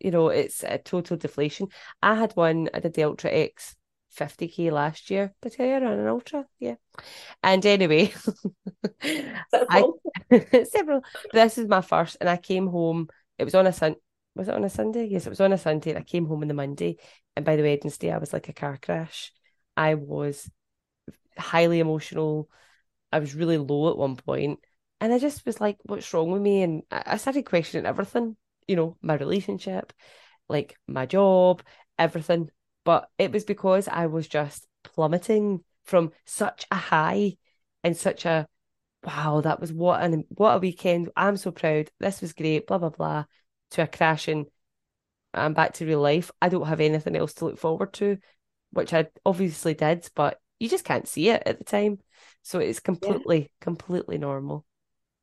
you 0.00 0.10
know, 0.10 0.28
it's 0.28 0.64
a 0.64 0.78
total 0.78 1.16
deflation. 1.16 1.68
I 2.02 2.16
had 2.16 2.32
one, 2.32 2.68
I 2.74 2.80
did 2.80 2.94
the 2.94 3.04
Ultra 3.04 3.30
X 3.30 3.76
50k 4.16 4.70
last 4.70 5.10
year. 5.10 5.32
Did 5.42 5.56
I 5.58 5.72
run 5.72 5.84
an 5.84 6.06
ultra? 6.06 6.44
Yeah. 6.58 6.74
And 7.42 7.64
anyway, 7.64 8.12
I, 9.02 9.84
several. 10.70 11.02
This 11.32 11.58
is 11.58 11.68
my 11.68 11.80
first, 11.80 12.18
and 12.20 12.28
I 12.28 12.36
came 12.36 12.66
home 12.66 13.08
it 13.38 13.44
was 13.44 13.54
on 13.54 13.66
a 13.66 13.72
sun. 13.72 13.96
Was 14.34 14.48
it 14.48 14.54
on 14.54 14.64
a 14.64 14.70
Sunday? 14.70 15.04
Yes, 15.06 15.26
it 15.26 15.30
was 15.30 15.40
on 15.40 15.52
a 15.52 15.58
Sunday. 15.58 15.90
And 15.90 15.98
I 15.98 16.02
came 16.02 16.26
home 16.26 16.42
on 16.42 16.48
the 16.48 16.54
Monday, 16.54 16.96
and 17.36 17.44
by 17.44 17.56
the 17.56 17.62
Wednesday, 17.62 18.10
I 18.10 18.18
was 18.18 18.32
like 18.32 18.48
a 18.48 18.52
car 18.52 18.78
crash. 18.80 19.32
I 19.76 19.94
was 19.94 20.50
highly 21.36 21.80
emotional. 21.80 22.48
I 23.12 23.18
was 23.18 23.34
really 23.34 23.58
low 23.58 23.90
at 23.90 23.98
one 23.98 24.16
point, 24.16 24.60
and 25.00 25.12
I 25.12 25.18
just 25.18 25.44
was 25.44 25.60
like, 25.60 25.78
"What's 25.84 26.12
wrong 26.14 26.30
with 26.30 26.42
me?" 26.42 26.62
And 26.62 26.82
I 26.90 27.16
started 27.16 27.44
questioning 27.44 27.86
everything. 27.86 28.36
You 28.68 28.76
know, 28.76 28.96
my 29.02 29.14
relationship, 29.14 29.92
like 30.48 30.76
my 30.86 31.06
job, 31.06 31.62
everything. 31.98 32.50
But 32.84 33.08
it 33.18 33.32
was 33.32 33.44
because 33.44 33.88
I 33.88 34.06
was 34.06 34.28
just 34.28 34.66
plummeting 34.82 35.64
from 35.84 36.12
such 36.24 36.66
a 36.70 36.76
high 36.76 37.36
and 37.84 37.96
such 37.96 38.24
a 38.24 38.46
wow, 39.04 39.40
that 39.42 39.60
was 39.60 39.72
what 39.72 40.02
an 40.02 40.24
what 40.28 40.56
a 40.56 40.58
weekend. 40.58 41.10
I'm 41.16 41.36
so 41.36 41.50
proud. 41.50 41.90
This 41.98 42.20
was 42.20 42.32
great, 42.32 42.66
blah 42.66 42.78
blah 42.78 42.90
blah. 42.90 43.24
To 43.72 43.82
a 43.82 43.86
crashing, 43.86 44.46
I'm 45.34 45.46
um, 45.46 45.54
back 45.54 45.74
to 45.74 45.86
real 45.86 46.00
life. 46.00 46.30
I 46.42 46.48
don't 46.48 46.66
have 46.66 46.80
anything 46.80 47.16
else 47.16 47.34
to 47.34 47.46
look 47.46 47.58
forward 47.58 47.92
to, 47.94 48.18
which 48.70 48.92
I 48.92 49.08
obviously 49.24 49.74
did, 49.74 50.08
but 50.14 50.38
you 50.58 50.68
just 50.68 50.84
can't 50.84 51.08
see 51.08 51.30
it 51.30 51.42
at 51.46 51.58
the 51.58 51.64
time. 51.64 51.98
So 52.42 52.58
it's 52.58 52.80
completely, 52.80 53.40
yeah. 53.40 53.46
completely 53.60 54.18
normal. 54.18 54.64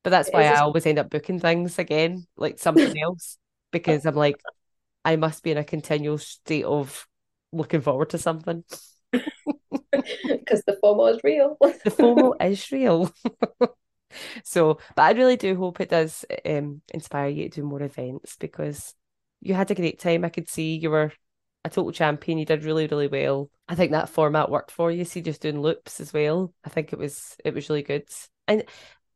But 0.03 0.11
that's 0.11 0.29
why 0.29 0.45
I 0.45 0.59
always 0.59 0.85
end 0.85 0.97
up 0.97 1.09
booking 1.09 1.39
things 1.39 1.77
again, 1.77 2.25
like 2.37 2.57
something 2.57 2.99
else, 3.03 3.37
because 3.71 4.05
I'm 4.05 4.15
like, 4.15 4.37
I 5.05 5.15
must 5.15 5.43
be 5.43 5.51
in 5.51 5.57
a 5.57 5.63
continual 5.63 6.17
state 6.17 6.65
of 6.65 7.07
looking 7.51 7.81
forward 7.81 8.11
to 8.11 8.17
something. 8.17 8.63
Because 10.27 10.63
the 10.63 10.77
FOMO 10.83 11.15
is 11.15 11.21
real. 11.23 11.57
the 11.61 11.91
FOMO 11.91 12.33
is 12.45 12.71
real. 12.71 13.11
so, 14.43 14.79
but 14.95 15.03
I 15.03 15.11
really 15.11 15.37
do 15.37 15.55
hope 15.55 15.79
it 15.79 15.89
does 15.89 16.25
um, 16.45 16.81
inspire 16.93 17.29
you 17.29 17.49
to 17.49 17.61
do 17.61 17.67
more 17.67 17.81
events 17.81 18.35
because 18.37 18.93
you 19.41 19.53
had 19.53 19.71
a 19.71 19.75
great 19.75 19.99
time. 19.99 20.25
I 20.25 20.29
could 20.29 20.49
see 20.49 20.75
you 20.75 20.89
were 20.89 21.11
a 21.63 21.69
total 21.69 21.91
champion. 21.91 22.37
You 22.37 22.45
did 22.45 22.63
really, 22.63 22.87
really 22.87 23.07
well. 23.07 23.49
I 23.67 23.75
think 23.75 23.91
that 23.91 24.09
format 24.09 24.49
worked 24.49 24.71
for 24.71 24.91
you. 24.91 25.05
See, 25.05 25.21
just 25.21 25.41
doing 25.41 25.61
loops 25.61 25.99
as 25.99 26.13
well. 26.13 26.53
I 26.63 26.69
think 26.69 26.93
it 26.93 26.99
was 26.99 27.35
it 27.43 27.53
was 27.53 27.69
really 27.69 27.83
good, 27.83 28.07
and 28.47 28.63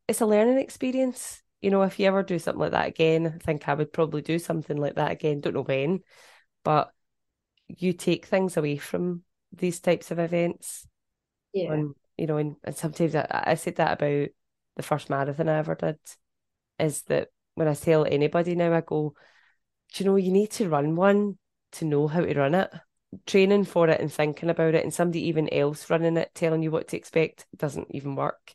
it's 0.08 0.20
a 0.20 0.26
learning 0.26 0.58
experience. 0.58 1.42
You 1.60 1.70
know, 1.70 1.82
if 1.82 1.98
you 1.98 2.06
ever 2.06 2.22
do 2.22 2.38
something 2.38 2.60
like 2.60 2.72
that 2.72 2.88
again, 2.88 3.26
I 3.26 3.38
think 3.38 3.68
I 3.68 3.74
would 3.74 3.92
probably 3.92 4.22
do 4.22 4.38
something 4.38 4.76
like 4.76 4.96
that 4.96 5.12
again. 5.12 5.40
Don't 5.40 5.54
know 5.54 5.62
when, 5.62 6.00
but 6.62 6.92
you 7.68 7.92
take 7.92 8.26
things 8.26 8.56
away 8.56 8.76
from 8.76 9.22
these 9.56 9.80
types 9.80 10.10
of 10.10 10.18
events. 10.18 10.86
Yeah. 11.52 11.72
And, 11.72 11.94
you 12.16 12.26
know, 12.26 12.36
and, 12.36 12.56
and 12.64 12.76
sometimes 12.76 13.14
I, 13.14 13.26
I 13.30 13.54
said 13.54 13.76
that 13.76 14.00
about 14.00 14.28
the 14.76 14.82
first 14.82 15.10
marathon 15.10 15.48
I 15.48 15.58
ever 15.58 15.74
did, 15.74 15.98
is 16.78 17.02
that 17.02 17.28
when 17.54 17.68
I 17.68 17.74
tell 17.74 18.04
anybody 18.04 18.54
now, 18.54 18.74
I 18.74 18.80
go, 18.80 19.14
do 19.92 20.04
you 20.04 20.10
know, 20.10 20.16
you 20.16 20.32
need 20.32 20.50
to 20.52 20.68
run 20.68 20.96
one 20.96 21.38
to 21.72 21.84
know 21.84 22.08
how 22.08 22.20
to 22.20 22.34
run 22.34 22.54
it. 22.54 22.72
Training 23.26 23.64
for 23.64 23.88
it 23.88 24.00
and 24.00 24.12
thinking 24.12 24.50
about 24.50 24.74
it, 24.74 24.82
and 24.82 24.92
somebody 24.92 25.28
even 25.28 25.52
else 25.52 25.88
running 25.88 26.16
it 26.16 26.32
telling 26.34 26.62
you 26.62 26.72
what 26.72 26.88
to 26.88 26.96
expect 26.96 27.46
doesn't 27.56 27.86
even 27.90 28.16
work 28.16 28.54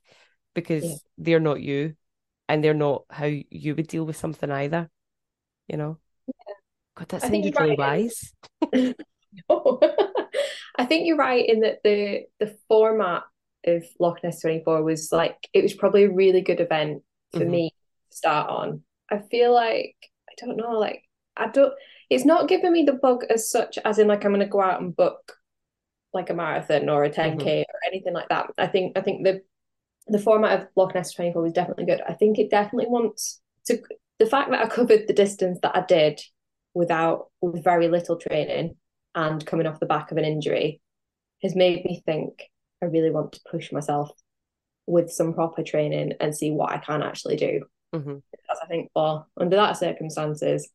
because 0.53 0.83
yeah. 0.83 0.95
they're 1.17 1.39
not 1.39 1.61
you 1.61 1.95
and 2.49 2.61
they're 2.61 2.73
not 2.73 3.03
how 3.09 3.25
you 3.27 3.75
would 3.75 3.87
deal 3.87 4.03
with 4.03 4.17
something 4.17 4.51
either. 4.51 4.89
You 5.69 5.77
know? 5.77 5.97
Yeah. 6.27 6.53
God, 6.97 7.09
that 7.09 7.21
sounded 7.21 7.55
really 7.57 7.75
right. 7.77 7.77
wise. 7.77 8.33
no. 9.49 9.79
I 10.79 10.85
think 10.85 11.05
you're 11.05 11.17
right 11.17 11.45
in 11.45 11.59
that 11.59 11.83
the 11.83 12.21
the 12.39 12.55
format 12.69 13.23
of 13.65 13.83
Loch 13.99 14.23
Ness 14.23 14.39
24 14.39 14.81
was 14.81 15.11
like 15.11 15.35
it 15.51 15.61
was 15.61 15.73
probably 15.73 16.05
a 16.05 16.11
really 16.11 16.39
good 16.39 16.61
event 16.61 17.03
for 17.33 17.39
mm-hmm. 17.39 17.51
me 17.51 17.69
to 18.11 18.17
start 18.17 18.49
on. 18.49 18.81
I 19.11 19.19
feel 19.19 19.53
like 19.53 19.97
I 20.29 20.33
don't 20.37 20.55
know, 20.55 20.79
like 20.79 21.03
I 21.35 21.49
don't 21.49 21.73
it's 22.09 22.23
not 22.23 22.47
giving 22.47 22.71
me 22.71 22.83
the 22.83 22.93
bug 22.93 23.25
as 23.29 23.51
such 23.51 23.77
as 23.83 23.99
in 23.99 24.07
like 24.07 24.23
I'm 24.23 24.31
gonna 24.31 24.47
go 24.47 24.61
out 24.61 24.81
and 24.81 24.95
book 24.95 25.33
like 26.13 26.29
a 26.29 26.33
marathon 26.33 26.87
or 26.87 27.03
a 27.03 27.09
10k 27.09 27.37
mm-hmm. 27.37 27.47
or 27.47 27.79
anything 27.85 28.13
like 28.13 28.29
that. 28.29 28.49
I 28.57 28.67
think 28.67 28.97
I 28.97 29.01
think 29.01 29.25
the 29.25 29.41
the 30.07 30.17
format 30.17 30.61
of 30.61 30.67
Loch 30.77 30.95
Ness 30.95 31.13
24 31.13 31.41
was 31.41 31.51
definitely 31.51 31.87
good. 31.87 32.01
I 32.07 32.13
think 32.13 32.39
it 32.39 32.49
definitely 32.49 32.89
wants 32.89 33.41
to 33.65 33.81
the 34.17 34.27
fact 34.27 34.49
that 34.51 34.63
I 34.63 34.69
covered 34.69 35.07
the 35.07 35.13
distance 35.13 35.59
that 35.61 35.75
I 35.75 35.83
did 35.85 36.21
without 36.73 37.31
with 37.41 37.65
very 37.65 37.89
little 37.89 38.15
training 38.15 38.77
and 39.15 39.45
coming 39.45 39.67
off 39.67 39.79
the 39.79 39.85
back 39.85 40.11
of 40.11 40.17
an 40.17 40.25
injury 40.25 40.81
has 41.41 41.55
made 41.55 41.85
me 41.85 42.01
think 42.05 42.43
I 42.81 42.85
really 42.85 43.11
want 43.11 43.33
to 43.33 43.41
push 43.49 43.71
myself 43.71 44.11
with 44.87 45.11
some 45.11 45.33
proper 45.33 45.63
training 45.63 46.13
and 46.19 46.35
see 46.35 46.51
what 46.51 46.71
I 46.71 46.77
can 46.77 47.03
actually 47.03 47.35
do. 47.35 47.61
Mm-hmm. 47.93 48.17
Because 48.31 48.59
I 48.61 48.67
think, 48.67 48.89
well, 48.95 49.27
under 49.37 49.55
that 49.55 49.77
circumstances, 49.77 50.69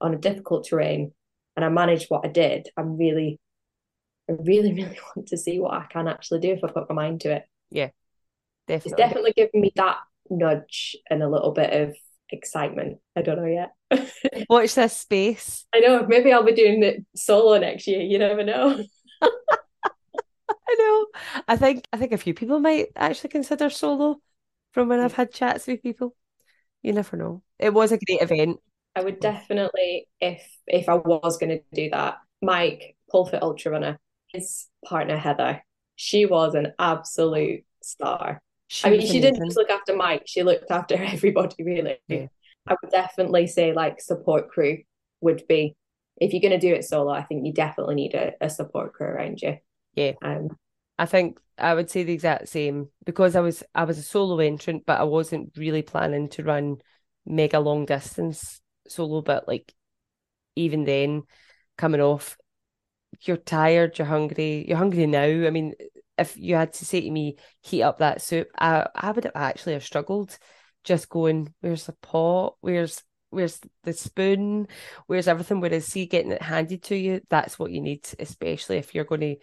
on 0.00 0.14
a 0.14 0.18
difficult 0.18 0.66
terrain, 0.68 1.12
and 1.56 1.64
I 1.64 1.68
managed 1.68 2.06
what 2.08 2.24
I 2.24 2.28
did, 2.28 2.68
I'm 2.76 2.96
really, 2.96 3.40
I 4.28 4.34
really, 4.38 4.72
really 4.74 4.98
want 5.16 5.28
to 5.28 5.36
see 5.36 5.58
what 5.58 5.74
I 5.74 5.86
can 5.90 6.08
actually 6.08 6.40
do 6.40 6.52
if 6.52 6.64
I 6.64 6.68
put 6.68 6.88
my 6.88 6.94
mind 6.94 7.22
to 7.22 7.32
it. 7.32 7.44
Yeah, 7.70 7.90
definitely. 8.68 8.90
It's 8.90 8.98
definitely 8.98 9.32
given 9.32 9.60
me 9.60 9.72
that 9.76 9.98
nudge 10.30 10.96
and 11.08 11.22
a 11.22 11.28
little 11.28 11.52
bit 11.52 11.72
of 11.72 11.96
excitement. 12.30 12.98
I 13.14 13.22
don't 13.22 13.36
know 13.36 13.46
yet. 13.46 13.72
Watch 14.48 14.74
this 14.74 14.96
space. 14.96 15.66
I 15.74 15.80
know. 15.80 16.06
Maybe 16.06 16.32
I'll 16.32 16.44
be 16.44 16.52
doing 16.54 16.82
it 16.82 17.04
solo 17.14 17.58
next 17.58 17.86
year. 17.86 18.00
You 18.00 18.18
never 18.18 18.44
know. 18.44 18.82
I 19.22 20.74
know. 20.78 21.06
I 21.48 21.56
think 21.56 21.84
I 21.92 21.96
think 21.96 22.12
a 22.12 22.18
few 22.18 22.34
people 22.34 22.58
might 22.58 22.88
actually 22.96 23.30
consider 23.30 23.70
solo 23.70 24.20
from 24.72 24.88
when 24.88 25.00
I've 25.00 25.14
had 25.14 25.32
chats 25.32 25.66
with 25.66 25.82
people. 25.82 26.14
You 26.82 26.92
never 26.92 27.16
know. 27.16 27.42
It 27.58 27.72
was 27.72 27.92
a 27.92 27.98
great 27.98 28.22
event. 28.22 28.60
I 28.94 29.02
would 29.02 29.20
definitely, 29.20 30.08
if 30.20 30.42
if 30.66 30.88
I 30.88 30.94
was 30.94 31.36
going 31.38 31.50
to 31.50 31.62
do 31.72 31.90
that, 31.90 32.18
Mike 32.42 32.96
Pulfit 33.10 33.42
Ultra 33.42 33.72
Runner, 33.72 33.98
his 34.32 34.66
partner 34.84 35.16
Heather, 35.16 35.62
she 35.96 36.26
was 36.26 36.54
an 36.54 36.72
absolute 36.78 37.64
star. 37.82 38.40
She 38.68 38.86
I 38.86 38.90
mean, 38.90 39.06
she 39.06 39.20
didn't 39.20 39.44
just 39.44 39.56
look 39.56 39.70
after 39.70 39.94
Mike; 39.94 40.22
she 40.26 40.42
looked 40.42 40.70
after 40.70 40.94
everybody. 40.98 41.62
Really, 41.62 41.98
yeah. 42.08 42.26
I 42.66 42.76
would 42.82 42.90
definitely 42.90 43.46
say 43.46 43.72
like 43.72 44.00
support 44.00 44.48
crew 44.48 44.78
would 45.20 45.46
be 45.48 45.76
if 46.20 46.32
you're 46.32 46.40
going 46.40 46.58
to 46.58 46.66
do 46.66 46.74
it 46.74 46.84
solo. 46.84 47.12
I 47.12 47.22
think 47.22 47.46
you 47.46 47.52
definitely 47.52 47.94
need 47.94 48.14
a, 48.14 48.32
a 48.40 48.50
support 48.50 48.92
crew 48.92 49.06
around 49.06 49.40
you. 49.42 49.58
Yeah. 49.94 50.12
Um, 50.22 50.56
I 50.98 51.06
think 51.06 51.38
I 51.58 51.74
would 51.74 51.90
say 51.90 52.02
the 52.02 52.12
exact 52.12 52.48
same 52.48 52.88
because 53.04 53.36
I 53.36 53.40
was 53.40 53.62
I 53.74 53.84
was 53.84 53.98
a 53.98 54.02
solo 54.02 54.38
entrant, 54.38 54.84
but 54.86 55.00
I 55.00 55.04
wasn't 55.04 55.56
really 55.56 55.82
planning 55.82 56.28
to 56.30 56.42
run 56.42 56.78
mega 57.24 57.60
long 57.60 57.86
distance 57.86 58.60
solo. 58.88 59.22
But 59.22 59.46
like 59.46 59.72
even 60.56 60.84
then, 60.84 61.22
coming 61.76 62.00
off, 62.00 62.36
you're 63.22 63.36
tired, 63.36 63.98
you're 63.98 64.06
hungry, 64.06 64.66
you're 64.66 64.78
hungry 64.78 65.06
now. 65.06 65.22
I 65.22 65.50
mean, 65.50 65.74
if 66.18 66.36
you 66.36 66.54
had 66.56 66.72
to 66.74 66.84
say 66.86 67.00
to 67.02 67.10
me, 67.10 67.36
heat 67.62 67.82
up 67.82 67.98
that 67.98 68.22
soup, 68.22 68.48
I 68.58 68.86
I 68.94 69.10
would 69.10 69.24
have 69.24 69.32
actually 69.34 69.74
have 69.74 69.84
struggled 69.84 70.38
just 70.84 71.08
going, 71.08 71.52
where's 71.60 71.84
the 71.84 71.92
pot? 71.92 72.56
Where's 72.60 73.02
where's 73.30 73.60
the 73.84 73.92
spoon? 73.92 74.68
Where's 75.06 75.28
everything? 75.28 75.60
Whereas 75.60 75.86
see 75.86 76.06
getting 76.06 76.32
it 76.32 76.42
handed 76.42 76.82
to 76.84 76.96
you, 76.96 77.20
that's 77.28 77.58
what 77.58 77.70
you 77.70 77.80
need, 77.80 78.06
especially 78.18 78.78
if 78.78 78.94
you're 78.94 79.04
going 79.04 79.20
to 79.20 79.36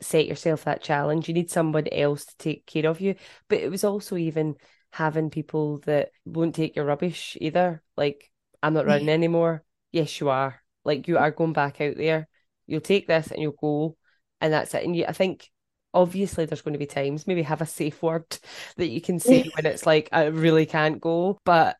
set 0.00 0.26
yourself 0.26 0.64
that 0.64 0.82
challenge. 0.82 1.28
You 1.28 1.34
need 1.34 1.50
somebody 1.50 1.92
else 2.00 2.24
to 2.24 2.36
take 2.38 2.66
care 2.66 2.86
of 2.86 3.00
you. 3.00 3.16
But 3.48 3.58
it 3.58 3.70
was 3.70 3.84
also 3.84 4.16
even 4.16 4.56
having 4.92 5.30
people 5.30 5.78
that 5.86 6.10
won't 6.24 6.54
take 6.54 6.76
your 6.76 6.84
rubbish 6.84 7.36
either. 7.40 7.82
Like, 7.96 8.30
I'm 8.62 8.74
not 8.74 8.86
running 8.86 9.06
mm. 9.06 9.10
anymore. 9.10 9.64
Yes, 9.90 10.20
you 10.20 10.28
are. 10.28 10.62
Like, 10.84 11.08
you 11.08 11.18
are 11.18 11.30
going 11.30 11.52
back 11.52 11.80
out 11.80 11.96
there. 11.96 12.28
You'll 12.66 12.80
take 12.80 13.06
this 13.06 13.30
and 13.30 13.40
you'll 13.40 13.52
go, 13.52 13.96
and 14.40 14.52
that's 14.52 14.74
it. 14.74 14.84
And 14.84 14.94
you, 14.94 15.06
I 15.06 15.12
think 15.12 15.50
obviously 15.98 16.44
there's 16.44 16.62
going 16.62 16.74
to 16.74 16.78
be 16.78 16.86
times 16.86 17.26
maybe 17.26 17.42
have 17.42 17.60
a 17.60 17.66
safe 17.66 18.00
word 18.02 18.38
that 18.76 18.86
you 18.88 19.00
can 19.00 19.18
say 19.18 19.50
when 19.56 19.66
it's 19.66 19.84
like 19.84 20.08
I 20.12 20.26
really 20.26 20.64
can't 20.64 21.00
go, 21.00 21.38
but 21.44 21.76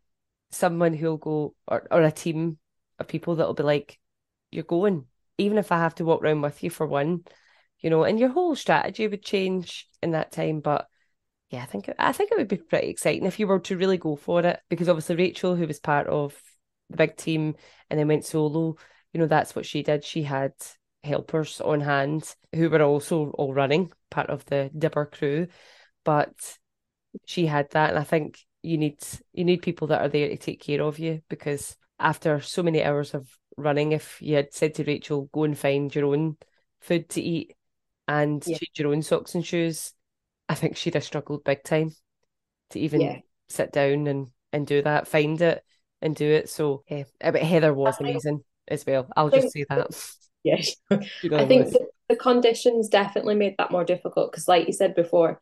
someone 0.51 0.93
who'll 0.93 1.19
go 1.19 1.55
or, 1.69 1.87
or 1.91 2.03
a 2.03 2.11
team 2.11 2.59
of 2.99 3.07
people 3.07 3.37
that'll 3.37 3.55
be 3.55 3.63
like, 3.63 3.99
You're 4.51 4.65
going. 4.65 5.07
Even 5.39 5.57
if 5.57 5.71
I 5.71 5.79
have 5.79 5.95
to 5.97 6.05
walk 6.05 6.23
around 6.23 6.43
with 6.43 6.65
you 6.65 6.71
for 6.71 6.85
one, 6.85 7.25
you 7.79 7.91
know, 7.91 8.03
and 8.03 8.19
your 8.19 8.31
whole 8.31 8.57
strategy 8.57 9.07
would 9.07 9.23
change 9.23 9.89
in 10.03 10.11
that 10.11 10.33
time. 10.33 10.59
But 10.59 10.89
yeah, 11.51 11.63
I 11.63 11.67
think 11.67 11.89
I 11.97 12.13
think 12.13 12.33
it 12.33 12.39
would 12.39 12.49
be 12.49 12.57
pretty 12.57 12.89
exciting 12.89 13.25
if 13.25 13.39
you 13.39 13.47
were 13.47 13.61
to 13.61 13.77
really 13.77 13.99
go 13.99 14.17
for 14.17 14.45
it 14.45 14.61
because 14.69 14.89
obviously 14.89 15.15
Rachel, 15.15 15.55
who 15.55 15.69
was 15.69 15.79
part 15.79 16.09
of 16.09 16.35
the 16.91 16.97
big 16.97 17.17
team 17.17 17.55
and 17.89 18.01
then 18.01 18.09
went 18.09 18.25
solo, 18.25 18.75
you 19.13 19.21
know, 19.21 19.27
that's 19.27 19.55
what 19.55 19.65
she 19.65 19.85
did. 19.85 20.05
She 20.05 20.25
had 20.25 20.55
helpers 21.05 21.61
on 21.61 21.81
hand 21.81 22.35
who 22.55 22.71
were 22.71 22.83
also 22.83 23.31
all 23.31 23.55
running, 23.55 23.91
part 24.11 24.31
of 24.31 24.45
the 24.47 24.71
Dipper 24.77 25.07
crew, 25.07 25.47
but 26.05 26.33
she 27.27 27.47
had 27.47 27.71
that, 27.71 27.91
and 27.91 27.99
I 27.99 28.05
think 28.05 28.39
you 28.63 28.77
need 28.79 28.99
you 29.33 29.45
need 29.45 29.63
people 29.63 29.89
that 29.89 30.01
are 30.01 30.09
there 30.09 30.29
to 30.29 30.37
take 30.37 30.61
care 30.61 30.83
of 30.83 30.99
you 30.99 31.23
because 31.29 31.77
after 31.99 32.41
so 32.41 32.63
many 32.63 32.83
hours 32.83 33.15
of 33.15 33.29
running, 33.57 33.93
if 33.93 34.21
you 34.21 34.37
had 34.37 34.53
said 34.53 34.75
to 34.75 34.85
Rachel, 34.85 35.29
go 35.33 35.45
and 35.45 35.59
find 35.59 35.95
your 35.95 36.07
own 36.07 36.37
food 36.81 37.09
to 37.11 37.21
eat, 37.21 37.55
and 38.07 38.43
yeah. 38.47 38.57
change 38.57 38.79
your 38.79 38.93
own 38.93 39.03
socks 39.03 39.35
and 39.35 39.45
shoes, 39.45 39.93
I 40.49 40.55
think 40.55 40.77
she'd 40.77 40.95
have 40.95 41.05
struggled 41.05 41.45
big 41.45 41.63
time 41.63 41.93
to 42.71 42.81
even 42.81 43.01
yeah. 43.01 43.19
sit 43.49 43.73
down 43.73 44.07
and, 44.07 44.29
and 44.53 44.67
do 44.67 44.83
that, 44.83 45.09
find 45.09 45.41
it 45.41 45.63
and 46.01 46.17
do 46.17 46.27
it. 46.27 46.49
So 46.49 46.85
yeah, 46.89 47.05
but 47.21 47.43
Heather 47.43 47.75
was 47.75 48.01
amazing 48.01 48.43
as 48.67 48.85
well. 48.87 49.09
I'll 49.17 49.31
just 49.31 49.53
say 49.53 49.65
that. 49.69 50.17
Yes, 50.45 50.77
I 50.91 51.47
think 51.47 51.71
the, 51.71 51.87
the 52.09 52.17
conditions 52.17 52.89
definitely 52.89 53.35
made 53.35 53.57
that 53.59 53.71
more 53.71 53.85
difficult 53.85 54.31
because, 54.31 54.49
like 54.49 54.67
you 54.67 54.73
said 54.73 54.95
before, 54.95 55.41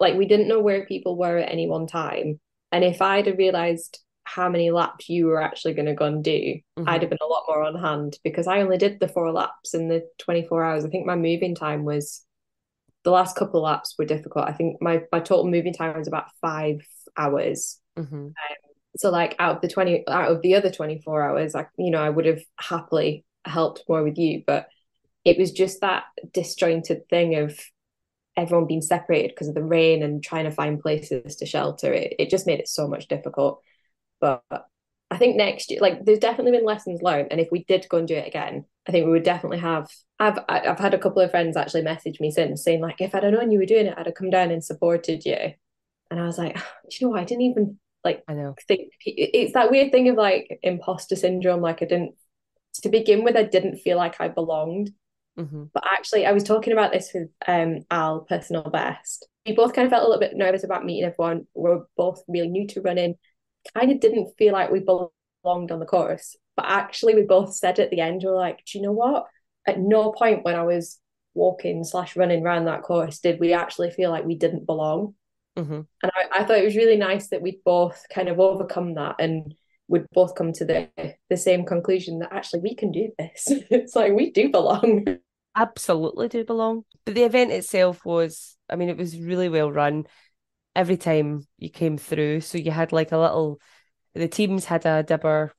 like 0.00 0.16
we 0.16 0.26
didn't 0.26 0.48
know 0.48 0.60
where 0.60 0.86
people 0.86 1.16
were 1.16 1.38
at 1.38 1.50
any 1.50 1.66
one 1.66 1.86
time, 1.86 2.40
and 2.72 2.84
if 2.84 3.02
I'd 3.02 3.26
have 3.26 3.38
realized 3.38 4.00
how 4.24 4.48
many 4.48 4.70
laps 4.70 5.08
you 5.08 5.26
were 5.26 5.40
actually 5.40 5.72
going 5.72 5.86
to 5.86 5.94
go 5.94 6.04
and 6.04 6.22
do, 6.22 6.30
mm-hmm. 6.30 6.88
I'd 6.88 7.00
have 7.00 7.10
been 7.10 7.18
a 7.22 7.26
lot 7.26 7.44
more 7.48 7.62
on 7.62 7.74
hand 7.76 8.18
because 8.22 8.46
I 8.46 8.60
only 8.60 8.76
did 8.76 9.00
the 9.00 9.08
four 9.08 9.32
laps 9.32 9.72
in 9.72 9.88
the 9.88 10.06
24 10.18 10.64
hours. 10.64 10.84
I 10.84 10.88
think 10.88 11.06
my 11.06 11.16
moving 11.16 11.54
time 11.54 11.84
was 11.84 12.24
the 13.04 13.10
last 13.10 13.36
couple 13.36 13.64
of 13.64 13.70
laps 13.70 13.94
were 13.98 14.04
difficult. 14.04 14.46
I 14.46 14.52
think 14.52 14.82
my, 14.82 15.02
my 15.10 15.20
total 15.20 15.48
moving 15.48 15.72
time 15.72 15.96
was 15.96 16.08
about 16.08 16.26
five 16.42 16.80
hours. 17.16 17.80
Mm-hmm. 17.98 18.16
Um, 18.16 18.32
so 18.98 19.10
like 19.10 19.34
out 19.38 19.56
of 19.56 19.62
the 19.62 19.68
20 19.68 20.06
out 20.08 20.30
of 20.30 20.42
the 20.42 20.56
other 20.56 20.70
24 20.70 21.22
hours, 21.22 21.54
I 21.54 21.66
you 21.78 21.90
know, 21.90 22.02
I 22.02 22.10
would 22.10 22.26
have 22.26 22.40
happily 22.58 23.24
helped 23.48 23.84
more 23.88 24.02
with 24.02 24.18
you, 24.18 24.42
but 24.46 24.68
it 25.24 25.38
was 25.38 25.52
just 25.52 25.80
that 25.80 26.04
disjointed 26.32 27.08
thing 27.08 27.36
of 27.36 27.58
everyone 28.36 28.66
being 28.66 28.82
separated 28.82 29.30
because 29.30 29.48
of 29.48 29.54
the 29.54 29.62
rain 29.62 30.02
and 30.02 30.22
trying 30.22 30.44
to 30.44 30.50
find 30.50 30.80
places 30.80 31.36
to 31.36 31.46
shelter. 31.46 31.92
It, 31.92 32.14
it 32.18 32.30
just 32.30 32.46
made 32.46 32.60
it 32.60 32.68
so 32.68 32.86
much 32.86 33.08
difficult. 33.08 33.62
But 34.20 34.42
I 35.10 35.16
think 35.16 35.36
next 35.36 35.70
year, 35.70 35.80
like 35.80 36.04
there's 36.04 36.18
definitely 36.18 36.52
been 36.52 36.64
lessons 36.64 37.02
learned, 37.02 37.28
and 37.30 37.40
if 37.40 37.48
we 37.50 37.64
did 37.64 37.86
go 37.88 37.98
and 37.98 38.08
do 38.08 38.14
it 38.14 38.26
again, 38.26 38.64
I 38.86 38.92
think 38.92 39.06
we 39.06 39.12
would 39.12 39.22
definitely 39.22 39.58
have. 39.58 39.88
I've 40.18 40.38
I've 40.48 40.78
had 40.78 40.94
a 40.94 40.98
couple 40.98 41.22
of 41.22 41.30
friends 41.30 41.56
actually 41.56 41.82
message 41.82 42.20
me 42.20 42.30
since 42.30 42.62
saying 42.62 42.80
like, 42.80 43.00
if 43.00 43.14
I'd 43.14 43.22
have 43.22 43.32
known 43.32 43.50
you 43.50 43.58
were 43.58 43.66
doing 43.66 43.86
it, 43.86 43.94
I'd 43.96 44.06
have 44.06 44.14
come 44.14 44.30
down 44.30 44.50
and 44.50 44.62
supported 44.62 45.24
you. 45.24 45.36
And 46.10 46.20
I 46.20 46.24
was 46.24 46.38
like, 46.38 46.54
ah, 46.56 46.66
you 46.90 47.06
know 47.06 47.10
what? 47.12 47.20
I 47.20 47.24
didn't 47.24 47.42
even 47.42 47.78
like. 48.04 48.22
I 48.28 48.34
know. 48.34 48.54
Think 48.66 48.92
it's 49.04 49.54
that 49.54 49.70
weird 49.70 49.92
thing 49.92 50.08
of 50.08 50.16
like 50.16 50.58
imposter 50.62 51.16
syndrome. 51.16 51.60
Like 51.60 51.82
I 51.82 51.86
didn't 51.86 52.14
to 52.82 52.88
begin 52.88 53.24
with, 53.24 53.36
I 53.36 53.42
didn't 53.44 53.78
feel 53.78 53.96
like 53.96 54.20
I 54.20 54.28
belonged. 54.28 54.90
Mm-hmm. 55.38 55.64
But 55.72 55.84
actually, 55.90 56.26
I 56.26 56.32
was 56.32 56.44
talking 56.44 56.72
about 56.72 56.92
this 56.92 57.10
with 57.14 57.28
um 57.46 57.80
Al, 57.90 58.20
personal 58.20 58.70
best. 58.70 59.26
We 59.46 59.54
both 59.54 59.72
kind 59.72 59.86
of 59.86 59.90
felt 59.90 60.04
a 60.04 60.06
little 60.06 60.20
bit 60.20 60.36
nervous 60.36 60.64
about 60.64 60.84
meeting 60.84 61.04
everyone. 61.04 61.46
We're 61.54 61.84
both 61.96 62.22
really 62.28 62.48
new 62.48 62.66
to 62.68 62.80
running 62.80 63.14
kind 63.74 63.92
of 63.92 64.00
didn't 64.00 64.34
feel 64.36 64.52
like 64.52 64.70
we 64.70 64.80
belonged 64.80 65.70
on 65.72 65.78
the 65.78 65.86
course. 65.86 66.36
But 66.56 66.66
actually, 66.68 67.14
we 67.14 67.22
both 67.22 67.54
said 67.54 67.78
at 67.78 67.90
the 67.90 68.00
end, 68.00 68.22
we 68.22 68.30
are 68.30 68.34
like, 68.34 68.64
do 68.64 68.78
you 68.78 68.84
know 68.84 68.92
what? 68.92 69.26
At 69.66 69.80
no 69.80 70.12
point 70.12 70.44
when 70.44 70.56
I 70.56 70.62
was 70.62 70.98
walking 71.34 71.84
slash 71.84 72.16
running 72.16 72.44
around 72.44 72.64
that 72.64 72.82
course 72.82 73.20
did 73.20 73.38
we 73.38 73.52
actually 73.52 73.90
feel 73.90 74.10
like 74.10 74.24
we 74.24 74.34
didn't 74.34 74.66
belong. 74.66 75.14
Mm-hmm. 75.56 75.80
And 76.02 76.12
I, 76.14 76.40
I 76.40 76.44
thought 76.44 76.58
it 76.58 76.64
was 76.64 76.76
really 76.76 76.96
nice 76.96 77.28
that 77.28 77.42
we'd 77.42 77.62
both 77.64 78.04
kind 78.12 78.28
of 78.28 78.40
overcome 78.40 78.94
that 78.94 79.16
and 79.18 79.54
would 79.88 80.06
both 80.12 80.34
come 80.34 80.52
to 80.52 80.64
the 80.64 80.88
the 81.28 81.36
same 81.36 81.64
conclusion 81.64 82.20
that 82.20 82.32
actually 82.32 82.60
we 82.60 82.74
can 82.74 82.92
do 82.92 83.10
this. 83.18 83.44
it's 83.70 83.96
like 83.96 84.12
we 84.12 84.30
do 84.30 84.50
belong. 84.50 85.18
Absolutely 85.56 86.28
do 86.28 86.44
belong. 86.44 86.84
But 87.04 87.14
the 87.14 87.24
event 87.24 87.50
itself 87.50 88.04
was, 88.04 88.56
I 88.68 88.76
mean, 88.76 88.88
it 88.88 88.96
was 88.96 89.18
really 89.18 89.48
well 89.48 89.72
run 89.72 90.04
every 90.76 90.96
time 90.96 91.46
you 91.58 91.70
came 91.70 91.98
through. 91.98 92.42
So 92.42 92.58
you 92.58 92.70
had 92.70 92.92
like 92.92 93.12
a 93.12 93.18
little, 93.18 93.60
the 94.14 94.28
teams 94.28 94.66
had 94.66 94.86
a 94.86 95.02
dibber, 95.02 95.52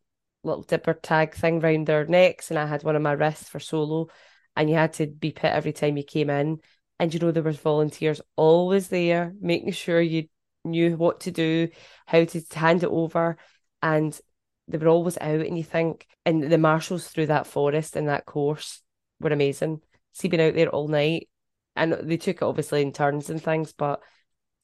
little 0.43 0.63
dipper 0.63 0.93
tag 0.93 1.34
thing 1.34 1.59
round 1.59 1.88
their 1.88 2.05
necks, 2.05 2.49
and 2.49 2.57
I 2.57 2.65
had 2.65 2.84
one 2.84 2.95
on 2.95 3.01
my 3.01 3.11
wrist 3.11 3.49
for 3.49 3.59
solo. 3.59 4.07
And 4.55 4.69
you 4.69 4.75
had 4.75 4.93
to 4.93 5.07
beep 5.07 5.43
it 5.43 5.53
every 5.53 5.73
time 5.73 5.97
you 5.97 6.03
came 6.03 6.30
in. 6.30 6.59
And 6.99 7.13
you 7.13 7.19
know, 7.19 7.32
there 7.32 7.43
was 7.43 7.57
volunteers 7.57 8.21
always 8.36 8.89
there, 8.89 9.34
making 9.39 9.71
sure 9.71 10.01
you 10.01 10.27
knew 10.65 10.97
what 10.97 11.21
to 11.21 11.32
do, 11.32 11.69
how 12.05 12.25
to 12.25 12.41
hand 12.53 12.84
it 12.84 12.89
over. 12.89 13.38
And 13.82 14.19
they 14.67 14.77
were 14.77 14.88
always 14.88 15.17
out. 15.17 15.45
And 15.45 15.57
you 15.57 15.63
think, 15.63 16.07
and 16.25 16.43
the 16.43 16.57
marshals 16.57 17.07
through 17.07 17.27
that 17.27 17.47
forest 17.47 17.95
and 17.95 18.07
that 18.07 18.25
course 18.25 18.82
were 19.19 19.32
amazing. 19.32 19.82
See, 20.13 20.27
being 20.27 20.41
out 20.41 20.55
there 20.55 20.69
all 20.69 20.88
night. 20.88 21.30
And 21.75 21.93
they 21.93 22.17
took 22.17 22.38
it 22.38 22.43
obviously 22.43 22.82
in 22.82 22.91
turns 22.91 23.30
and 23.30 23.41
things, 23.41 23.73
but 23.73 24.01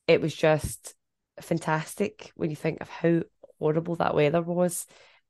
it 0.07 0.22
was 0.22 0.36
just 0.36 0.93
fantastic 1.39 2.32
when 2.36 2.49
you 2.49 2.55
think 2.55 2.82
of 2.82 2.89
how 2.89 3.22
horrible 3.59 3.95
that 3.95 4.16
weather 4.16 4.41
was 4.41 4.86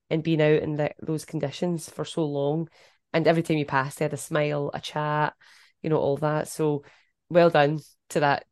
and 0.09 0.23
being 0.23 0.41
out 0.41 0.61
in 0.61 0.75
the, 0.75 0.91
those 1.01 1.25
conditions 1.25 1.89
for 1.89 2.05
so 2.05 2.25
long. 2.25 2.69
And 3.13 3.27
every 3.27 3.43
time 3.43 3.57
you 3.57 3.65
passed, 3.65 3.99
they 3.99 4.05
had 4.05 4.13
a 4.13 4.17
smile, 4.17 4.71
a 4.73 4.79
chat, 4.79 5.33
you 5.81 5.89
know, 5.89 5.97
all 5.97 6.17
that. 6.17 6.47
So 6.47 6.83
well 7.29 7.49
done 7.49 7.79
to 8.09 8.19
that 8.21 8.45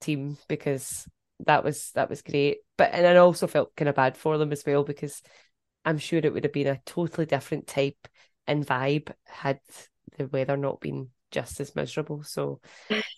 team 0.00 0.36
because 0.48 1.06
that 1.40 1.64
was 1.64 1.90
that 1.92 2.10
was 2.10 2.22
great. 2.22 2.58
But 2.76 2.92
and 2.92 3.06
I 3.06 3.16
also 3.16 3.46
felt 3.46 3.76
kind 3.76 3.88
of 3.88 3.94
bad 3.94 4.16
for 4.16 4.38
them 4.38 4.52
as 4.52 4.64
well 4.66 4.84
because 4.84 5.22
I'm 5.84 5.98
sure 5.98 6.20
it 6.22 6.32
would 6.32 6.44
have 6.44 6.52
been 6.52 6.68
a 6.68 6.80
totally 6.86 7.26
different 7.26 7.66
type 7.66 8.08
and 8.46 8.66
vibe 8.66 9.12
had 9.26 9.60
the 10.18 10.26
weather 10.26 10.56
not 10.56 10.80
been 10.80 11.08
just 11.30 11.60
as 11.60 11.74
miserable. 11.74 12.22
So 12.22 12.60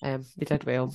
um, 0.03 0.25
they 0.37 0.47
did 0.47 0.65
well 0.65 0.95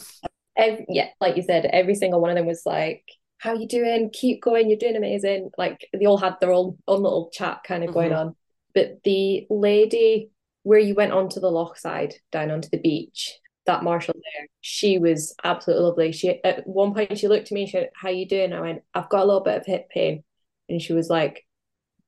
every, 0.59 0.85
yeah, 0.89 1.07
like 1.19 1.37
you 1.37 1.43
said, 1.43 1.65
every 1.65 1.95
single 1.95 2.21
one 2.21 2.29
of 2.29 2.35
them 2.35 2.45
was 2.45 2.63
like, 2.65 3.03
"How 3.37 3.53
you 3.53 3.67
doing? 3.67 4.11
Keep 4.13 4.41
going. 4.41 4.69
You're 4.69 4.77
doing 4.77 4.95
amazing." 4.95 5.49
Like 5.57 5.87
they 5.93 6.05
all 6.05 6.17
had 6.17 6.35
their 6.39 6.51
own 6.51 6.77
own 6.87 7.01
little 7.01 7.29
chat 7.31 7.61
kind 7.65 7.83
of 7.83 7.89
mm-hmm. 7.89 7.99
going 7.99 8.13
on. 8.13 8.35
But 8.75 9.03
the 9.03 9.47
lady 9.49 10.29
where 10.63 10.79
you 10.79 10.93
went 10.93 11.13
onto 11.13 11.39
the 11.39 11.49
loch 11.49 11.77
side 11.77 12.13
down 12.31 12.51
onto 12.51 12.69
the 12.69 12.77
beach, 12.77 13.33
that 13.69 13.83
marshal 13.83 14.15
there, 14.15 14.47
she 14.61 14.97
was 14.97 15.35
absolutely 15.43 15.85
lovely. 15.85 16.11
She 16.11 16.43
at 16.43 16.65
one 16.67 16.93
point 16.93 17.17
she 17.17 17.27
looked 17.27 17.47
at 17.47 17.51
me, 17.51 17.65
she 17.65 17.73
said, 17.73 17.89
How 17.95 18.09
you 18.09 18.27
doing? 18.27 18.53
I 18.53 18.61
went, 18.61 18.81
I've 18.93 19.09
got 19.09 19.23
a 19.23 19.25
little 19.25 19.41
bit 19.43 19.57
of 19.57 19.65
hip 19.65 19.89
pain. 19.89 20.23
And 20.67 20.81
she 20.81 20.93
was 20.93 21.09
like, 21.09 21.45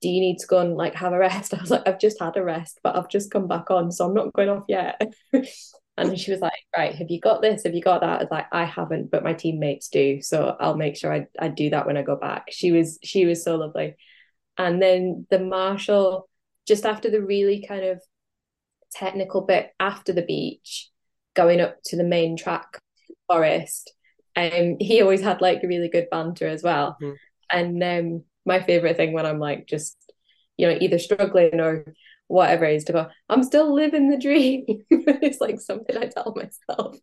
Do 0.02 0.10
you 0.10 0.20
need 0.22 0.40
to 0.40 0.48
go 0.48 0.60
and 0.60 0.76
like 0.76 0.96
have 0.96 1.14
a 1.14 1.20
rest? 1.20 1.54
I 1.58 1.62
was 1.62 1.72
like, 1.72 1.88
I've 1.88 2.00
just 2.00 2.20
had 2.20 2.38
a 2.38 2.44
rest, 2.44 2.80
but 2.84 2.96
I've 2.96 3.10
just 3.10 3.32
come 3.32 3.48
back 3.48 3.72
on, 3.72 3.92
so 3.92 4.06
I'm 4.06 4.14
not 4.16 4.34
going 4.34 4.50
off 4.50 4.66
yet. 4.68 5.02
And 5.98 6.18
she 6.18 6.32
was 6.32 6.40
like, 6.40 6.54
Right, 6.76 6.96
have 6.96 7.12
you 7.12 7.20
got 7.20 7.42
this? 7.42 7.64
Have 7.64 7.76
you 7.76 7.82
got 7.82 8.02
that? 8.02 8.20
I 8.20 8.24
was 8.24 8.32
like, 8.32 8.48
I 8.52 8.64
haven't, 8.64 9.12
but 9.12 9.24
my 9.24 9.34
teammates 9.34 9.90
do. 9.90 10.22
So 10.22 10.56
I'll 10.60 10.78
make 10.78 10.96
sure 10.96 11.14
I, 11.14 11.28
I 11.38 11.50
do 11.50 11.70
that 11.72 11.86
when 11.86 11.98
I 11.98 12.02
go 12.02 12.16
back. 12.16 12.46
She 12.50 12.72
was 12.72 12.98
she 13.04 13.26
was 13.26 13.44
so 13.44 13.58
lovely. 13.58 13.96
And 14.58 14.82
then 14.82 15.28
the 15.30 15.40
marshal, 15.40 16.30
just 16.68 16.86
after 16.86 17.12
the 17.12 17.22
really 17.22 17.66
kind 17.68 17.84
of 17.86 18.02
technical 18.92 19.42
bit 19.42 19.72
after 19.80 20.14
the 20.14 20.22
beach, 20.22 20.91
going 21.36 21.62
up 21.62 21.78
to 21.86 21.98
the 21.98 22.04
main 22.04 22.38
track 22.38 22.80
forest, 23.28 23.94
um, 24.36 24.78
he 24.80 25.02
always 25.02 25.22
had 25.22 25.42
like 25.42 25.64
a 25.64 25.68
really 25.68 25.90
good 25.90 26.08
banter 26.10 26.48
as 26.48 26.64
well. 26.64 26.98
Mm-hmm. 27.02 27.14
And 27.52 27.84
um, 27.84 28.24
my 28.46 28.62
favorite 28.62 28.98
thing 28.98 29.14
when 29.14 29.26
I'm 29.26 29.40
like 29.40 29.68
just, 29.68 29.98
you 30.58 30.68
know, 30.68 30.78
either 30.80 31.00
struggling 31.00 31.60
or 31.60 31.86
whatever 32.28 32.66
it 32.66 32.76
is 32.76 32.86
to 32.86 32.94
go, 32.94 33.08
I'm 33.30 33.44
still 33.44 33.74
living 33.74 34.10
the 34.10 34.18
dream. 34.18 34.66
it's 34.90 35.42
like 35.42 35.60
something 35.60 35.98
I 35.98 36.06
tell 36.06 36.34
myself. 36.36 36.96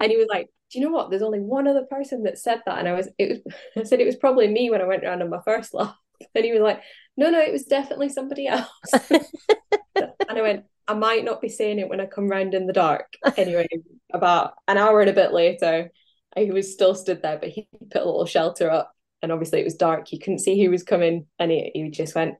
And 0.00 0.10
he 0.10 0.16
was 0.16 0.28
like, 0.30 0.48
Do 0.70 0.78
you 0.78 0.84
know 0.84 0.90
what? 0.92 1.10
There's 1.10 1.22
only 1.22 1.40
one 1.40 1.68
other 1.68 1.84
person 1.84 2.22
that 2.24 2.38
said 2.38 2.62
that. 2.64 2.78
And 2.78 2.88
I 2.88 2.94
was 2.94 3.08
it 3.18 3.28
was 3.28 3.54
I 3.76 3.82
said 3.84 4.00
it 4.00 4.06
was 4.06 4.16
probably 4.16 4.48
me 4.48 4.70
when 4.70 4.80
I 4.80 4.86
went 4.86 5.04
around 5.04 5.22
on 5.22 5.30
my 5.30 5.40
first 5.44 5.74
lap. 5.74 5.94
And 6.34 6.44
he 6.44 6.52
was 6.52 6.62
like, 6.62 6.80
No, 7.16 7.30
no, 7.30 7.40
it 7.40 7.52
was 7.52 7.64
definitely 7.64 8.08
somebody 8.08 8.46
else. 8.46 8.68
and 9.10 10.10
I 10.30 10.40
went, 10.40 10.64
I 10.88 10.94
might 10.94 11.24
not 11.24 11.40
be 11.40 11.48
saying 11.48 11.78
it 11.78 11.88
when 11.88 12.00
I 12.00 12.06
come 12.06 12.28
round 12.28 12.54
in 12.54 12.66
the 12.66 12.72
dark. 12.72 13.14
Anyway, 13.36 13.68
about 14.12 14.54
an 14.68 14.76
hour 14.76 15.00
and 15.00 15.10
a 15.10 15.14
bit 15.14 15.32
later, 15.32 15.90
he 16.36 16.50
was 16.50 16.72
still 16.72 16.94
stood 16.94 17.22
there, 17.22 17.38
but 17.38 17.48
he 17.48 17.68
put 17.90 18.02
a 18.02 18.04
little 18.04 18.26
shelter 18.26 18.70
up. 18.70 18.92
And 19.22 19.30
obviously 19.30 19.60
it 19.60 19.64
was 19.64 19.74
dark. 19.74 20.12
You 20.12 20.18
couldn't 20.18 20.40
see 20.40 20.62
who 20.62 20.70
was 20.70 20.82
coming. 20.82 21.26
And 21.38 21.50
he, 21.50 21.70
he 21.74 21.90
just 21.90 22.14
went, 22.14 22.34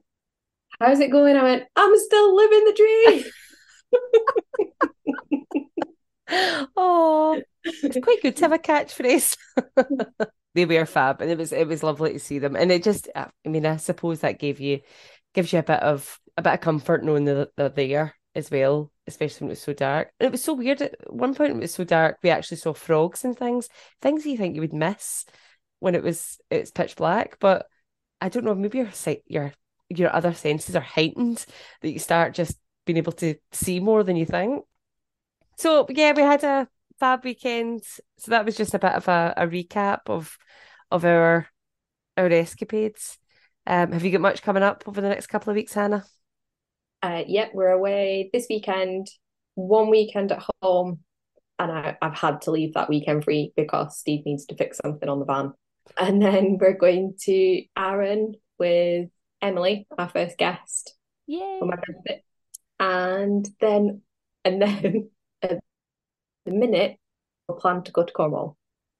how's 0.79 0.99
it 0.99 1.11
going? 1.11 1.37
I 1.37 1.43
went, 1.43 1.63
I'm 1.75 1.97
still 1.97 2.35
living 2.35 2.65
the 2.65 2.73
dream. 2.73 3.23
oh, 6.75 7.41
it's 7.63 7.99
quite 7.99 8.21
good 8.21 8.35
to 8.37 8.45
have 8.45 8.51
a 8.51 8.57
catchphrase. 8.57 9.37
they 10.55 10.65
were 10.65 10.85
fab, 10.85 11.21
and 11.21 11.31
it 11.31 11.37
was 11.37 11.51
it 11.51 11.67
was 11.67 11.83
lovely 11.83 12.13
to 12.13 12.19
see 12.19 12.39
them. 12.39 12.55
And 12.55 12.71
it 12.71 12.83
just, 12.83 13.09
I 13.15 13.29
mean, 13.45 13.65
I 13.65 13.77
suppose 13.77 14.21
that 14.21 14.39
gave 14.39 14.59
you 14.59 14.81
gives 15.33 15.51
you 15.51 15.59
a 15.59 15.63
bit 15.63 15.79
of 15.79 16.19
a 16.37 16.41
bit 16.41 16.53
of 16.53 16.61
comfort 16.61 17.03
knowing 17.03 17.25
that 17.25 17.49
they're 17.55 17.69
there 17.69 18.15
as 18.35 18.49
well, 18.49 18.91
especially 19.07 19.45
when 19.45 19.51
it 19.51 19.53
was 19.53 19.61
so 19.61 19.73
dark. 19.73 20.11
And 20.19 20.27
it 20.27 20.31
was 20.31 20.43
so 20.43 20.53
weird. 20.53 20.81
At 20.81 20.95
one 21.13 21.35
point, 21.35 21.51
it 21.51 21.59
was 21.59 21.73
so 21.73 21.83
dark, 21.83 22.17
we 22.23 22.29
actually 22.29 22.57
saw 22.57 22.73
frogs 22.73 23.23
and 23.23 23.37
things, 23.37 23.69
things 24.01 24.25
you 24.25 24.37
think 24.37 24.55
you 24.55 24.61
would 24.61 24.73
miss 24.73 25.25
when 25.79 25.95
it 25.95 26.03
was 26.03 26.39
it's 26.49 26.71
pitch 26.71 26.95
black. 26.95 27.37
But 27.39 27.67
I 28.21 28.29
don't 28.29 28.45
know, 28.45 28.55
maybe 28.55 28.79
your 28.79 28.89
your 29.27 29.53
your 29.89 30.15
other 30.15 30.33
senses 30.33 30.75
are 30.75 30.81
heightened 30.81 31.45
that 31.81 31.91
you 31.91 31.99
start 31.99 32.33
just 32.33 32.57
being 32.85 32.97
able 32.97 33.11
to 33.13 33.35
see 33.51 33.79
more 33.79 34.03
than 34.03 34.15
you 34.15 34.25
think. 34.25 34.63
So 35.57 35.85
yeah, 35.89 36.13
we 36.13 36.23
had 36.23 36.43
a 36.43 36.67
fab 36.99 37.23
weekend. 37.23 37.83
So 38.17 38.31
that 38.31 38.45
was 38.45 38.55
just 38.55 38.73
a 38.73 38.79
bit 38.79 38.93
of 38.93 39.07
a, 39.07 39.33
a 39.37 39.47
recap 39.47 40.01
of 40.07 40.37
of 40.89 41.05
our 41.05 41.47
our 42.17 42.27
escapades. 42.27 43.17
Um, 43.65 43.91
have 43.91 44.03
you 44.03 44.11
got 44.11 44.21
much 44.21 44.41
coming 44.41 44.63
up 44.63 44.83
over 44.87 45.01
the 45.01 45.09
next 45.09 45.27
couple 45.27 45.51
of 45.51 45.55
weeks, 45.55 45.73
Hannah? 45.73 46.05
Uh, 47.03 47.21
yep, 47.27 47.51
we're 47.53 47.67
away 47.69 48.29
this 48.31 48.47
weekend. 48.49 49.07
One 49.55 49.89
weekend 49.89 50.31
at 50.31 50.43
home, 50.61 50.99
and 51.59 51.69
I, 51.69 51.97
I've 52.01 52.17
had 52.17 52.41
to 52.43 52.51
leave 52.51 52.75
that 52.75 52.89
weekend 52.89 53.25
free 53.25 53.51
because 53.57 53.99
Steve 53.99 54.25
needs 54.25 54.45
to 54.45 54.55
fix 54.55 54.77
something 54.77 55.09
on 55.09 55.19
the 55.19 55.25
van. 55.25 55.53
And 55.99 56.21
then 56.21 56.57
we're 56.61 56.77
going 56.77 57.15
to 57.23 57.63
Arran 57.75 58.35
with 58.57 59.09
Emily, 59.41 59.85
our 59.97 60.07
first 60.07 60.37
guest, 60.37 60.95
Yay. 61.27 61.57
for 61.59 61.65
my 61.65 61.75
benefit. 61.75 62.23
And 62.79 63.49
then, 63.59 64.01
and 64.45 64.61
then 64.61 65.09
at 65.41 65.59
the 66.45 66.53
minute, 66.53 66.95
we 67.49 67.55
plan 67.59 67.83
to 67.83 67.91
go 67.91 68.05
to 68.05 68.13
Cornwall. 68.13 68.55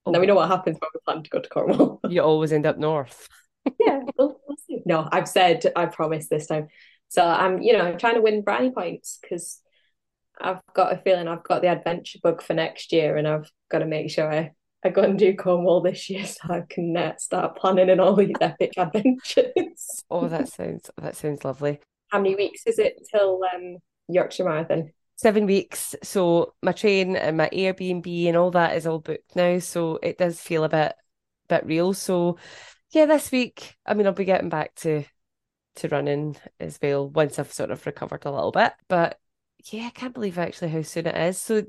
Oh. 0.06 0.12
Now 0.12 0.20
we 0.20 0.26
know 0.26 0.36
what 0.36 0.50
happens 0.50 0.78
when 0.78 0.90
we 0.94 1.00
plan 1.06 1.24
to 1.24 1.30
go 1.30 1.40
to 1.40 1.48
Cornwall. 1.50 2.02
you 2.10 2.22
always 2.22 2.52
end 2.52 2.66
up 2.66 2.78
north. 2.78 3.30
yeah, 3.80 4.02
we'll, 4.18 4.42
we'll. 4.46 4.80
No, 4.86 5.08
I've 5.10 5.30
said 5.30 5.64
I 5.78 5.86
promise 5.86 6.28
this 6.28 6.48
time. 6.48 6.68
So 7.14 7.24
I'm, 7.24 7.62
you 7.62 7.74
know, 7.74 7.82
I'm 7.82 8.00
trying 8.00 8.16
to 8.16 8.22
win 8.22 8.42
brownie 8.42 8.72
points 8.72 9.20
because 9.22 9.62
I've 10.42 10.62
got 10.74 10.94
a 10.94 10.98
feeling 10.98 11.28
I've 11.28 11.44
got 11.44 11.62
the 11.62 11.68
adventure 11.68 12.18
bug 12.24 12.42
for 12.42 12.56
next 12.56 12.92
year, 12.92 13.18
and 13.18 13.28
I've 13.28 13.52
got 13.70 13.80
to 13.80 13.86
make 13.86 14.10
sure 14.10 14.34
I 14.34 14.52
I 14.84 14.90
go 14.90 15.04
and 15.04 15.18
do 15.18 15.36
Cornwall 15.36 15.82
this 15.82 16.10
year 16.10 16.26
so 16.26 16.40
I 16.50 16.64
can 16.68 16.98
uh, 16.98 17.16
start 17.18 17.56
planning 17.56 17.90
in 17.90 18.00
all 18.00 18.16
these 18.16 18.34
epic 18.42 18.72
adventures. 18.78 19.46
oh, 20.10 20.28
that 20.28 20.48
sounds 20.48 20.90
that 21.00 21.16
sounds 21.16 21.46
lovely. 21.46 21.82
How 22.08 22.18
many 22.18 22.34
weeks 22.34 22.64
is 22.66 22.80
it 22.80 23.08
till 23.12 23.42
um, 23.56 23.78
Yorkshire 24.08 24.46
Marathon? 24.46 24.92
Seven 25.16 25.46
weeks. 25.46 25.94
So 26.02 26.56
my 26.64 26.72
train 26.72 27.16
and 27.16 27.38
my 27.38 27.50
Airbnb 27.54 28.28
and 28.28 28.38
all 28.38 28.50
that 28.52 28.76
is 28.76 28.88
all 28.88 28.98
booked 28.98 29.36
now. 29.36 29.60
So 29.60 30.00
it 30.02 30.18
does 30.18 30.42
feel 30.42 30.64
a 30.64 30.70
bit 30.70 30.96
bit 31.48 31.64
real. 31.64 31.94
So 31.94 32.40
yeah, 32.90 33.06
this 33.06 33.32
week, 33.32 33.76
I 33.86 33.94
mean 33.94 34.08
I'll 34.08 34.14
be 34.14 34.26
getting 34.26 34.50
back 34.50 34.74
to 34.78 35.04
to 35.76 35.88
running 35.88 36.38
as 36.60 36.80
well 36.82 37.10
once 37.10 37.40
I've 37.40 37.52
sort 37.52 37.72
of 37.72 37.86
recovered 37.86 38.26
a 38.26 38.32
little 38.32 38.52
bit. 38.52 38.74
But 38.88 39.20
yeah, 39.72 39.88
I 39.88 39.90
can't 39.92 40.14
believe 40.14 40.38
actually 40.38 40.70
how 40.70 40.82
soon 40.82 41.08
it 41.08 41.16
is. 41.16 41.40
So 41.40 41.64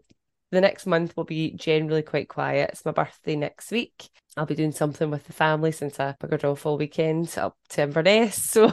the 0.50 0.60
next 0.60 0.86
month 0.86 1.16
will 1.16 1.24
be 1.24 1.52
generally 1.52 2.02
quite 2.02 2.28
quiet. 2.28 2.70
It's 2.70 2.84
my 2.84 2.92
birthday 2.92 3.36
next 3.36 3.70
week. 3.70 4.08
I'll 4.36 4.46
be 4.46 4.54
doing 4.54 4.72
something 4.72 5.10
with 5.10 5.24
the 5.24 5.32
family 5.32 5.72
since 5.72 5.98
I 5.98 6.14
buggered 6.20 6.44
off 6.44 6.66
all 6.66 6.78
weekend 6.78 7.34
up 7.38 7.56
to 7.70 7.82
Inverness. 7.82 8.36
So 8.50 8.72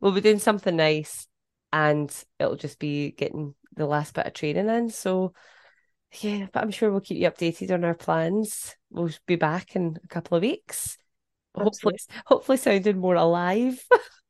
we'll 0.00 0.12
be 0.12 0.20
doing 0.20 0.38
something 0.38 0.76
nice 0.76 1.26
and 1.72 2.12
it'll 2.38 2.56
just 2.56 2.78
be 2.78 3.10
getting 3.10 3.54
the 3.74 3.86
last 3.86 4.14
bit 4.14 4.26
of 4.26 4.32
training 4.32 4.68
in. 4.68 4.90
So 4.90 5.32
yeah, 6.20 6.46
but 6.52 6.62
I'm 6.62 6.70
sure 6.70 6.90
we'll 6.90 7.00
keep 7.00 7.18
you 7.18 7.30
updated 7.30 7.72
on 7.72 7.84
our 7.84 7.94
plans. 7.94 8.74
We'll 8.90 9.10
be 9.26 9.36
back 9.36 9.76
in 9.76 9.98
a 10.02 10.08
couple 10.08 10.36
of 10.36 10.42
weeks. 10.42 10.96
Hopefully, 11.54 11.96
hopefully 12.26 12.58
sounding 12.58 12.98
more 12.98 13.14
alive. 13.14 13.82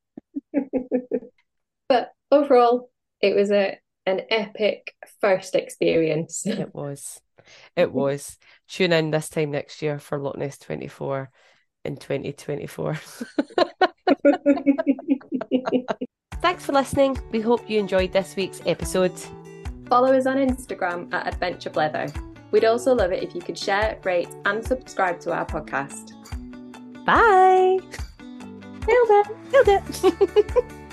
but 1.89 2.13
overall, 2.31 2.91
it 3.21 3.35
was 3.35 3.51
a 3.51 3.79
an 4.07 4.23
epic 4.31 4.95
first 5.21 5.55
experience. 5.55 6.43
It 6.47 6.75
was. 6.75 7.21
It 7.77 7.93
was. 7.93 8.39
Tune 8.69 8.93
in 8.93 9.11
this 9.11 9.29
time 9.29 9.51
next 9.51 9.83
year 9.83 9.99
for 9.99 10.19
Loch 10.19 10.37
Ness 10.37 10.59
24 10.59 11.31
in 11.85 11.97
2024. 11.97 12.95
Thanks 16.41 16.65
for 16.65 16.73
listening. 16.73 17.19
We 17.31 17.41
hope 17.41 17.69
you 17.69 17.79
enjoyed 17.79 18.13
this 18.13 18.37
week's 18.37 18.61
episode. 18.67 19.13
Follow 19.89 20.13
us 20.13 20.27
on 20.27 20.37
Instagram 20.37 21.13
at 21.13 21.27
Adventure 21.27 21.71
Blether. 21.71 22.13
We'd 22.51 22.65
also 22.65 22.95
love 22.95 23.13
it 23.13 23.23
if 23.23 23.35
you 23.35 23.41
could 23.41 23.59
share, 23.59 23.99
rate, 24.05 24.29
and 24.45 24.65
subscribe 24.65 25.21
to 25.21 25.33
our 25.33 25.47
podcast. 25.47 26.13
Bye. 27.05 27.79
Nailed 28.87 29.11
it. 29.11 29.27
Nailed 29.53 30.47
it. 30.47 30.65